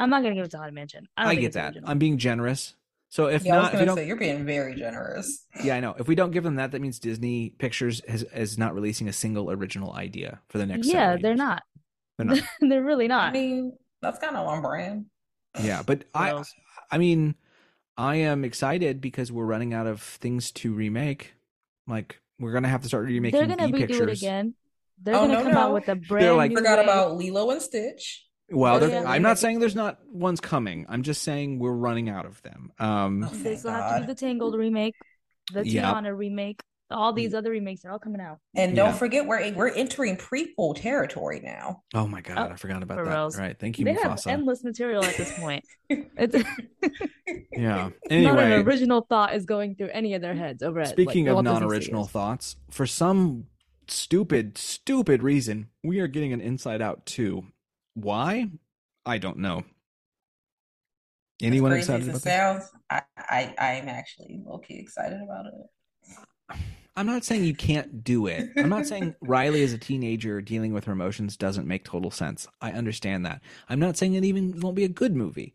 I'm 0.00 0.10
not 0.10 0.22
gonna 0.22 0.36
give 0.36 0.44
it 0.44 0.52
to 0.52 0.58
Haunted 0.58 0.74
Mansion. 0.74 1.08
I, 1.16 1.30
I, 1.30 1.34
get 1.34 1.54
that. 1.54 1.70
original. 1.72 1.90
I'm 1.90 1.98
being 1.98 2.18
generous. 2.18 2.74
So 3.08 3.26
if 3.26 3.44
Yeah, 3.44 3.54
I 3.54 3.58
was 3.58 3.64
not, 3.64 3.66
if 3.66 3.72
we 3.72 3.78
gonna 3.78 3.86
don't, 3.86 3.96
say 3.96 4.06
you're 4.06 4.16
being 4.16 4.46
very 4.46 4.76
generous. 4.76 5.44
yeah, 5.64 5.74
I 5.74 5.80
know. 5.80 5.96
If 5.98 6.06
we 6.06 6.14
don't 6.14 6.30
give 6.30 6.44
them 6.44 6.54
that, 6.54 6.70
that 6.70 6.80
means 6.80 7.00
Disney 7.00 7.50
Pictures 7.58 8.00
has, 8.06 8.22
is 8.32 8.56
not 8.58 8.76
releasing 8.76 9.08
a 9.08 9.12
single 9.12 9.50
original 9.50 9.92
idea 9.94 10.40
for 10.50 10.58
the 10.58 10.66
next. 10.66 10.86
yeah, 10.86 11.16
they're 11.20 11.32
years. 11.32 11.38
not. 11.38 11.62
They're 12.16 12.26
not. 12.26 12.38
they're 12.60 12.84
really 12.84 13.08
not. 13.08 13.30
I 13.30 13.32
mean, 13.32 13.72
that's 14.00 14.20
kind 14.20 14.36
of 14.36 14.46
on 14.46 14.62
brand. 14.62 15.06
Yeah, 15.60 15.82
but 15.84 16.04
I. 16.14 16.44
I 16.92 16.98
mean, 16.98 17.34
I 17.96 18.16
am 18.16 18.44
excited 18.44 19.00
because 19.00 19.32
we're 19.32 19.46
running 19.46 19.74
out 19.74 19.88
of 19.88 20.00
things 20.00 20.52
to 20.52 20.72
remake. 20.72 21.34
Like 21.88 22.20
we're 22.38 22.52
gonna 22.52 22.68
have 22.68 22.82
to 22.82 22.88
start 22.88 23.06
remaking 23.06 23.36
They're 23.36 23.48
gonna 23.56 23.66
B 23.72 23.80
redo 23.80 23.82
it 23.82 23.88
pictures. 23.88 24.22
again. 24.22 24.54
They're 25.02 25.14
Oh, 25.14 25.20
gonna 25.20 25.32
no, 25.34 25.42
come 25.42 25.52
no. 25.52 25.58
out 25.60 25.74
with 25.74 25.88
a 25.88 25.94
brand 25.96 26.24
They're 26.24 26.34
like- 26.34 26.50
new 26.50 26.56
Forgot 26.56 26.78
way. 26.78 26.84
about 26.84 27.16
Lilo 27.16 27.50
and 27.50 27.62
Stitch. 27.62 28.24
Well, 28.50 28.76
Oh, 28.76 28.78
there- 28.78 29.02
yeah. 29.02 29.08
I'm 29.10 29.22
not 29.22 29.38
saying 29.38 29.60
there's 29.60 29.74
not 29.76 29.98
ones 30.10 30.40
coming. 30.40 30.86
I'm 30.88 31.02
just 31.02 31.22
saying 31.22 31.58
we're 31.58 31.72
running 31.72 32.08
out 32.08 32.24
of 32.26 32.40
them. 32.42 32.72
Um, 32.78 33.22
Oh, 33.24 33.28
They 33.28 33.38
thank 33.44 33.58
still 33.60 33.70
have 33.72 33.94
to 33.96 34.00
do 34.00 34.06
the 34.06 34.14
Tangled 34.14 34.54
remake, 34.56 34.94
the 35.52 35.66
Yep. 35.68 35.84
Tiana 35.84 36.16
remake, 36.16 36.60
all 36.90 37.12
these 37.12 37.34
other 37.34 37.50
remakes 37.50 37.84
are 37.84 37.90
all 37.92 37.98
coming 37.98 38.22
out. 38.22 38.38
And 38.56 38.74
don't 38.74 38.96
forget, 38.96 39.26
we're 39.26 39.52
we're 39.52 39.68
entering 39.68 40.16
prequel 40.16 40.74
territory 40.74 41.40
now. 41.44 41.82
oh 41.94 42.06
my 42.08 42.22
god, 42.22 42.38
Oh, 42.38 42.52
I 42.54 42.56
forgot 42.56 42.82
about 42.82 42.96
for 42.98 43.04
that. 43.04 43.10
reals. 43.14 43.38
Right, 43.38 43.54
thank 43.58 43.78
you, 43.78 43.84
They 43.84 43.92
have 43.92 44.18
endless 44.26 44.64
material 44.64 45.04
at 45.04 45.14
this 45.16 45.38
point. 45.38 45.64
It's 45.90 46.34
yeah. 47.52 47.58
not 47.76 47.92
an 47.92 47.92
Anyway, 48.10 48.62
original 48.62 49.02
thought 49.02 49.34
is 49.34 49.44
going 49.44 49.74
through 49.74 49.88
any 49.90 50.14
of 50.14 50.22
their 50.22 50.34
heads 50.34 50.62
over 50.62 50.80
at 50.80 50.88
speaking 50.88 51.26
like, 51.26 51.36
of 51.36 51.44
non-original 51.44 52.06
thoughts, 52.06 52.56
for 52.70 52.86
some 52.86 53.44
stupid, 53.90 54.58
stupid 54.58 55.22
reason, 55.22 55.68
we 55.82 56.00
are 56.00 56.06
getting 56.06 56.32
an 56.32 56.40
Inside 56.40 56.82
Out 56.82 57.06
2. 57.06 57.44
Why? 57.94 58.48
I 59.04 59.18
don't 59.18 59.38
know. 59.38 59.64
Anyone 61.40 61.72
excited 61.72 62.08
about 62.08 62.22
that? 62.22 62.60
sounds, 62.60 62.70
I, 62.90 63.02
I 63.16 63.54
I'm 63.58 63.88
actually 63.88 64.40
low-key 64.44 64.78
excited 64.78 65.20
about 65.22 65.46
it. 65.46 66.58
I'm 66.96 67.06
not 67.06 67.24
saying 67.24 67.44
you 67.44 67.54
can't 67.54 68.02
do 68.02 68.26
it. 68.26 68.50
I'm 68.56 68.68
not 68.68 68.86
saying 68.86 69.14
Riley 69.20 69.62
as 69.62 69.72
a 69.72 69.78
teenager 69.78 70.40
dealing 70.40 70.72
with 70.72 70.84
her 70.86 70.92
emotions 70.92 71.36
doesn't 71.36 71.68
make 71.68 71.84
total 71.84 72.10
sense. 72.10 72.48
I 72.60 72.72
understand 72.72 73.24
that. 73.24 73.40
I'm 73.68 73.78
not 73.78 73.96
saying 73.96 74.14
it 74.14 74.24
even 74.24 74.58
won't 74.58 74.74
be 74.74 74.82
a 74.82 74.88
good 74.88 75.14
movie. 75.14 75.54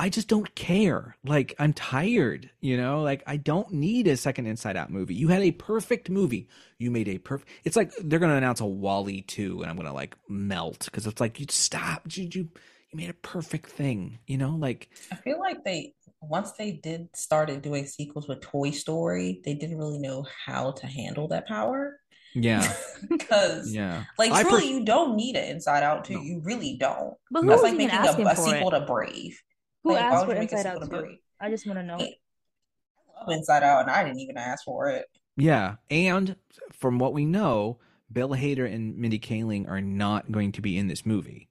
I 0.00 0.08
just 0.08 0.28
don't 0.28 0.54
care. 0.54 1.16
Like 1.24 1.54
I'm 1.58 1.72
tired, 1.72 2.50
you 2.60 2.76
know? 2.76 3.02
Like 3.02 3.22
I 3.26 3.36
don't 3.36 3.72
need 3.72 4.06
a 4.06 4.16
second 4.16 4.46
Inside 4.46 4.76
Out 4.76 4.90
movie. 4.90 5.14
You 5.16 5.28
had 5.28 5.42
a 5.42 5.50
perfect 5.50 6.08
movie. 6.08 6.48
You 6.78 6.90
made 6.92 7.08
a 7.08 7.18
perfect 7.18 7.50
It's 7.64 7.74
like 7.76 7.92
they're 8.02 8.20
going 8.20 8.30
to 8.30 8.36
announce 8.38 8.60
a 8.60 8.66
WALL-E 8.66 9.22
2 9.22 9.60
and 9.62 9.68
I'm 9.70 9.76
going 9.76 9.88
to 9.88 9.92
like 9.92 10.16
melt 10.28 10.88
cuz 10.92 11.06
it's 11.06 11.20
like 11.20 11.40
you 11.40 11.46
stop. 11.50 12.02
You, 12.16 12.28
you 12.32 12.48
you 12.90 12.96
made 12.96 13.10
a 13.10 13.14
perfect 13.14 13.70
thing, 13.70 14.18
you 14.26 14.38
know? 14.38 14.50
Like 14.56 14.88
I 15.12 15.16
feel 15.16 15.38
like 15.40 15.64
they 15.64 15.94
once 16.22 16.52
they 16.52 16.72
did 16.72 17.08
started 17.14 17.60
doing 17.62 17.84
sequels 17.86 18.28
with 18.28 18.40
Toy 18.40 18.70
Story, 18.70 19.40
they 19.44 19.54
didn't 19.54 19.78
really 19.78 19.98
know 19.98 20.24
how 20.46 20.70
to 20.72 20.86
handle 20.86 21.28
that 21.28 21.46
power. 21.48 21.98
yeah. 22.34 22.72
Because 23.10 23.74
Yeah. 23.74 24.04
like 24.16 24.30
truly 24.32 24.60
pref- 24.60 24.70
you 24.70 24.84
don't 24.84 25.16
need 25.16 25.34
an 25.36 25.44
Inside 25.56 25.82
Out 25.82 26.04
2. 26.04 26.14
No. 26.14 26.22
You 26.22 26.40
really 26.44 26.76
don't. 26.78 27.14
But 27.30 27.42
who 27.42 27.48
That's 27.48 27.62
like 27.62 27.76
making 27.76 27.96
a, 27.96 28.00
asking 28.00 28.26
a 28.26 28.36
sequel 28.36 28.68
it? 28.74 28.78
to 28.80 28.86
Brave. 28.86 29.42
Who 29.84 29.92
Like, 29.92 30.02
asked 30.02 30.26
for 30.26 30.32
you 30.32 30.38
make 30.40 30.52
a 30.52 30.56
Inside 30.56 30.68
Out 30.70 30.80
to 30.82 30.88
2? 30.88 30.96
Brave? 30.96 31.18
I 31.40 31.50
just 31.50 31.66
want 31.66 31.78
to 31.78 31.82
know. 31.84 31.94
I 31.96 33.20
love 33.20 33.28
Inside 33.30 33.62
Out 33.62 33.82
and 33.82 33.90
I 33.90 34.04
didn't 34.04 34.20
even 34.20 34.36
ask 34.36 34.64
for 34.64 34.88
it. 34.88 35.06
Yeah, 35.36 35.76
and 35.90 36.34
from 36.72 36.98
what 36.98 37.12
we 37.12 37.24
know, 37.24 37.78
Bill 38.12 38.30
Hader 38.30 38.72
and 38.72 38.96
Mindy 38.96 39.18
Kaling 39.20 39.68
are 39.68 39.80
not 39.80 40.32
going 40.32 40.52
to 40.52 40.60
be 40.60 40.76
in 40.76 40.88
this 40.88 41.06
movie. 41.06 41.48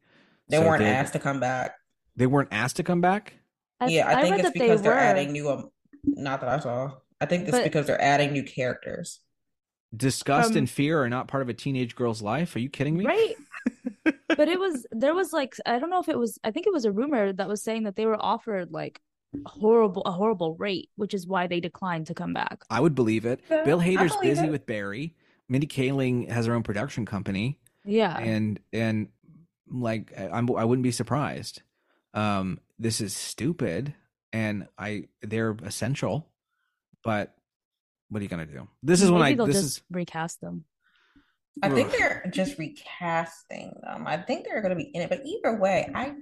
They 0.49 0.57
So 0.57 0.65
weren't 0.67 0.83
they're- 0.83 0.93
asked 0.93 1.13
to 1.13 1.19
come 1.19 1.39
back. 1.39 1.75
They 2.15 2.27
weren't 2.27 2.49
asked 2.51 2.77
to 2.77 2.83
come 2.83 2.99
back. 2.99 3.33
yeah, 3.87 4.07
I, 4.07 4.21
think 4.23 4.35
it's 4.35 4.43
that 4.43 4.53
they 4.55 4.59
because 4.61 4.81
they're 4.81 4.91
were. 4.93 4.97
adding 4.99 5.31
new 5.31 5.49
um 5.49 5.69
not 6.03 6.41
that 6.41 6.49
I 6.49 6.59
saw. 6.59 6.93
I 7.21 7.25
think 7.27 7.43
it's 7.43 7.51
But- 7.51 7.63
because 7.63 7.85
they're 7.87 8.01
adding 8.01 8.33
new 8.33 8.43
characters. 8.43 9.19
Disgust 9.95 10.49
From- 10.49 10.57
and 10.57 10.69
fear 10.69 11.01
are 11.03 11.09
not 11.09 11.27
part 11.27 11.43
of 11.43 11.49
a 11.49 11.53
teenage 11.53 11.95
girl's 11.95 12.21
life. 12.21 12.55
Are 12.55 12.59
you 12.59 12.69
kidding 12.69 12.97
me? 12.97 13.05
Right. 13.05 13.35
But 14.27 14.47
it 14.47 14.59
was 14.59 14.85
there 14.91 15.13
was 15.13 15.33
like 15.33 15.55
I 15.65 15.79
don't 15.79 15.89
know 15.89 15.99
if 15.99 16.09
it 16.09 16.17
was 16.17 16.39
I 16.43 16.51
think 16.51 16.67
it 16.67 16.73
was 16.73 16.85
a 16.85 16.91
rumor 16.91 17.31
that 17.33 17.47
was 17.47 17.61
saying 17.63 17.83
that 17.83 17.95
they 17.95 18.05
were 18.05 18.21
offered 18.21 18.71
like 18.71 19.01
a 19.45 19.49
horrible 19.49 20.01
a 20.05 20.11
horrible 20.11 20.55
rate, 20.55 20.89
which 20.95 21.13
is 21.13 21.27
why 21.27 21.47
they 21.47 21.59
declined 21.59 22.07
to 22.07 22.13
come 22.13 22.33
back. 22.33 22.63
I 22.69 22.79
would 22.79 22.95
believe 22.95 23.25
it. 23.25 23.39
Yeah, 23.49 23.63
Bill 23.63 23.79
Hader's 23.79 24.15
believe 24.15 24.35
busy 24.35 24.45
it. 24.47 24.51
with 24.51 24.65
Barry. 24.65 25.15
Mindy 25.49 25.67
Kaling 25.67 26.29
has 26.29 26.45
her 26.45 26.53
own 26.53 26.63
production 26.63 27.05
company, 27.05 27.59
Yeah. 27.85 28.17
and 28.17 28.59
and 28.73 29.07
like 29.69 30.11
I- 30.17 30.29
I'm, 30.29 30.49
I 30.55 30.65
wouldn't 30.65 30.83
be 30.83 30.91
surprised. 30.91 31.61
Um, 32.13 32.59
this 32.79 32.99
is 33.01 33.15
stupid, 33.15 33.93
and 34.33 34.67
I 34.77 35.07
they're 35.21 35.55
essential, 35.63 36.27
but 37.03 37.33
what 38.09 38.19
are 38.19 38.23
you 38.23 38.29
gonna 38.29 38.45
do? 38.45 38.67
This 38.83 39.01
is 39.01 39.09
Maybe 39.09 39.13
when 39.13 39.21
I 39.21 39.33
they'll 39.35 39.45
this 39.45 39.55
just 39.61 39.77
is 39.77 39.83
recast 39.91 40.41
them. 40.41 40.65
I 41.63 41.69
think 41.69 41.91
they're 41.91 42.29
just 42.33 42.57
recasting 42.57 43.73
them. 43.83 44.05
I 44.07 44.17
think 44.17 44.45
they're 44.45 44.61
going 44.61 44.77
to 44.77 44.83
be 44.83 44.91
in 44.93 45.01
it, 45.01 45.09
but 45.09 45.25
either 45.25 45.57
way, 45.57 45.89
I 45.93 46.13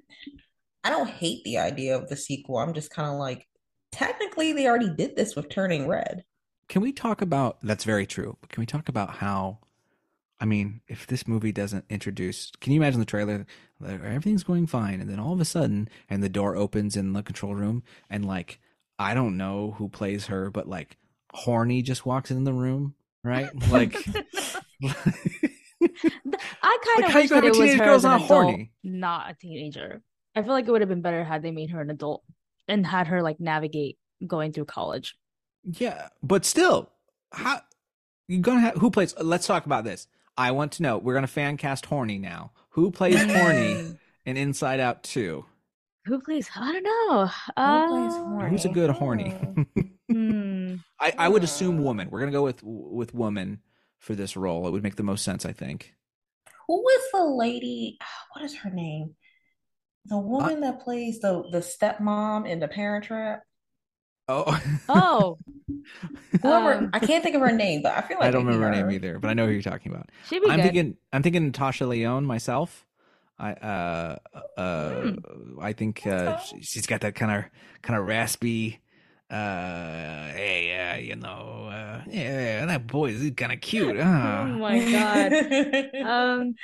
I 0.83 0.89
don't 0.89 1.09
hate 1.09 1.43
the 1.43 1.57
idea 1.57 1.97
of 1.97 2.09
the 2.09 2.15
sequel. 2.15 2.57
I'm 2.57 2.73
just 2.73 2.91
kind 2.91 3.09
of 3.09 3.15
like, 3.15 3.47
technically, 3.91 4.53
they 4.53 4.67
already 4.67 4.89
did 4.89 5.15
this 5.15 5.35
with 5.35 5.49
Turning 5.49 5.87
Red. 5.87 6.23
Can 6.69 6.81
we 6.81 6.91
talk 6.91 7.21
about 7.21 7.57
that's 7.63 7.83
very 7.83 8.05
true. 8.05 8.37
But 8.41 8.49
can 8.49 8.61
we 8.61 8.65
talk 8.65 8.89
about 8.89 9.15
how 9.15 9.59
I 10.39 10.45
mean, 10.45 10.81
if 10.87 11.07
this 11.07 11.27
movie 11.27 11.51
doesn't 11.51 11.85
introduce 11.89 12.51
can 12.59 12.73
you 12.73 12.79
imagine 12.79 12.99
the 12.99 13.05
trailer 13.05 13.45
like, 13.79 14.03
everything's 14.03 14.43
going 14.43 14.67
fine 14.67 15.01
and 15.01 15.09
then 15.09 15.19
all 15.19 15.33
of 15.33 15.41
a 15.41 15.45
sudden 15.45 15.89
and 16.09 16.23
the 16.23 16.29
door 16.29 16.55
opens 16.55 16.95
in 16.95 17.13
the 17.13 17.23
control 17.23 17.55
room 17.55 17.83
and 18.09 18.25
like 18.25 18.59
I 18.97 19.13
don't 19.13 19.37
know 19.37 19.75
who 19.77 19.89
plays 19.89 20.27
her, 20.27 20.49
but 20.49 20.67
like 20.67 20.97
horny 21.31 21.81
just 21.81 22.05
walks 22.05 22.31
in 22.31 22.43
the 22.45 22.53
room, 22.53 22.95
right? 23.23 23.49
Like 23.69 23.95
I 24.83 26.77
kind 26.83 27.05
of 27.05 27.11
how 27.11 27.19
you 27.19 27.23
wish 27.23 27.29
gonna 27.29 27.41
that 27.41 27.43
it 27.45 27.57
was 27.57 27.73
her 27.75 27.83
as 27.83 28.03
an 28.03 28.11
not 28.11 28.25
adult, 28.25 28.43
horny? 28.45 28.71
not 28.83 29.31
a 29.31 29.33
teenager. 29.35 30.01
I 30.35 30.43
feel 30.43 30.51
like 30.51 30.67
it 30.67 30.71
would 30.71 30.81
have 30.81 30.89
been 30.89 31.01
better 31.01 31.23
had 31.23 31.41
they 31.41 31.51
made 31.51 31.69
her 31.71 31.81
an 31.81 31.89
adult 31.89 32.23
and 32.67 32.85
had 32.85 33.07
her 33.07 33.21
like 33.21 33.39
navigate 33.39 33.97
going 34.25 34.51
through 34.51 34.65
college. 34.65 35.15
Yeah, 35.63 36.09
but 36.21 36.45
still, 36.45 36.91
how 37.31 37.61
you 38.27 38.39
gonna 38.39 38.61
have 38.61 38.75
who 38.75 38.91
plays? 38.91 39.15
Let's 39.19 39.47
talk 39.47 39.65
about 39.65 39.83
this. 39.83 40.07
I 40.37 40.51
want 40.51 40.73
to 40.73 40.83
know. 40.83 40.97
We're 40.97 41.13
gonna 41.13 41.27
fan 41.27 41.57
cast 41.57 41.85
horny 41.85 42.17
now. 42.17 42.51
Who 42.71 42.91
plays 42.91 43.21
horny 43.23 43.97
in 44.25 44.37
Inside 44.37 44.79
Out 44.79 45.03
Two? 45.03 45.45
Who 46.05 46.19
plays? 46.19 46.49
I 46.55 46.71
don't 46.71 46.83
know. 46.83 47.25
plays 47.25 48.13
Uh, 48.13 48.23
horny? 48.25 48.49
Who's 48.49 48.65
a 48.65 48.69
good 48.69 48.89
horny? 48.91 49.29
hmm. 50.09 50.75
I, 50.99 51.13
I 51.17 51.29
would 51.29 51.43
assume 51.43 51.83
woman. 51.83 52.09
We're 52.11 52.19
gonna 52.19 52.31
go 52.31 52.43
with 52.43 52.61
with 52.63 53.13
woman 53.13 53.61
for 53.99 54.15
this 54.15 54.35
role. 54.37 54.67
It 54.67 54.71
would 54.71 54.83
make 54.83 54.95
the 54.95 55.03
most 55.03 55.23
sense, 55.23 55.45
I 55.45 55.53
think. 55.53 55.93
Who 56.67 56.87
is 56.89 57.01
the 57.13 57.23
lady? 57.23 57.97
What 58.33 58.43
is 58.45 58.55
her 58.57 58.69
name? 58.69 59.15
The 60.05 60.17
woman 60.17 60.59
that 60.61 60.81
plays 60.81 61.19
the 61.19 61.43
the 61.51 61.59
stepmom 61.59 62.47
in 62.47 62.59
The 62.59 62.67
Parent 62.67 63.05
Trap. 63.05 63.43
Oh, 64.27 64.61
Oh, 64.89 65.37
Whoever 66.41 66.73
Um, 66.73 66.89
I 66.93 66.99
can't 66.99 67.23
think 67.23 67.35
of 67.35 67.41
her 67.41 67.51
name, 67.51 67.81
but 67.81 67.97
I 67.97 68.01
feel 68.01 68.17
like 68.17 68.27
I 68.27 68.31
don't 68.31 68.45
remember 68.45 68.65
her 68.65 68.71
name 68.71 68.91
either, 68.91 69.19
but 69.19 69.29
I 69.29 69.33
know 69.33 69.45
who 69.45 69.53
you're 69.53 69.61
talking 69.61 69.91
about. 69.91 70.09
she'd 70.23 70.41
be 70.41 70.49
I'm 70.49 70.57
good. 70.57 70.63
thinking 70.63 70.97
I'm 71.13 71.23
thinking 71.23 71.45
Natasha 71.45 71.85
Lyonne 71.85 72.25
myself. 72.25 72.85
I 73.37 73.51
uh 73.53 74.17
uh 74.57 74.89
Hmm. 75.01 75.59
I 75.61 75.73
think 75.73 76.05
uh 76.07 76.37
she, 76.37 76.61
she's 76.61 76.87
got 76.87 77.01
that 77.01 77.15
kind 77.15 77.31
of 77.31 77.51
kind 77.81 77.99
of 77.99 78.05
raspy 78.07 78.79
uh 79.35 80.31
hey 80.33 80.93
uh, 80.93 80.97
you 80.99 81.15
know 81.15 81.67
uh 81.71 82.01
yeah 82.09 82.65
that 82.65 82.87
boy 82.87 83.07
is 83.09 83.31
kind 83.35 83.51
of 83.51 83.59
cute 83.61 83.97
oh 83.99 84.43
my 84.45 84.79
god. 84.91 85.33
Um, 85.33 86.55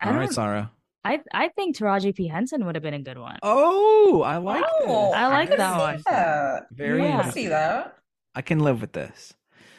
I 0.00 0.06
all 0.08 0.12
right 0.14 0.24
don't. 0.26 0.32
Sarah 0.32 0.70
I 1.04 1.20
I 1.32 1.48
think 1.48 1.76
Taraji 1.76 2.14
P 2.14 2.28
Henson 2.28 2.64
would 2.66 2.76
have 2.76 2.82
been 2.82 2.94
a 2.94 3.02
good 3.02 3.18
one. 3.18 3.38
oh 3.42 4.22
I 4.24 4.36
like 4.38 4.64
Oh, 4.82 5.08
this 5.10 5.16
I 5.16 5.26
like 5.28 5.48
could 5.50 5.58
that 5.58 5.78
one. 5.78 6.02
that. 6.06 6.66
very 6.72 7.02
Yeah. 7.02 7.18
I 7.18 7.22
can 7.22 7.32
see 7.32 7.48
that. 7.48 7.96
I 8.34 8.42
can 8.42 8.60
live 8.60 8.80
with 8.80 8.92
this 8.92 9.34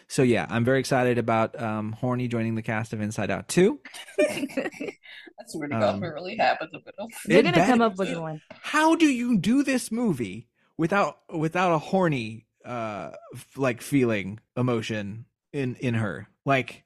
so 0.08 0.22
yeah 0.22 0.46
I'm 0.50 0.64
very 0.66 0.80
excited 0.80 1.18
about 1.18 1.60
um 1.62 1.94
Horny 1.94 2.28
joining 2.28 2.56
the 2.56 2.62
cast 2.62 2.92
of 2.94 3.02
Inside 3.02 3.32
Out 3.32 3.48
2 3.48 3.80
That's 4.18 5.54
swear 5.54 5.68
to 5.68 5.74
God, 5.80 5.96
Um, 5.96 6.04
it 6.04 6.08
really 6.08 6.38
happens, 6.38 6.72
I'm 6.74 6.82
gonna. 6.82 7.10
They're 7.26 7.44
gonna 7.44 7.56
better- 7.58 7.72
come 7.72 7.82
up 7.82 7.96
with 7.98 8.18
one. 8.18 8.42
how 8.62 8.96
do 8.96 9.06
you 9.06 9.38
do 9.38 9.64
this 9.64 9.92
movie 9.92 10.48
without 10.78 11.18
without 11.34 11.74
a 11.74 11.78
horny 11.78 12.46
uh 12.66 13.12
like 13.56 13.82
feeling 13.82 14.40
emotion 14.58 15.26
in 15.54 15.76
in 15.76 15.94
her. 15.94 16.28
Like 16.46 16.84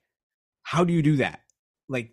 how 0.62 0.84
do 0.84 0.92
you 0.92 1.02
do 1.02 1.16
that? 1.16 1.40
Like 1.88 2.10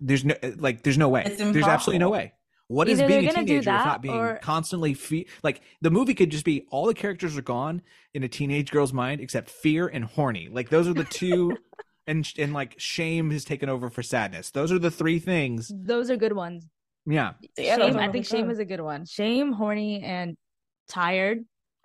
there's 0.00 0.24
no 0.24 0.34
like 0.56 0.82
there's 0.82 0.98
no 0.98 1.08
way. 1.08 1.34
There's 1.38 1.66
absolutely 1.66 1.98
no 1.98 2.10
way. 2.10 2.32
What 2.68 2.88
is 2.88 2.98
Either 2.98 3.08
they're 3.08 3.20
being 3.20 3.30
a 3.30 3.34
gonna 3.34 3.46
teenager 3.46 3.70
if 3.70 3.84
not 3.84 4.02
being 4.02 4.14
or- 4.16 4.38
constantly 4.42 4.94
fe- 4.94 5.26
like 5.44 5.60
the 5.82 5.90
movie 5.90 6.14
could 6.14 6.30
just 6.30 6.44
be 6.44 6.66
all 6.70 6.86
the 6.86 6.94
characters 6.94 7.36
are 7.36 7.42
gone 7.42 7.82
in 8.12 8.24
a 8.24 8.28
teenage 8.28 8.72
girl's 8.72 8.92
mind 8.92 9.20
except 9.20 9.50
fear 9.50 9.86
and 9.86 10.04
horny. 10.04 10.48
Like 10.50 10.68
those 10.70 10.88
are 10.88 10.94
the 10.94 11.04
two 11.04 11.56
and 12.08 12.28
and 12.38 12.52
like 12.52 12.74
shame 12.78 13.30
has 13.30 13.44
taken 13.44 13.68
over 13.68 13.88
for 13.90 14.02
sadness. 14.02 14.50
Those 14.50 14.72
are 14.72 14.80
the 14.80 14.90
three 14.90 15.20
things 15.20 15.70
Those 15.72 16.10
are 16.10 16.16
good 16.16 16.32
ones. 16.32 16.66
yeah. 17.06 17.34
Yeah, 17.56 17.76
Shame. 17.76 17.98
I 17.98 18.08
think 18.10 18.26
shame 18.26 18.50
is 18.50 18.58
a 18.58 18.64
good 18.64 18.80
one. 18.80 19.04
Shame, 19.04 19.52
horny, 19.52 20.02
and 20.02 20.34
tired. 20.88 21.44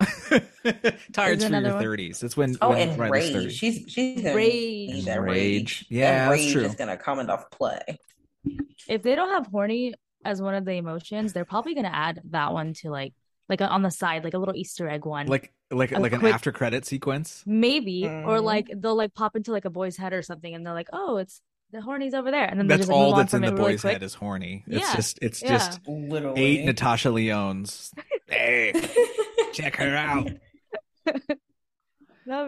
Tired's 1.12 1.44
Is 1.44 1.50
for 1.50 1.60
your 1.60 1.80
thirties. 1.80 2.20
That's 2.20 2.36
when 2.36 2.56
Oh, 2.60 2.70
when 2.70 2.88
and 2.90 2.98
Riley's 2.98 3.34
rage. 3.34 3.52
She's 3.56 3.84
she's 3.88 4.24
Rage. 4.24 5.04
that 5.04 5.18
And 5.18 5.26
rage. 5.26 5.34
rage. 5.36 5.86
Yeah, 5.90 6.28
that's 6.28 6.40
rage 6.42 6.52
true. 6.52 6.62
is 6.64 6.74
gonna 6.74 6.96
come 6.96 7.20
into 7.20 7.36
play. 7.52 7.80
If 8.88 9.02
they 9.02 9.14
don't 9.14 9.28
have 9.30 9.46
horny 9.46 9.94
as 10.24 10.42
one 10.42 10.54
of 10.54 10.64
the 10.64 10.72
emotions, 10.72 11.32
they're 11.32 11.44
probably 11.44 11.74
gonna 11.74 11.88
add 11.92 12.20
that 12.30 12.52
one 12.52 12.74
to 12.74 12.90
like 12.90 13.14
like 13.48 13.60
on 13.60 13.82
the 13.82 13.90
side, 13.90 14.24
like 14.24 14.34
a 14.34 14.38
little 14.38 14.56
Easter 14.56 14.88
egg 14.88 15.04
one. 15.04 15.26
like 15.26 15.52
like 15.70 15.92
A 15.92 15.98
like 16.00 16.12
an 16.12 16.24
after 16.26 16.52
credit 16.52 16.84
sequence. 16.84 17.42
maybe 17.46 18.04
or 18.04 18.08
Mhm. 18.38 18.42
like 18.44 18.70
they'll 18.76 18.96
like 18.96 19.14
pop 19.14 19.36
into 19.36 19.52
like 19.52 19.64
a 19.64 19.70
boy's 19.70 19.96
head 19.96 20.12
or 20.12 20.22
something 20.22 20.54
and 20.54 20.66
they're 20.66 20.74
like 20.74 20.88
oh 20.92 21.16
it's 21.18 21.40
the 21.72 21.80
horny's 21.80 22.14
over 22.14 22.30
there, 22.30 22.44
and 22.44 22.58
then 22.60 22.66
That's 22.66 22.80
just 22.80 22.90
like, 22.90 22.96
all 22.98 23.14
that's 23.16 23.32
in 23.34 23.40
the 23.42 23.48
it 23.48 23.52
really 23.52 23.72
boy's 23.72 23.80
quick. 23.80 23.92
head 23.94 24.02
is 24.02 24.14
horny. 24.14 24.64
It's 24.66 24.80
Yeah. 24.88 24.94
just 24.96 25.18
it's 25.22 25.42
Yeah. 25.42 25.48
just 25.58 25.80
Literally. 25.88 26.40
eight 26.40 26.64
Natasha 26.66 27.08
Lyonnes. 27.08 27.92
Hey, 28.28 28.72
check 29.52 29.76
her 29.76 29.94
out. 29.94 30.30
That 31.04 31.16
would 31.16 31.26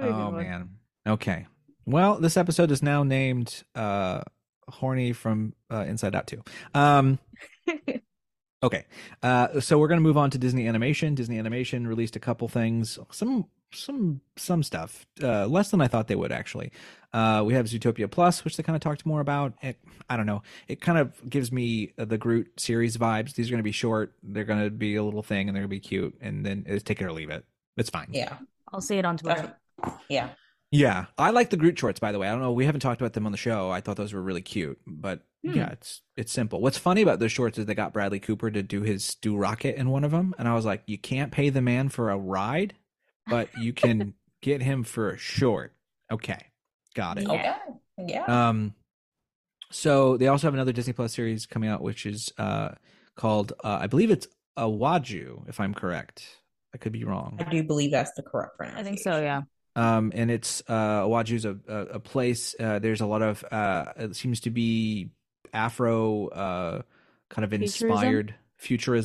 be 0.03 0.09
a 0.09 0.13
Oh 0.13 0.27
good 0.31 0.35
one. 0.35 0.37
man. 0.37 0.69
Okay. 1.07 1.47
Well, 1.85 2.19
this 2.21 2.37
episode 2.39 2.71
is 2.71 2.83
now 2.83 3.03
named 3.03 3.65
uh 3.75 4.23
Horny 4.69 5.13
from 5.13 5.53
uh, 5.71 5.85
Inside 5.87 6.15
Out 6.15 6.27
2. 6.27 6.43
Um 6.75 7.19
Okay. 8.63 8.87
Uh 9.23 9.61
so 9.61 9.79
we're 9.79 9.89
going 9.89 9.99
to 10.01 10.03
move 10.03 10.17
on 10.17 10.31
to 10.31 10.39
Disney 10.39 10.67
Animation. 10.67 11.15
Disney 11.15 11.39
Animation 11.39 11.87
released 11.87 12.17
a 12.17 12.21
couple 12.21 12.49
things, 12.49 12.99
some 13.11 13.45
some 13.77 14.21
some 14.37 14.63
stuff. 14.63 15.07
Uh 15.23 15.47
less 15.47 15.71
than 15.71 15.81
I 15.81 15.89
thought 15.89 16.09
they 16.09 16.15
would 16.17 16.33
actually. 16.33 16.73
Uh 17.13 17.43
we 17.47 17.55
have 17.55 17.67
Zootopia 17.67 18.11
Plus, 18.11 18.45
which 18.45 18.57
they 18.57 18.63
kind 18.63 18.77
of 18.77 18.83
talked 18.83 19.05
more 19.07 19.21
about. 19.21 19.55
It, 19.63 19.79
I 20.09 20.17
don't 20.17 20.27
know. 20.27 20.43
It 20.69 20.81
kind 20.81 20.99
of 20.99 21.29
gives 21.29 21.51
me 21.53 21.93
uh, 21.99 22.05
the 22.05 22.19
Groot 22.19 22.59
series 22.61 22.97
vibes. 22.97 23.35
These 23.35 23.49
are 23.49 23.53
going 23.53 23.59
to 23.59 23.63
be 23.65 23.73
short. 23.73 24.15
They're 24.23 24.45
going 24.45 24.63
to 24.65 24.71
be 24.71 24.97
a 24.97 25.03
little 25.05 25.23
thing 25.23 25.49
and 25.49 25.55
they're 25.57 25.63
going 25.63 25.71
to 25.71 25.77
be 25.77 25.81
cute 25.81 26.15
and 26.21 26.45
then 26.45 26.65
it's 26.67 26.83
take 26.83 27.01
it 27.01 27.05
or 27.05 27.13
leave 27.13 27.31
it. 27.31 27.45
It's 27.77 27.91
fine. 27.91 28.09
Yeah. 28.11 28.37
I'll 28.73 28.81
see 28.81 28.99
it 28.99 29.05
on 29.05 29.17
Twitter. 29.17 29.57
That's- 29.83 29.99
Yeah. 30.09 30.29
Yeah, 30.71 31.07
I 31.17 31.31
like 31.31 31.51
the 31.51 31.57
Groot 31.57 31.79
shorts. 31.79 32.01
By 32.01 32.11
the 32.11 32.19
way, 32.19 32.27
I 32.27 32.33
don't 32.33 32.41
know. 32.41 32.51
We 32.51 32.65
haven't 32.67 32.81
talked 32.81 33.01
about 33.01 33.13
them 33.13 33.27
on 33.27 33.33
the 33.33 33.39
show. 33.39 33.71
I 33.71 33.81
thought 33.81 33.97
those 33.97 34.13
were 34.13 34.21
really 34.23 34.43
cute, 34.43 34.77
but 34.87 35.21
Hmm. 35.45 35.53
yeah, 35.53 35.69
it's 35.71 36.01
it's 36.17 36.33
simple. 36.33 36.61
What's 36.61 36.79
funny 36.79 37.01
about 37.03 37.21
those 37.21 37.31
shorts 37.31 37.59
is 37.59 37.67
they 37.67 37.75
got 37.77 37.93
Bradley 37.93 38.19
Cooper 38.19 38.51
to 38.51 38.61
do 38.61 38.83
his 38.83 39.15
do 39.17 39.37
rocket 39.37 39.77
in 39.77 39.91
one 39.91 40.03
of 40.03 40.11
them, 40.11 40.35
and 40.37 40.49
I 40.49 40.55
was 40.55 40.65
like, 40.65 40.83
you 40.87 40.99
can't 40.99 41.31
pay 41.31 41.49
the 41.51 41.61
man 41.63 41.91
for 41.91 42.11
a 42.11 42.17
ride, 42.17 42.75
but 43.27 43.49
you 43.59 43.73
can 43.73 44.15
get 44.43 44.63
him 44.63 44.85
for 44.85 45.11
a 45.11 45.19
short. 45.19 45.73
Okay, 46.11 46.47
got 46.95 47.19
it. 47.19 47.25
Yeah. 47.25 47.33
Okay. 47.33 47.55
Yeah. 48.13 48.25
Um, 48.49 48.75
so 49.71 50.17
they 50.17 50.29
also 50.29 50.47
have 50.47 50.55
another 50.55 50.73
Disney 50.73 50.93
Plus 50.93 51.13
series 51.13 51.47
coming 51.47 51.69
out, 51.71 51.83
which 51.83 52.07
is 52.07 52.33
uh 52.39 52.71
called 53.17 53.53
uh, 53.63 53.79
I 53.81 53.87
believe 53.87 54.11
it's 54.11 54.27
a 54.57 54.63
Iwaju, 54.63 55.49
if 55.49 55.61
I'm 55.61 55.75
correct. 55.75 56.25
I 56.75 56.79
could 56.79 56.93
be 56.93 57.05
wrong. 57.05 57.37
I 57.39 57.45
do 57.51 57.63
believe 57.63 57.91
that's 57.93 58.13
the 58.13 58.23
correct 58.23 58.57
pronunciation. 58.57 58.87
I 58.87 58.89
think 58.89 59.01
so. 59.01 59.21
Yeah. 59.21 59.43
um, 59.77 60.13
and 60.15 60.31
it's 60.31 60.63
uh, 60.69 61.03
Waju's 61.03 61.45
a, 61.45 61.57
a, 61.69 61.77
a 61.95 62.01
place. 62.01 62.55
Uh, 62.59 62.79
there's 62.81 63.01
a 63.01 63.07
lot 63.07 63.23
of 63.23 63.45
uh, 63.51 63.87
it 63.97 64.17
seems 64.17 64.41
to 64.41 64.51
be 64.51 65.11
Afro 65.53 66.29
uh, 66.29 66.83
kind 67.31 67.45
of 67.45 67.53
inspired 67.53 67.91
futurism. 68.01 68.35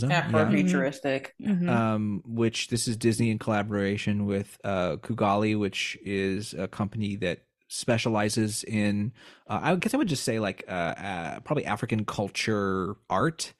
Yeah. 0.09 0.19
Afro-futuristic. 0.27 1.33
Mhm. 1.41 1.69
Um, 1.69 2.21
which 2.25 2.67
this 2.69 2.87
is 2.87 2.95
Disney 2.97 3.29
in 3.31 3.39
collaboration 3.39 4.25
with 4.25 4.57
uh, 4.63 4.97
Kugali, 4.97 5.57
which 5.59 5.97
is 6.03 6.53
a 6.53 6.67
company 6.67 7.15
that 7.17 7.45
specializes 7.67 8.63
in. 8.63 9.11
Uh, 9.47 9.59
I 9.61 9.75
guess 9.75 9.93
I 9.93 9.97
would 9.97 10.07
just 10.07 10.23
say 10.23 10.39
like 10.39 10.63
uh, 10.67 10.71
uh, 10.71 11.39
probably 11.41 11.65
African 11.65 12.05
culture 12.05 12.95
art. 13.09 13.53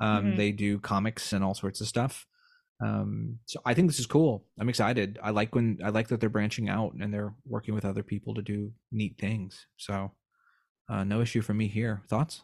Um, 0.00 0.32
Mhm. 0.32 0.36
They 0.36 0.52
do 0.52 0.78
comics 0.78 1.32
and 1.32 1.42
all 1.44 1.54
sorts 1.54 1.80
of 1.80 1.86
stuff. 1.88 2.26
Um, 2.84 3.38
so 3.46 3.58
I 3.64 3.72
think 3.72 3.88
this 3.88 3.98
is 3.98 4.06
cool. 4.06 4.44
I'm 4.60 4.68
excited. 4.68 5.18
I 5.22 5.30
like 5.30 5.54
when 5.54 5.78
I 5.82 5.88
like 5.88 6.08
that 6.08 6.20
they're 6.20 6.28
branching 6.28 6.68
out 6.68 6.92
and 7.00 7.12
they're 7.12 7.34
working 7.46 7.74
with 7.74 7.86
other 7.86 8.02
people 8.02 8.34
to 8.34 8.42
do 8.42 8.72
neat 8.92 9.16
things. 9.18 9.66
So, 9.78 10.12
uh, 10.88 11.02
no 11.04 11.22
issue 11.22 11.40
for 11.40 11.54
me 11.54 11.68
here. 11.68 12.02
Thoughts? 12.08 12.42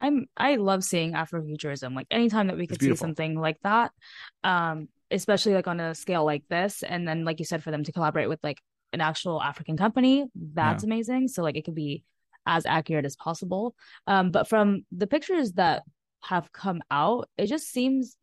I'm 0.00 0.26
I 0.36 0.56
love 0.56 0.84
seeing 0.84 1.12
Afrofuturism. 1.12 1.94
Like 1.94 2.06
anytime 2.10 2.48
that 2.48 2.56
we 2.58 2.66
could 2.66 2.80
see 2.80 2.94
something 2.96 3.38
like 3.38 3.58
that, 3.62 3.92
um, 4.42 4.88
especially 5.10 5.54
like 5.54 5.66
on 5.68 5.80
a 5.80 5.94
scale 5.94 6.24
like 6.24 6.44
this, 6.48 6.82
and 6.82 7.06
then 7.06 7.24
like 7.24 7.38
you 7.38 7.44
said, 7.44 7.62
for 7.62 7.70
them 7.70 7.84
to 7.84 7.92
collaborate 7.92 8.28
with 8.28 8.40
like 8.42 8.58
an 8.92 9.00
actual 9.00 9.40
African 9.40 9.76
company, 9.76 10.26
that's 10.54 10.84
amazing. 10.84 11.28
So 11.28 11.42
like 11.42 11.56
it 11.56 11.64
could 11.64 11.74
be 11.74 12.04
as 12.46 12.66
accurate 12.66 13.06
as 13.06 13.16
possible. 13.16 13.74
Um, 14.06 14.30
but 14.30 14.48
from 14.48 14.84
the 14.92 15.06
pictures 15.06 15.52
that 15.52 15.82
have 16.22 16.52
come 16.52 16.82
out, 16.90 17.28
it 17.38 17.46
just 17.46 17.70
seems 17.70 18.16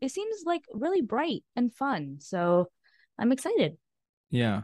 it 0.00 0.10
seems 0.10 0.42
like 0.44 0.62
really 0.72 1.02
bright 1.02 1.42
and 1.54 1.72
fun. 1.72 2.16
So 2.20 2.68
I'm 3.18 3.32
excited. 3.32 3.76
Yeah. 4.30 4.62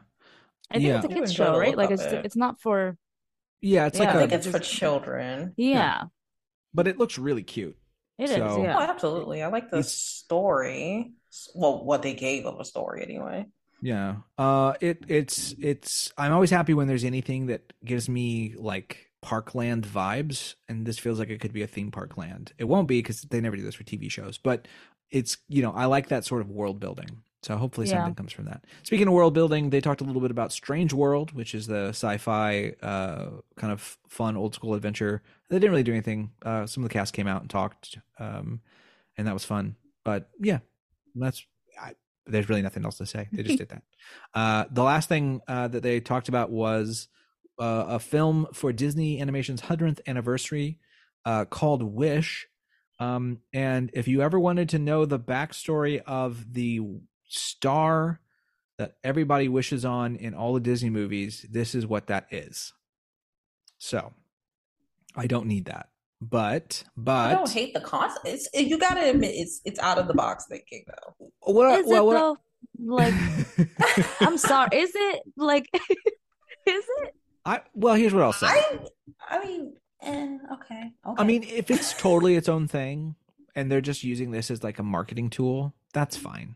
I 0.70 0.74
think 0.74 0.84
Yeah. 0.86 0.96
it's 0.96 1.04
a 1.04 1.08
kids 1.08 1.32
show, 1.34 1.58
right? 1.58 1.76
Like 1.76 1.90
it's 1.90 2.02
it. 2.02 2.24
it's 2.24 2.36
not 2.36 2.60
for 2.60 2.96
Yeah. 3.60 3.86
It's 3.86 3.98
Yeah, 3.98 4.04
like 4.06 4.14
I 4.14 4.18
a, 4.18 4.20
think 4.20 4.32
it's 4.32 4.46
for 4.46 4.58
children. 4.58 5.52
yeah, 5.56 6.04
but 6.74 6.88
it 6.88 6.98
looks 6.98 7.18
really 7.18 7.42
cute. 7.42 7.76
it 8.18 8.24
is. 8.24 8.36
So- 8.36 8.62
yeah. 8.62 8.76
Oh, 8.78 8.82
absolutely. 8.82 9.42
I 9.42 9.48
like 9.48 9.70
the 9.70 9.78
It's- 9.78 9.92
story. 9.92 11.12
Well, 11.54 11.84
what 11.84 12.02
they 12.02 12.14
gave 12.14 12.44
of 12.46 12.60
a 12.60 12.64
story 12.64 13.02
anyway. 13.02 13.46
Yeah. 13.80 14.16
Uh 14.38 14.74
it 14.80 15.04
it's 15.08 15.54
it's 15.58 16.12
I'm 16.16 16.32
always 16.32 16.50
happy 16.50 16.74
when 16.74 16.86
there's 16.88 17.04
anything 17.04 17.46
that 17.46 17.72
gives 17.84 18.08
me 18.08 18.54
like 18.56 19.10
parkland 19.22 19.86
vibes 19.86 20.54
and 20.68 20.84
this 20.86 20.98
feels 20.98 21.18
like 21.18 21.30
it 21.30 21.40
could 21.40 21.52
be 21.52 21.62
a 21.62 21.66
theme 21.66 21.90
park 21.90 22.16
land. 22.16 22.52
It 22.58 22.64
won't 22.64 22.86
be 22.88 22.98
because 22.98 23.22
they 23.22 23.40
never 23.40 23.56
do 23.56 23.62
this 23.62 23.74
for 23.74 23.84
TV 23.84 24.10
shows, 24.10 24.38
but 24.38 24.68
it's 25.10 25.36
you 25.48 25.62
know, 25.62 25.72
I 25.72 25.86
like 25.86 26.08
that 26.08 26.24
sort 26.24 26.42
of 26.42 26.50
world 26.50 26.78
building. 26.80 27.08
So 27.42 27.56
hopefully 27.56 27.86
Yeah. 27.86 27.96
something 27.98 28.14
comes 28.14 28.32
from 28.32 28.44
that. 28.46 28.64
Speaking 28.84 29.08
of 29.08 29.14
world 29.14 29.34
building, 29.34 29.70
they 29.70 29.80
talked 29.80 30.00
a 30.00 30.04
little 30.04 30.20
bit 30.22 30.30
about 30.30 30.52
Strange 30.52 30.92
World, 30.92 31.32
which 31.32 31.54
is 31.54 31.66
the 31.66 31.88
sci-fi 31.88 32.74
uh 32.82 33.30
kind 33.56 33.72
of 33.72 33.98
fun 34.08 34.36
old 34.36 34.54
school 34.54 34.74
adventure. 34.74 35.22
They 35.50 35.56
didn't 35.56 35.70
really 35.72 35.82
do 35.82 35.92
anything. 35.92 36.30
Uh 36.42 36.66
some 36.66 36.82
of 36.84 36.88
the 36.88 36.92
cast 36.92 37.12
came 37.14 37.26
out 37.26 37.40
and 37.42 37.50
talked 37.50 37.98
um 38.18 38.60
and 39.18 39.26
that 39.26 39.34
was 39.34 39.44
fun. 39.44 39.76
But 40.04 40.30
yeah, 40.40 40.60
that's 41.14 41.44
I, 41.80 41.94
there's 42.26 42.48
really 42.48 42.62
nothing 42.62 42.84
else 42.84 42.98
to 42.98 43.06
say. 43.06 43.28
They 43.32 43.42
just 43.42 43.58
did 43.62 43.68
that. 43.70 43.82
Uh, 44.34 44.64
the 44.70 44.82
last 44.82 45.08
thing 45.08 45.40
uh, 45.48 45.68
that 45.68 45.82
they 45.82 46.00
talked 46.00 46.28
about 46.28 46.50
was 46.50 47.08
uh, 47.58 47.84
a 47.88 47.98
film 47.98 48.46
for 48.52 48.72
Disney 48.72 49.20
Animation's 49.20 49.62
100th 49.62 50.00
anniversary 50.06 50.78
uh, 51.24 51.44
called 51.44 51.82
Wish. 51.82 52.46
Um, 52.98 53.38
and 53.52 53.90
if 53.94 54.06
you 54.08 54.22
ever 54.22 54.38
wanted 54.38 54.68
to 54.70 54.78
know 54.78 55.04
the 55.04 55.18
backstory 55.18 56.00
of 56.06 56.52
the 56.52 56.80
star 57.32 58.20
that 58.78 58.96
everybody 59.04 59.48
wishes 59.48 59.84
on 59.84 60.16
in 60.16 60.34
all 60.34 60.54
the 60.54 60.60
Disney 60.60 60.90
movies, 60.90 61.46
this 61.50 61.74
is 61.74 61.86
what 61.86 62.06
that 62.08 62.26
is. 62.30 62.72
So 63.78 64.12
I 65.16 65.26
don't 65.26 65.46
need 65.46 65.66
that. 65.66 65.88
But, 66.20 66.84
but 66.96 67.30
I 67.30 67.34
don't 67.34 67.50
hate 67.50 67.74
the 67.74 67.80
concept. 67.80 68.26
It's 68.26 68.48
you 68.54 68.78
got 68.78 68.94
to 68.94 69.10
admit 69.10 69.32
it's 69.34 69.60
it's 69.64 69.80
out 69.80 69.98
of 69.98 70.06
the 70.06 70.14
box 70.14 70.46
thinking 70.48 70.84
though. 70.86 71.30
what, 71.40 71.84
well, 71.84 71.98
it 71.98 72.04
what 72.04 72.14
though? 72.14 72.36
Like 72.78 73.14
I'm 74.20 74.38
sorry. 74.38 74.68
Is 74.72 74.92
it 74.94 75.22
like? 75.36 75.66
is 75.74 75.84
it? 76.66 77.14
I 77.44 77.62
well, 77.74 77.96
here's 77.96 78.14
what 78.14 78.22
I'll 78.22 78.32
say. 78.32 78.46
I 78.46 78.78
I 79.28 79.44
mean, 79.44 79.72
eh, 80.00 80.38
okay, 80.52 80.92
okay. 81.06 81.14
I 81.20 81.24
mean, 81.24 81.42
if 81.42 81.72
it's 81.72 81.92
totally 81.94 82.36
its 82.36 82.48
own 82.48 82.68
thing 82.68 83.16
and 83.56 83.70
they're 83.70 83.80
just 83.80 84.04
using 84.04 84.30
this 84.30 84.48
as 84.48 84.62
like 84.62 84.78
a 84.78 84.84
marketing 84.84 85.28
tool, 85.28 85.74
that's 85.92 86.16
fine. 86.16 86.54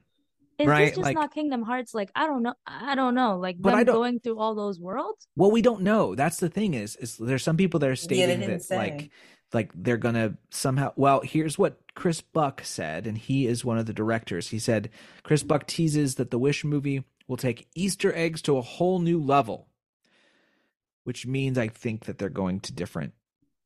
Is 0.58 0.66
Right, 0.66 0.86
this 0.86 0.94
just 0.96 1.04
like- 1.04 1.14
not 1.14 1.34
Kingdom 1.34 1.62
Hearts? 1.62 1.92
Like 1.94 2.10
I 2.14 2.26
don't 2.26 2.42
know. 2.42 2.54
I 2.66 2.94
don't 2.94 3.14
know. 3.14 3.38
Like 3.38 3.56
But 3.60 3.70
them 3.70 3.78
I 3.78 3.84
don't- 3.84 3.94
going 3.96 4.20
through 4.20 4.38
all 4.38 4.54
those 4.54 4.80
worlds. 4.80 5.28
Well, 5.36 5.50
we 5.50 5.60
don't 5.62 5.82
know. 5.82 6.14
That's 6.14 6.38
the 6.38 6.48
thing 6.48 6.74
is, 6.74 6.96
is 6.96 7.16
there's 7.18 7.42
some 7.42 7.56
people 7.56 7.78
that 7.80 7.90
are 7.90 7.96
stating 7.96 8.40
didn't 8.40 8.50
that 8.50 8.62
say. 8.62 8.76
like 8.76 9.10
like 9.52 9.70
they're 9.74 9.96
gonna 9.96 10.36
somehow 10.50 10.92
well 10.96 11.20
here's 11.20 11.56
what 11.56 11.78
chris 11.94 12.20
buck 12.20 12.62
said 12.64 13.06
and 13.06 13.16
he 13.16 13.46
is 13.46 13.64
one 13.64 13.78
of 13.78 13.86
the 13.86 13.92
directors 13.92 14.48
he 14.48 14.58
said 14.58 14.90
chris 15.22 15.44
buck 15.44 15.66
teases 15.68 16.16
that 16.16 16.32
the 16.32 16.38
wish 16.38 16.64
movie 16.64 17.04
will 17.28 17.36
take 17.36 17.68
easter 17.76 18.12
eggs 18.14 18.42
to 18.42 18.58
a 18.58 18.60
whole 18.60 18.98
new 18.98 19.22
level 19.22 19.68
which 21.04 21.26
means 21.26 21.56
i 21.56 21.68
think 21.68 22.04
that 22.06 22.18
they're 22.18 22.28
going 22.28 22.58
to 22.58 22.72
different 22.72 23.12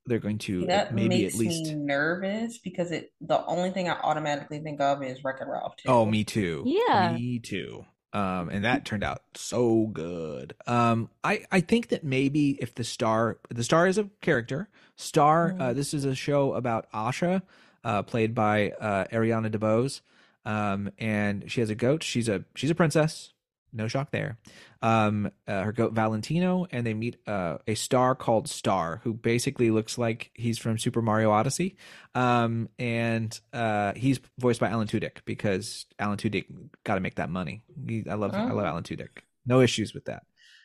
they're 0.06 0.18
going 0.18 0.38
to 0.38 0.66
that 0.66 0.94
maybe 0.94 1.22
makes 1.22 1.34
at 1.34 1.40
least 1.40 1.66
me 1.66 1.74
nervous 1.74 2.58
because 2.58 2.90
it 2.90 3.12
the 3.20 3.44
only 3.46 3.70
thing 3.70 3.88
I 3.88 3.92
automatically 4.00 4.58
think 4.60 4.80
of 4.80 5.02
is 5.02 5.22
Wreck-It 5.22 5.46
Ralph 5.46 5.76
too. 5.76 5.88
Oh, 5.88 6.04
me 6.06 6.24
too. 6.24 6.62
Yeah. 6.66 7.12
Me 7.12 7.38
too. 7.38 7.84
Um, 8.12 8.48
and 8.48 8.64
that 8.64 8.84
turned 8.84 9.04
out 9.04 9.22
so 9.36 9.86
good. 9.86 10.54
Um, 10.66 11.10
I, 11.22 11.44
I 11.52 11.60
think 11.60 11.88
that 11.90 12.02
maybe 12.02 12.58
if 12.60 12.74
the 12.74 12.82
star, 12.82 13.38
the 13.50 13.62
star 13.62 13.86
is 13.86 13.98
a 13.98 14.08
character. 14.20 14.68
Star, 14.96 15.50
uh, 15.52 15.54
Mhm. 15.70 15.74
this 15.76 15.94
is 15.94 16.04
a 16.04 16.14
show 16.16 16.54
about 16.54 16.90
Asha, 16.92 17.42
uh, 17.84 18.02
played 18.02 18.34
by 18.34 18.70
uh, 18.80 19.04
Ariana 19.12 19.48
DeBose. 19.48 20.00
Um, 20.44 20.90
and 20.98 21.48
she 21.52 21.60
has 21.60 21.70
a 21.70 21.74
goat. 21.76 22.02
She's 22.02 22.28
a 22.28 22.44
she's 22.56 22.70
a 22.70 22.74
princess. 22.74 23.32
No 23.72 23.86
shock 23.86 24.10
there. 24.10 24.38
Um, 24.82 25.30
uh, 25.46 25.62
her 25.62 25.72
goat 25.72 25.92
Valentino, 25.92 26.66
and 26.70 26.86
they 26.86 26.94
meet 26.94 27.16
uh, 27.26 27.58
a 27.66 27.74
star 27.74 28.14
called 28.14 28.48
Star, 28.48 29.00
who 29.04 29.12
basically 29.12 29.70
looks 29.70 29.98
like 29.98 30.30
he's 30.34 30.58
from 30.58 30.78
Super 30.78 31.02
Mario 31.02 31.30
Odyssey. 31.30 31.76
Um, 32.14 32.70
and 32.78 33.38
uh, 33.52 33.92
he's 33.94 34.20
voiced 34.38 34.58
by 34.60 34.70
Alan 34.70 34.88
Tudyk 34.88 35.18
because 35.26 35.84
Alan 35.98 36.16
Tudyk 36.16 36.46
got 36.84 36.94
to 36.94 37.00
make 37.00 37.16
that 37.16 37.28
money. 37.28 37.62
He, 37.86 38.04
I 38.08 38.14
love 38.14 38.32
I 38.32 38.44
love 38.52 38.64
Oh. 38.64 38.68
Alan 38.68 38.82
Tudyk. 38.84 39.18
No 39.44 39.60
issues 39.60 39.92
with 39.92 40.06
that. 40.06 40.22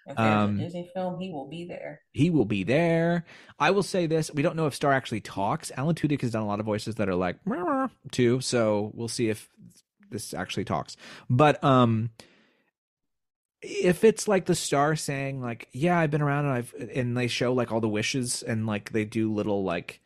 If 0.08 0.16
there's 0.18 0.34
um, 0.46 0.60
a 0.60 0.64
Disney 0.64 0.90
film, 0.94 1.20
he 1.20 1.32
will 1.32 1.50
be 1.50 1.66
there. 1.66 2.00
He 2.12 2.30
will 2.30 2.46
be 2.46 2.64
there. 2.64 3.26
I 3.60 3.72
will 3.72 3.84
say 3.84 4.06
this: 4.08 4.32
we 4.34 4.44
don't 4.44 4.56
know 4.56 4.68
if 4.68 4.76
Star 4.76 4.94
actually 4.94 5.22
talks. 5.22 5.72
Alan 5.76 5.96
Tudyk 5.96 6.22
has 6.22 6.32
done 6.32 6.44
a 6.44 6.48
lot 6.48 6.60
of 6.60 6.66
voices 6.66 6.96
that 6.96 7.10
are 7.10 7.16
like 7.16 7.38
too, 8.12 8.40
so 8.40 8.92
we'll 8.94 9.08
see 9.08 9.30
if 9.30 9.50
this 10.12 10.34
actually 10.34 10.64
talks. 10.66 10.96
But 11.30 11.62
um, 11.64 12.12
if 13.66 14.04
it's 14.04 14.28
like 14.28 14.46
the 14.46 14.56
star 14.56 14.96
saying 14.96 15.42
like, 15.42 15.68
"Yeah, 15.72 16.00
I've 16.00 16.12
been 16.12 16.22
around 16.22 16.46
and 16.46 16.54
I've," 16.54 16.74
and 16.94 17.18
they 17.18 17.28
show 17.28 17.54
like 17.54 17.72
all 17.72 17.82
the 17.82 17.90
wishes 17.90 18.44
and 18.44 18.66
like 18.66 18.92
they 18.92 19.06
do 19.06 19.34
little 19.34 19.64
like, 19.64 20.02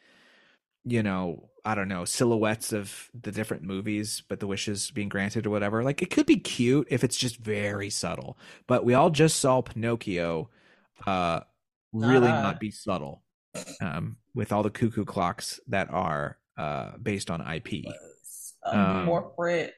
you 0.86 1.04
know, 1.04 1.50
I 1.66 1.76
don't 1.76 1.88
know, 1.88 2.06
silhouettes 2.06 2.74
of 2.74 3.10
the 3.20 3.32
different 3.32 3.64
movies, 3.64 4.24
but 4.28 4.40
the 4.40 4.48
wishes 4.48 4.92
being 4.92 5.10
granted 5.10 5.46
or 5.46 5.50
whatever. 5.50 5.84
Like 5.84 6.02
it 6.02 6.10
could 6.10 6.26
be 6.26 6.38
cute 6.38 6.88
if 6.90 7.04
it's 7.04 7.18
just 7.18 7.38
very 7.38 7.90
subtle. 7.90 8.38
But 8.68 8.86
we 8.86 8.94
all 8.94 9.10
just 9.10 9.40
saw 9.40 9.62
Pinocchio, 9.62 10.50
uh, 11.06 11.42
really 11.94 12.30
Uh. 12.30 12.42
not 12.42 12.60
be 12.60 12.72
subtle, 12.72 13.24
um, 13.82 14.18
with 14.34 14.52
all 14.52 14.64
the 14.64 14.70
cuckoo 14.70 15.06
clocks 15.06 15.60
that 15.68 15.90
are 15.92 16.38
uh 16.58 16.98
based 16.98 17.30
on 17.30 17.42
IP. 17.42 17.86
Um, 18.64 19.06
corporate. 19.06 19.74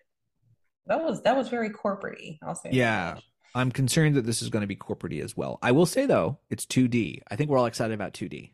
That 0.87 1.03
was 1.03 1.21
that 1.23 1.37
was 1.37 1.49
very 1.49 1.69
corporate 1.69 2.19
I'll 2.41 2.55
say. 2.55 2.69
Yeah. 2.71 3.13
much. 3.15 3.23
I'm 3.53 3.71
concerned 3.71 4.15
that 4.15 4.25
this 4.25 4.41
is 4.41 4.49
going 4.49 4.61
to 4.61 4.67
be 4.67 4.75
corporate 4.75 5.13
as 5.13 5.35
well. 5.35 5.59
I 5.61 5.71
will 5.71 5.85
say 5.85 6.05
though, 6.05 6.39
it's 6.49 6.65
2D. 6.65 7.21
I 7.29 7.35
think 7.35 7.49
we're 7.49 7.57
all 7.57 7.65
excited 7.65 7.93
about 7.93 8.13
2D. 8.13 8.53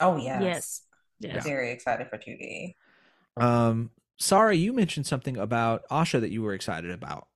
Oh 0.00 0.16
yes. 0.16 0.42
Yes. 0.42 0.82
Yes. 1.18 1.44
Very 1.44 1.70
excited 1.70 2.08
for 2.08 2.18
2D. 2.18 2.74
Um, 3.36 3.90
Sarah, 4.18 4.54
you 4.54 4.72
mentioned 4.72 5.06
something 5.06 5.36
about 5.36 5.88
Asha 5.88 6.20
that 6.20 6.30
you 6.30 6.42
were 6.42 6.54
excited 6.54 6.90
about. 6.90 7.26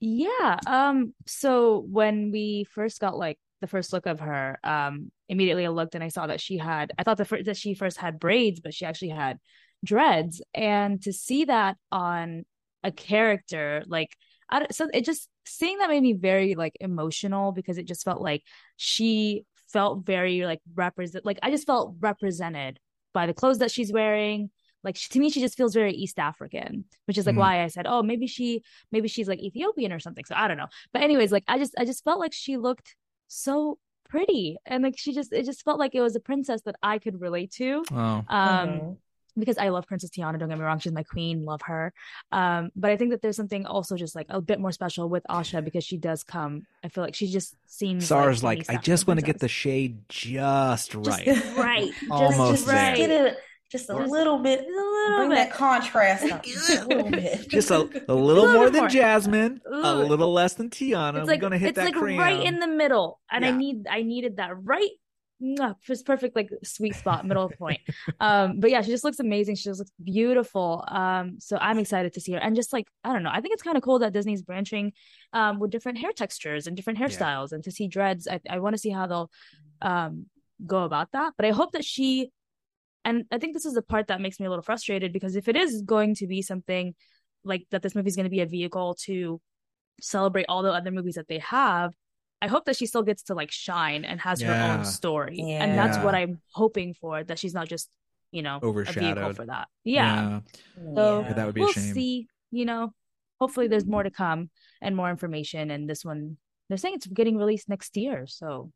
Yeah. 0.00 0.58
Um, 0.66 1.14
so 1.26 1.84
when 1.90 2.30
we 2.30 2.66
first 2.70 3.00
got 3.00 3.16
like 3.16 3.38
the 3.60 3.66
first 3.66 3.92
look 3.92 4.06
of 4.06 4.20
her, 4.20 4.58
um, 4.62 5.10
immediately 5.28 5.66
I 5.66 5.70
looked 5.70 5.94
and 5.94 6.04
I 6.04 6.08
saw 6.08 6.26
that 6.26 6.40
she 6.40 6.58
had 6.58 6.92
I 6.98 7.02
thought 7.02 7.16
the 7.16 7.24
first 7.24 7.46
that 7.46 7.56
she 7.56 7.74
first 7.74 7.98
had 7.98 8.18
braids, 8.18 8.60
but 8.60 8.74
she 8.74 8.84
actually 8.84 9.10
had 9.10 9.38
dreads. 9.84 10.42
And 10.54 11.02
to 11.02 11.12
see 11.12 11.44
that 11.44 11.76
on 11.90 12.44
a 12.82 12.92
character, 12.92 13.82
like 13.86 14.16
I 14.48 14.60
don't, 14.60 14.74
so 14.74 14.88
it 14.92 15.04
just 15.04 15.28
seeing 15.44 15.78
that 15.78 15.90
made 15.90 16.02
me 16.02 16.12
very 16.12 16.54
like 16.54 16.76
emotional 16.80 17.52
because 17.52 17.78
it 17.78 17.86
just 17.86 18.04
felt 18.04 18.20
like 18.20 18.42
she 18.76 19.44
felt 19.72 20.04
very 20.06 20.44
like 20.44 20.60
represent 20.74 21.24
like 21.26 21.38
I 21.42 21.50
just 21.50 21.66
felt 21.66 21.96
represented 22.00 22.78
by 23.12 23.26
the 23.26 23.34
clothes 23.34 23.58
that 23.58 23.70
she's 23.70 23.92
wearing. 23.92 24.50
Like 24.84 24.96
she, 24.96 25.08
to 25.10 25.18
me, 25.18 25.30
she 25.30 25.40
just 25.40 25.56
feels 25.56 25.74
very 25.74 25.92
East 25.94 26.18
African, 26.18 26.84
which 27.06 27.18
is 27.18 27.26
like 27.26 27.34
Mhm. 27.34 27.38
why 27.38 27.62
I 27.64 27.66
said, 27.68 27.86
oh, 27.88 28.02
maybe 28.02 28.26
she 28.28 28.62
maybe 28.92 29.08
she's 29.08 29.26
like 29.28 29.40
Ethiopian 29.42 29.92
or 29.92 29.98
something. 29.98 30.24
So 30.24 30.34
I 30.36 30.46
don't 30.48 30.56
know. 30.58 30.68
But 30.92 31.02
anyways, 31.02 31.32
like 31.32 31.44
I 31.48 31.58
just 31.58 31.74
I 31.78 31.84
just 31.84 32.04
felt 32.04 32.20
like 32.20 32.32
she 32.32 32.56
looked 32.56 32.94
so 33.28 33.78
pretty 34.08 34.56
and 34.66 34.84
like 34.84 34.96
she 34.96 35.12
just 35.12 35.32
it 35.32 35.44
just 35.44 35.64
felt 35.64 35.80
like 35.80 35.94
it 35.96 36.00
was 36.00 36.14
a 36.14 36.20
princess 36.20 36.62
that 36.62 36.76
I 36.82 36.98
could 37.00 37.20
relate 37.20 37.50
to. 37.52 37.84
Oh, 37.90 38.24
Um 38.28 38.68
Mhm. 38.68 38.96
Because 39.38 39.58
I 39.58 39.68
love 39.68 39.86
Princess 39.86 40.10
Tiana, 40.10 40.38
don't 40.38 40.48
get 40.48 40.58
me 40.58 40.64
wrong, 40.64 40.78
she's 40.78 40.92
my 40.92 41.02
queen, 41.02 41.44
love 41.44 41.60
her. 41.66 41.92
Um 42.32 42.70
but 42.76 42.90
I 42.90 42.96
think 42.96 43.10
that 43.10 43.22
there's 43.22 43.36
something 43.36 43.66
also 43.66 43.96
just 43.96 44.14
like 44.14 44.26
a 44.30 44.40
bit 44.40 44.60
more 44.60 44.72
special 44.72 45.08
with 45.08 45.24
Asha 45.30 45.64
because 45.64 45.84
she 45.84 45.96
does 45.96 46.24
come 46.24 46.66
I 46.84 46.88
feel 46.88 47.04
like 47.04 47.14
she 47.14 47.26
just 47.30 47.54
seems 47.66 48.06
Sarah's 48.06 48.42
like, 48.42 48.68
like, 48.68 48.70
I 48.78 48.80
just 48.80 49.06
want 49.06 49.20
to 49.20 49.26
get 49.26 49.38
the 49.40 49.48
shade 49.48 49.98
just 50.08 50.94
right. 50.94 51.24
Just 51.24 51.56
right. 51.56 51.90
Almost 52.10 52.52
just 52.52 52.66
there. 52.66 52.74
right. 52.76 52.96
Get 52.96 53.10
it 53.10 53.36
just 53.70 53.90
a 53.90 53.94
Just 53.94 54.12
little 54.12 54.38
bit. 54.38 54.60
a 54.60 54.62
little 54.62 55.16
Bring 55.18 55.28
bit. 55.30 55.34
that 55.34 55.52
contrast 55.52 56.30
up 56.30 56.44
just 56.44 56.70
a 56.82 56.86
little 56.86 57.10
bit. 57.10 57.48
just 57.48 57.70
a, 57.72 57.78
a 58.08 58.14
little 58.14 58.46
little 58.46 58.52
more 58.52 58.66
bit 58.66 58.74
than 58.74 58.82
more. 58.82 58.88
Jasmine, 58.88 59.60
a 59.68 59.94
little 59.96 60.32
less 60.32 60.54
than 60.54 60.70
Tiana. 60.70 61.18
it's 61.18 61.26
We're 61.26 61.36
gonna 61.36 61.58
hit 61.58 61.70
it's 61.70 61.76
that 61.76 61.86
like 61.86 61.94
crayon. 61.94 62.18
right 62.20 62.46
in 62.46 62.60
the 62.60 62.68
middle 62.68 63.18
and 63.30 63.44
i 63.44 63.50
need 63.50 63.86
i 63.90 64.02
needed 64.02 64.36
that 64.36 64.52
right 64.64 64.90
mwah, 64.90 65.05
just 65.82 66.06
perfect 66.06 66.34
like 66.34 66.50
sweet 66.64 66.94
spot 66.94 67.26
middle 67.26 67.48
point. 67.48 67.80
Um 68.20 68.60
but 68.60 68.70
yeah 68.70 68.80
she 68.82 68.90
just 68.90 69.04
looks 69.04 69.18
amazing. 69.18 69.56
She 69.56 69.64
just 69.64 69.78
looks 69.78 69.92
beautiful. 70.02 70.84
Um 70.88 71.36
so 71.38 71.58
i'm 71.60 71.78
excited 71.78 72.14
to 72.14 72.20
see 72.20 72.32
her. 72.32 72.38
And 72.38 72.56
just 72.56 72.72
like 72.72 72.88
i 73.04 73.12
don't 73.12 73.22
know 73.22 73.30
i 73.32 73.40
think 73.40 73.52
it's 73.54 73.62
kind 73.62 73.76
of 73.76 73.82
cool 73.82 73.98
that 73.98 74.12
disney's 74.12 74.42
branching 74.42 74.92
um 75.32 75.58
with 75.58 75.70
different 75.70 75.98
hair 75.98 76.12
textures 76.12 76.66
and 76.66 76.76
different 76.76 76.98
hairstyles 76.98 77.52
and 77.52 77.62
to 77.64 77.70
see 77.70 77.88
dreads. 77.88 78.26
I, 78.26 78.40
I 78.48 78.58
want 78.60 78.74
to 78.74 78.78
see 78.78 78.90
how 78.90 79.06
they'll 79.06 79.30
um 79.82 80.26
go 80.66 80.84
about 80.84 81.12
that. 81.12 81.34
But 81.36 81.46
i 81.46 81.50
hope 81.50 81.72
that 81.72 81.84
she 81.84 82.30
and 83.04 83.24
i 83.30 83.38
think 83.38 83.54
this 83.54 83.66
is 83.66 83.74
the 83.74 83.82
part 83.82 84.08
that 84.08 84.20
makes 84.20 84.40
me 84.40 84.46
a 84.46 84.48
little 84.48 84.62
frustrated 84.62 85.12
because 85.12 85.36
if 85.36 85.48
it 85.48 85.56
is 85.56 85.82
going 85.82 86.14
to 86.16 86.26
be 86.26 86.42
something 86.42 86.94
like 87.44 87.66
that 87.70 87.82
this 87.82 87.94
movie 87.94 88.08
is 88.08 88.16
going 88.16 88.24
to 88.24 88.30
be 88.30 88.40
a 88.40 88.46
vehicle 88.46 88.94
to 89.04 89.40
celebrate 90.00 90.46
all 90.48 90.62
the 90.62 90.72
other 90.72 90.90
movies 90.90 91.14
that 91.14 91.28
they 91.28 91.38
have 91.38 91.94
i 92.42 92.46
hope 92.48 92.64
that 92.66 92.76
she 92.76 92.86
still 92.86 93.02
gets 93.02 93.22
to 93.24 93.34
like 93.34 93.50
shine 93.50 94.04
and 94.04 94.20
has 94.20 94.40
her 94.42 94.52
own 94.52 94.84
story 94.84 95.40
and 95.40 95.76
that's 95.78 95.96
Yeah. 95.96 96.04
what 96.04 96.14
i'm 96.14 96.40
hoping 96.52 96.94
for 96.94 97.24
that 97.24 97.38
she's 97.38 97.54
not 97.54 97.68
just 97.68 97.88
you 98.32 98.42
know 98.42 98.56
a 98.56 98.60
vehicle 98.60 98.70
Overshadowed. 98.70 99.36
for 99.36 99.46
that 99.46 99.68
yeah, 99.84 100.40
So 100.94 101.20
Yeah, 101.22 101.32
that 101.32 101.46
would 101.46 101.54
be 101.54 101.60
a 101.62 101.64
we'll 101.64 101.72
shame. 101.72 101.94
see 101.94 102.28
you 102.50 102.64
know 102.64 102.92
hopefully 103.40 103.68
there's 103.68 103.86
more 103.86 104.02
to 104.02 104.10
come 104.10 104.50
and 104.82 104.94
more 104.96 105.10
information 105.10 105.70
and 105.70 105.88
this 105.88 106.04
one 106.04 106.36
they're 106.68 106.78
saying 106.78 106.94
it's 106.96 107.06
getting 107.06 107.36
released 107.38 107.68
next 107.68 107.96
year 107.96 108.26
so 108.26 108.70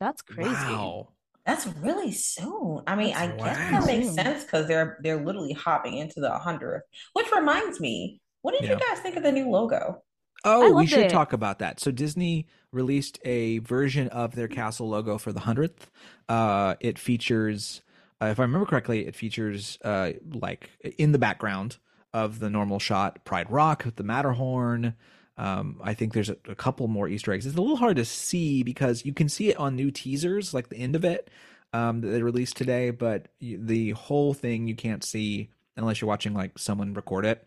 that's 0.00 0.22
crazy 0.22 0.50
Wow. 0.50 1.12
That's 1.46 1.64
really 1.78 2.10
soon. 2.10 2.80
I 2.88 2.96
mean, 2.96 3.14
I 3.14 3.28
guess 3.28 3.38
wow. 3.38 3.70
that 3.78 3.86
makes 3.86 4.12
sense 4.12 4.42
because 4.42 4.66
they're 4.66 4.98
they're 5.00 5.24
literally 5.24 5.52
hopping 5.52 5.94
into 5.98 6.18
the 6.18 6.32
hundredth. 6.36 6.82
Which 7.12 7.30
reminds 7.30 7.78
me, 7.78 8.20
what 8.42 8.50
did 8.50 8.64
Yeah. 8.64 8.72
you 8.72 8.80
guys 8.80 8.98
think 8.98 9.14
of 9.14 9.22
the 9.22 9.30
new 9.30 9.48
logo? 9.48 10.02
Oh, 10.46 10.72
we 10.72 10.86
should 10.86 11.00
it. 11.00 11.10
talk 11.10 11.32
about 11.32 11.58
that. 11.58 11.80
So 11.80 11.90
Disney 11.90 12.46
released 12.72 13.18
a 13.24 13.58
version 13.58 14.08
of 14.08 14.34
their 14.34 14.48
castle 14.48 14.88
logo 14.88 15.18
for 15.18 15.32
the 15.32 15.40
hundredth. 15.40 15.90
Uh, 16.28 16.74
it 16.80 16.98
features, 16.98 17.82
uh, 18.20 18.26
if 18.26 18.38
I 18.38 18.42
remember 18.42 18.66
correctly, 18.66 19.06
it 19.06 19.14
features 19.16 19.78
uh, 19.84 20.12
like 20.32 20.70
in 20.98 21.12
the 21.12 21.18
background 21.18 21.78
of 22.14 22.38
the 22.38 22.48
normal 22.48 22.78
shot, 22.78 23.24
Pride 23.24 23.50
Rock, 23.50 23.84
the 23.96 24.02
Matterhorn. 24.04 24.94
Um, 25.38 25.80
I 25.82 25.92
think 25.94 26.14
there's 26.14 26.30
a, 26.30 26.36
a 26.48 26.54
couple 26.54 26.88
more 26.88 27.08
Easter 27.08 27.32
eggs. 27.32 27.44
It's 27.44 27.56
a 27.56 27.60
little 27.60 27.76
hard 27.76 27.96
to 27.96 28.04
see 28.04 28.62
because 28.62 29.04
you 29.04 29.12
can 29.12 29.28
see 29.28 29.50
it 29.50 29.56
on 29.58 29.76
new 29.76 29.90
teasers, 29.90 30.54
like 30.54 30.68
the 30.70 30.78
end 30.78 30.96
of 30.96 31.04
it 31.04 31.28
um, 31.72 32.00
that 32.00 32.08
they 32.08 32.22
released 32.22 32.56
today, 32.56 32.90
but 32.90 33.28
the 33.40 33.90
whole 33.90 34.32
thing 34.32 34.66
you 34.66 34.74
can't 34.74 35.04
see 35.04 35.50
unless 35.76 36.00
you're 36.00 36.08
watching 36.08 36.32
like 36.32 36.58
someone 36.58 36.94
record 36.94 37.26
it. 37.26 37.46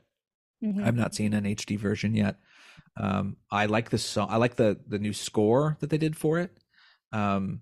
Mhm. 0.63 0.83
I've 0.85 0.95
not 0.95 1.15
seen 1.15 1.33
an 1.33 1.45
HD 1.45 1.79
version 1.79 2.13
yet. 2.13 2.35
Um, 2.97 3.37
I 3.51 3.65
like 3.65 3.89
the 3.89 3.97
song. 3.97 4.27
I 4.29 4.37
like 4.37 4.55
the 4.55 4.79
the 4.87 4.99
new 4.99 5.13
score 5.13 5.77
that 5.79 5.89
they 5.89 5.97
did 5.97 6.15
for 6.17 6.39
it. 6.39 6.51
Um, 7.11 7.61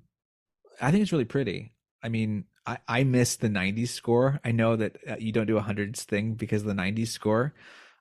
I 0.81 0.91
think 0.91 1.01
it's 1.03 1.11
really 1.11 1.25
pretty. 1.25 1.73
I 2.03 2.09
mean, 2.09 2.45
I 2.65 2.77
I 2.87 3.03
miss 3.03 3.35
the 3.37 3.49
'90s 3.49 3.93
score. 3.93 4.39
I 4.43 4.51
know 4.51 4.75
that 4.75 4.97
uh, 5.09 5.15
you 5.19 5.31
don't 5.31 5.47
do 5.47 5.57
a 5.57 5.61
hundreds 5.61 6.03
thing 6.03 6.33
because 6.35 6.61
of 6.61 6.67
the 6.67 6.73
'90s 6.73 7.11
score. 7.11 7.53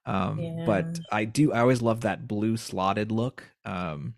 Um, 0.07 0.53
but 0.64 1.01
I 1.11 1.25
do. 1.25 1.53
I 1.53 1.61
always 1.61 1.83
love 1.83 2.03
that 2.03 2.29
blue 2.29 2.57
slotted 2.57 3.11
look. 3.11 3.45
Um, 3.64 4.14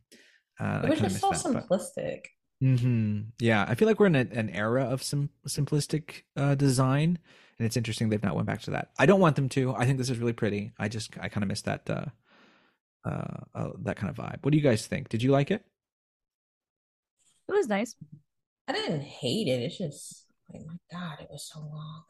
uh, 0.60 0.80
It 0.84 0.90
was 0.90 1.00
just 1.00 1.20
so 1.20 1.30
simplistic. 1.30 2.26
hmm 2.60 3.20
Yeah, 3.38 3.64
I 3.68 3.74
feel 3.74 3.88
like 3.88 4.00
we're 4.00 4.06
in 4.06 4.16
a, 4.16 4.26
an 4.32 4.50
era 4.50 4.84
of 4.84 5.02
some 5.02 5.30
simplistic 5.46 6.22
uh, 6.36 6.54
design, 6.56 7.18
and 7.58 7.66
it's 7.66 7.76
interesting 7.76 8.08
they've 8.08 8.22
not 8.22 8.34
went 8.34 8.46
back 8.48 8.62
to 8.62 8.72
that. 8.72 8.90
I 8.98 9.06
don't 9.06 9.20
want 9.20 9.36
them 9.36 9.48
to. 9.50 9.74
I 9.74 9.86
think 9.86 9.98
this 9.98 10.10
is 10.10 10.18
really 10.18 10.32
pretty. 10.32 10.72
I 10.78 10.88
just 10.88 11.16
I 11.20 11.28
kind 11.28 11.42
of 11.44 11.48
miss 11.48 11.62
that 11.62 11.88
uh, 13.08 13.44
uh, 13.54 13.70
that 13.82 13.96
kind 13.96 14.10
of 14.10 14.16
vibe. 14.16 14.38
What 14.42 14.50
do 14.52 14.56
you 14.58 14.62
guys 14.62 14.86
think? 14.86 15.08
Did 15.08 15.22
you 15.22 15.30
like 15.30 15.50
it? 15.50 15.64
it 17.48 17.52
was 17.52 17.66
nice 17.68 17.94
I 18.68 18.72
didn't 18.72 19.00
hate 19.02 19.48
it. 19.48 19.62
It's 19.62 19.78
just 19.78 20.26
like 20.52 20.62
my 20.66 20.76
God, 20.92 21.20
it 21.20 21.28
was 21.30 21.48
so 21.50 21.60
long. 21.60 22.02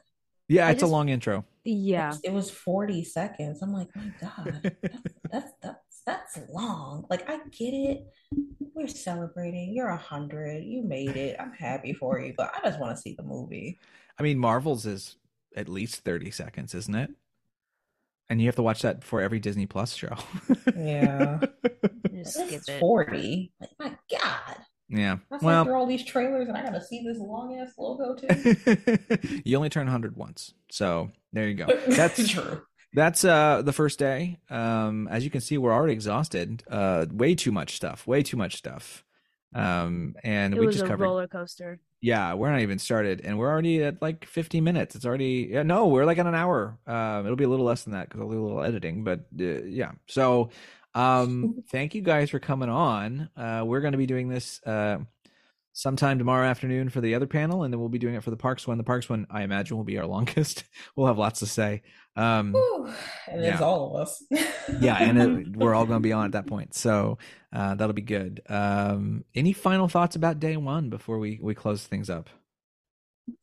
Yeah, 0.48 0.66
I 0.66 0.70
it's 0.72 0.80
just- 0.80 0.90
a 0.90 0.92
long 0.92 1.08
intro. 1.08 1.44
yeah 1.64 2.14
It 2.24 2.32
was 2.32 2.50
40 2.50 3.04
seconds. 3.04 3.62
I'm 3.62 3.72
like, 3.72 3.88
my 3.94 4.10
God, 4.20 4.72
that's 5.30 5.52
that's 5.62 6.02
that's 6.06 6.38
long. 6.52 7.06
Like 7.10 7.28
I 7.30 7.38
get 7.50 7.72
it. 7.74 8.06
We're 8.74 8.88
celebrating. 8.88 9.72
You're 9.74 9.88
a 9.88 9.96
hundred. 9.96 10.64
You 10.64 10.82
made 10.82 11.16
it. 11.16 11.36
I'm 11.38 11.52
happy 11.52 11.92
for 11.92 12.18
you, 12.20 12.32
but 12.36 12.50
I 12.56 12.60
just 12.68 12.80
want 12.80 12.96
to 12.96 13.00
see 13.00 13.14
the 13.16 13.24
movie. 13.24 13.78
I 14.18 14.22
mean, 14.22 14.38
Marvel's 14.38 14.86
is 14.86 15.16
at 15.56 15.68
least 15.68 16.02
thirty 16.04 16.30
seconds, 16.30 16.74
isn't 16.74 16.94
it? 16.94 17.10
And 18.30 18.40
you 18.40 18.46
have 18.46 18.56
to 18.56 18.62
watch 18.62 18.82
that 18.82 19.04
for 19.04 19.20
every 19.22 19.38
Disney 19.40 19.66
Plus 19.66 19.94
show. 19.94 20.14
Yeah. 20.76 21.40
just 21.62 22.12
This 22.12 22.34
skip 22.34 22.52
is 22.60 22.68
it 22.68 22.80
40. 22.80 23.52
Like 23.60 23.70
my 23.78 23.96
God. 24.10 24.56
yeah. 24.88 25.16
I 25.30 25.38
Well, 25.40 25.64
through 25.64 25.74
all 25.74 25.86
these 25.86 26.04
trailers 26.04 26.48
and 26.48 26.56
I 26.56 26.62
gotta 26.62 26.82
see 26.84 27.02
this 27.02 27.18
long 27.18 27.58
ass 27.58 27.72
logo 27.78 28.14
too. 28.14 29.40
you 29.44 29.56
only 29.56 29.70
turn 29.70 29.86
100 29.86 30.16
once. 30.16 30.52
So 30.70 31.10
there 31.32 31.48
you 31.48 31.54
go. 31.54 31.66
That's 31.88 32.28
true. 32.28 32.62
that's 32.94 33.22
uh 33.24 33.62
the 33.62 33.72
first 33.72 33.98
day. 33.98 34.38
Um 34.50 35.08
as 35.08 35.24
you 35.24 35.30
can 35.30 35.40
see 35.40 35.56
we're 35.58 35.72
already 35.72 35.92
exhausted. 35.94 36.64
Uh 36.70 37.06
way 37.10 37.34
too 37.34 37.52
much 37.52 37.76
stuff. 37.76 38.06
Way 38.06 38.22
too 38.22 38.36
much 38.36 38.56
stuff. 38.56 39.04
Um 39.54 40.16
and 40.22 40.54
it 40.54 40.60
we 40.60 40.66
was 40.66 40.74
just 40.76 40.84
a 40.84 40.88
covered 40.88 41.04
roller 41.04 41.28
coaster 41.28 41.80
Yeah, 42.00 42.34
we're 42.34 42.50
not 42.50 42.60
even 42.60 42.78
started 42.78 43.22
and 43.24 43.38
we're 43.38 43.50
already 43.50 43.82
at 43.82 44.00
like 44.00 44.24
50 44.26 44.60
minutes. 44.60 44.94
It's 44.94 45.04
already 45.04 45.48
yeah, 45.50 45.64
no, 45.64 45.88
we're 45.88 46.04
like 46.04 46.18
at 46.18 46.26
an 46.26 46.34
hour. 46.34 46.78
Um 46.86 47.24
it'll 47.26 47.36
be 47.36 47.44
a 47.44 47.48
little 47.48 47.66
less 47.66 47.84
than 47.84 47.92
that 47.94 48.10
cuz 48.10 48.20
I'll 48.20 48.30
do 48.30 48.40
a 48.40 48.46
little 48.46 48.62
editing, 48.62 49.02
but 49.04 49.20
uh, 49.40 49.62
yeah. 49.64 49.92
So 50.06 50.50
um 50.94 51.62
thank 51.70 51.94
you 51.94 52.02
guys 52.02 52.30
for 52.30 52.38
coming 52.38 52.68
on. 52.68 53.30
Uh 53.36 53.64
we're 53.66 53.80
going 53.80 53.92
to 53.92 53.98
be 53.98 54.06
doing 54.06 54.28
this 54.28 54.62
uh 54.64 54.98
sometime 55.72 56.18
tomorrow 56.18 56.46
afternoon 56.46 56.88
for 56.88 57.00
the 57.00 57.14
other 57.14 57.26
panel, 57.26 57.62
and 57.62 57.72
then 57.72 57.78
we'll 57.80 57.88
be 57.88 57.98
doing 58.00 58.14
it 58.16 58.24
for 58.24 58.30
the 58.30 58.36
parks 58.36 58.66
one. 58.66 58.78
The 58.78 58.84
parks 58.84 59.08
one, 59.08 59.26
I 59.30 59.42
imagine, 59.42 59.76
will 59.76 59.84
be 59.84 59.98
our 59.98 60.06
longest. 60.16 60.64
we'll 60.96 61.06
have 61.06 61.18
lots 61.18 61.40
to 61.40 61.46
say. 61.46 61.82
Um, 62.18 62.52
Whew. 62.52 62.92
And 63.28 63.42
there's 63.44 63.60
yeah. 63.60 63.64
all 63.66 63.94
of 63.94 64.02
us. 64.02 64.24
yeah, 64.80 64.96
and 64.96 65.18
it, 65.46 65.48
we're 65.56 65.72
all 65.74 65.86
going 65.86 65.98
to 65.98 66.02
be 66.02 66.12
on 66.12 66.24
at 66.24 66.32
that 66.32 66.46
point, 66.46 66.74
so 66.74 67.18
uh, 67.52 67.76
that'll 67.76 67.94
be 67.94 68.02
good. 68.02 68.42
Um, 68.48 69.24
any 69.36 69.52
final 69.52 69.86
thoughts 69.86 70.16
about 70.16 70.40
day 70.40 70.56
one 70.56 70.90
before 70.90 71.18
we 71.20 71.38
we 71.40 71.54
close 71.54 71.86
things 71.86 72.10
up? 72.10 72.28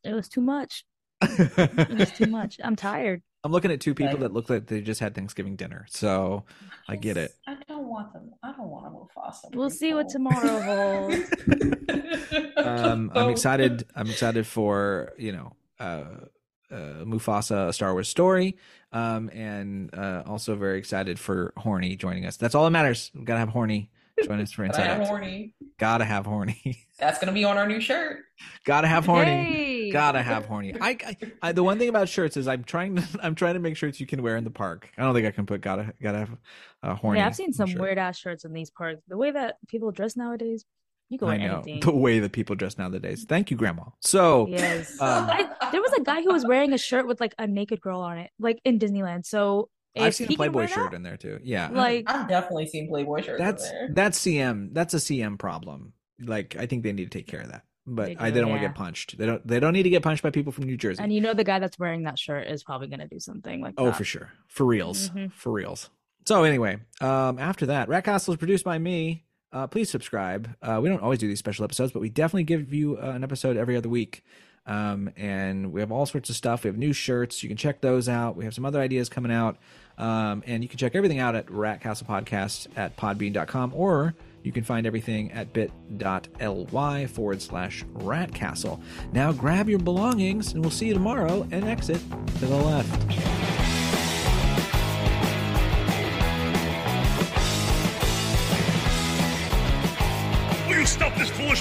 It 0.04 0.12
was 0.12 0.28
too 0.28 0.42
much. 0.42 0.84
It 1.22 1.98
was 1.98 2.12
too 2.12 2.26
much. 2.26 2.58
I'm 2.62 2.76
tired. 2.76 3.22
I'm 3.44 3.52
looking 3.52 3.70
at 3.70 3.80
two 3.80 3.94
people 3.94 4.14
Right. 4.14 4.20
that 4.20 4.32
look 4.34 4.50
like 4.50 4.66
they 4.66 4.80
just 4.82 5.00
had 5.00 5.14
Thanksgiving 5.14 5.56
dinner, 5.56 5.86
so 5.88 6.44
I 6.88 6.96
get 6.96 7.16
it. 7.16 7.30
I 7.46 7.56
don't 7.68 7.86
want 7.86 8.12
them. 8.12 8.32
I 8.42 8.52
don't 8.52 8.68
want 8.68 8.86
to 8.86 8.90
move 8.90 9.08
fast. 9.14 9.46
We'll 9.54 9.70
see 9.70 9.94
what 9.94 10.08
tomorrow 10.10 10.60
holds. 10.60 11.30
um, 12.56 13.10
I'm 13.14 13.30
excited. 13.30 13.84
I'm 13.94 14.10
excited 14.10 14.46
for 14.46 15.12
you 15.16 15.32
know 15.32 15.52
uh, 15.78 16.04
uh, 16.70 17.04
Mufasa, 17.04 17.68
a 17.68 17.72
Star 17.72 17.92
Wars 17.92 18.08
story, 18.08 18.56
um, 18.92 19.28
and 19.32 19.94
uh, 19.94 20.22
also 20.26 20.56
very 20.56 20.78
excited 20.78 21.18
for 21.18 21.52
Horny 21.56 21.96
joining 21.96 22.26
us. 22.26 22.36
That's 22.36 22.54
all 22.54 22.64
that 22.64 22.70
matters. 22.70 23.10
We 23.14 23.24
gotta 23.24 23.40
have 23.40 23.48
Horny 23.50 23.90
join 24.24 24.40
us 24.40 24.50
for 24.52 24.66
But 24.66 24.76
I 24.78 24.82
Inside 24.82 24.94
am 24.94 25.00
Out. 25.02 25.08
horny. 25.08 25.54
Gotta 25.78 26.04
have 26.04 26.24
Horny. 26.26 26.86
That's 26.98 27.18
gonna 27.18 27.32
be 27.32 27.44
on 27.44 27.58
our 27.58 27.66
new 27.68 27.80
shirt. 27.80 28.20
gotta 28.64 28.88
have 28.88 29.04
Horny. 29.04 29.30
Hey! 29.30 29.90
Gotta 29.90 30.22
have 30.22 30.46
Horny. 30.46 30.74
I, 30.80 30.90
I, 31.06 31.16
I 31.42 31.52
the 31.52 31.62
one 31.62 31.78
thing 31.78 31.88
about 31.90 32.08
shirts 32.08 32.36
is 32.36 32.48
I'm 32.48 32.64
trying 32.64 32.96
to 32.96 33.04
I'm 33.22 33.34
trying 33.34 33.54
to 33.54 33.60
make 33.60 33.76
shirts 33.76 34.00
you 34.00 34.06
can 34.06 34.22
wear 34.22 34.36
in 34.36 34.44
the 34.44 34.50
park. 34.50 34.90
I 34.96 35.02
don't 35.02 35.14
think 35.14 35.26
I 35.26 35.30
can 35.30 35.44
put 35.46 35.60
gotta 35.60 35.92
gotta 36.02 36.18
have 36.18 36.36
uh, 36.82 36.94
Horny. 36.94 37.18
Yeah, 37.20 37.26
I've 37.26 37.36
seen 37.36 37.52
some 37.52 37.68
shirt. 37.68 37.80
weird 37.80 37.98
ass 37.98 38.16
shirts 38.18 38.44
in 38.44 38.52
these 38.52 38.70
parks. 38.70 39.02
The 39.08 39.16
way 39.18 39.30
that 39.30 39.56
people 39.68 39.90
dress 39.92 40.16
nowadays, 40.16 40.64
you 41.08 41.18
can 41.18 41.28
wear 41.28 41.36
I 41.36 41.46
know 41.46 41.54
anything. 41.60 41.80
the 41.80 41.92
way 41.94 42.18
that 42.18 42.32
people 42.32 42.56
dress 42.56 42.78
nowadays. 42.78 43.24
Thank 43.28 43.50
you, 43.50 43.56
Grandma. 43.56 43.84
So. 44.00 44.46
Yes. 44.48 45.00
Um, 45.00 45.28
I, 45.30 45.48
there 45.72 45.80
was 45.80 45.92
a 45.92 46.02
guy 46.02 46.22
who 46.22 46.32
was 46.32 46.44
wearing 46.46 46.72
a 46.72 46.78
shirt 46.78 47.06
with 47.06 47.20
like 47.20 47.34
a 47.38 47.46
naked 47.46 47.80
girl 47.80 48.00
on 48.00 48.18
it, 48.18 48.30
like 48.38 48.60
in 48.64 48.78
Disneyland. 48.78 49.24
So 49.26 49.68
I've 49.98 50.14
seen 50.14 50.30
a 50.30 50.36
Playboy 50.36 50.66
shirt 50.66 50.90
that- 50.90 50.96
in 50.96 51.02
there 51.02 51.16
too. 51.16 51.38
Yeah. 51.42 51.68
Like, 51.72 52.04
I've 52.08 52.28
definitely 52.28 52.66
seen 52.66 52.88
Playboy 52.88 53.22
shirts 53.22 53.38
that's 53.40 53.70
there. 53.70 53.88
that's 53.92 54.18
CM. 54.18 54.70
That's 54.72 54.94
a 54.94 54.98
CM 54.98 55.38
problem. 55.38 55.92
Like 56.20 56.56
I 56.58 56.66
think 56.66 56.82
they 56.82 56.92
need 56.92 57.10
to 57.10 57.18
take 57.18 57.26
care 57.26 57.40
of 57.40 57.50
that. 57.50 57.64
But 57.88 58.06
They 58.06 58.16
I 58.16 58.30
they 58.30 58.40
don't 58.40 58.50
want 58.50 58.62
to 58.62 58.66
get 58.68 58.74
punched. 58.74 59.16
They 59.16 59.26
don't. 59.26 59.46
They 59.46 59.60
don't 59.60 59.72
need 59.72 59.84
to 59.84 59.90
get 59.90 60.02
punched 60.02 60.22
by 60.24 60.30
people 60.30 60.50
from 60.50 60.64
New 60.64 60.76
Jersey. 60.76 61.00
and 61.02 61.12
you 61.12 61.20
know 61.20 61.34
the 61.34 61.44
guy 61.44 61.60
that's 61.60 61.78
wearing 61.78 62.02
that 62.02 62.18
shirt 62.18 62.48
is 62.48 62.64
probably 62.64 62.88
gonna 62.88 63.06
do 63.06 63.20
something 63.20 63.60
like 63.60 63.74
oh, 63.78 63.86
that. 63.86 63.96
for 63.96 64.02
sure, 64.04 64.32
for 64.48 64.66
reals, 64.66 65.10
Mhm. 65.10 65.32
for 65.32 65.52
reals. 65.52 65.88
So 66.26 66.42
anyway, 66.42 66.78
um, 67.00 67.38
after 67.38 67.66
that, 67.66 67.88
Rat 67.88 68.02
Castle 68.04 68.34
is 68.34 68.38
produced 68.38 68.64
by 68.64 68.78
me. 68.78 69.25
Uh, 69.56 69.66
please 69.66 69.88
subscribe. 69.88 70.54
Uh, 70.60 70.78
we 70.82 70.88
don't 70.90 71.00
always 71.00 71.18
do 71.18 71.26
these 71.26 71.38
special 71.38 71.64
episodes, 71.64 71.90
but 71.90 72.00
we 72.00 72.10
definitely 72.10 72.44
give 72.44 72.74
you 72.74 72.98
uh, 72.98 73.12
an 73.12 73.24
episode 73.24 73.56
every 73.56 73.74
other 73.74 73.88
week. 73.88 74.22
Um, 74.66 75.10
and 75.16 75.72
we 75.72 75.80
have 75.80 75.90
all 75.90 76.04
sorts 76.04 76.28
of 76.28 76.36
stuff. 76.36 76.64
We 76.64 76.68
have 76.68 76.76
new 76.76 76.92
shirts. 76.92 77.42
You 77.42 77.48
can 77.48 77.56
check 77.56 77.80
those 77.80 78.06
out. 78.06 78.36
We 78.36 78.44
have 78.44 78.52
some 78.52 78.66
other 78.66 78.82
ideas 78.82 79.08
coming 79.08 79.32
out. 79.32 79.56
Um, 79.96 80.42
and 80.46 80.62
you 80.62 80.68
can 80.68 80.76
check 80.76 80.94
everything 80.94 81.20
out 81.20 81.34
at 81.34 81.50
Rat 81.50 81.80
Castle 81.80 82.06
Podcast 82.06 82.66
at 82.76 82.98
podbean.com 82.98 83.72
or 83.74 84.14
you 84.42 84.52
can 84.52 84.62
find 84.62 84.86
everything 84.86 85.32
at 85.32 85.54
bit.ly 85.54 87.06
forward 87.06 87.40
slash 87.40 87.82
ratcastle. 87.94 88.82
Now 89.14 89.32
grab 89.32 89.70
your 89.70 89.78
belongings 89.78 90.52
and 90.52 90.60
we'll 90.60 90.70
see 90.70 90.88
you 90.88 90.94
tomorrow 90.94 91.48
and 91.50 91.64
exit 91.64 92.02
to 92.40 92.44
the 92.44 92.56
left. 92.56 93.75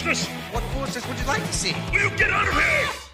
Will 0.06 0.12
you 0.12 0.16
stop 0.16 0.28
this 0.28 0.28
foolishness? 0.28 0.54
What 0.54 0.64
foolishness 0.66 1.08
would 1.08 1.18
you 1.18 1.26
like 1.26 1.42
to 1.42 1.54
see? 1.54 1.76
Will 1.92 2.00
you 2.00 2.10
get 2.16 2.30
out 2.30 2.48
of 2.48 2.54
here? 2.54 3.05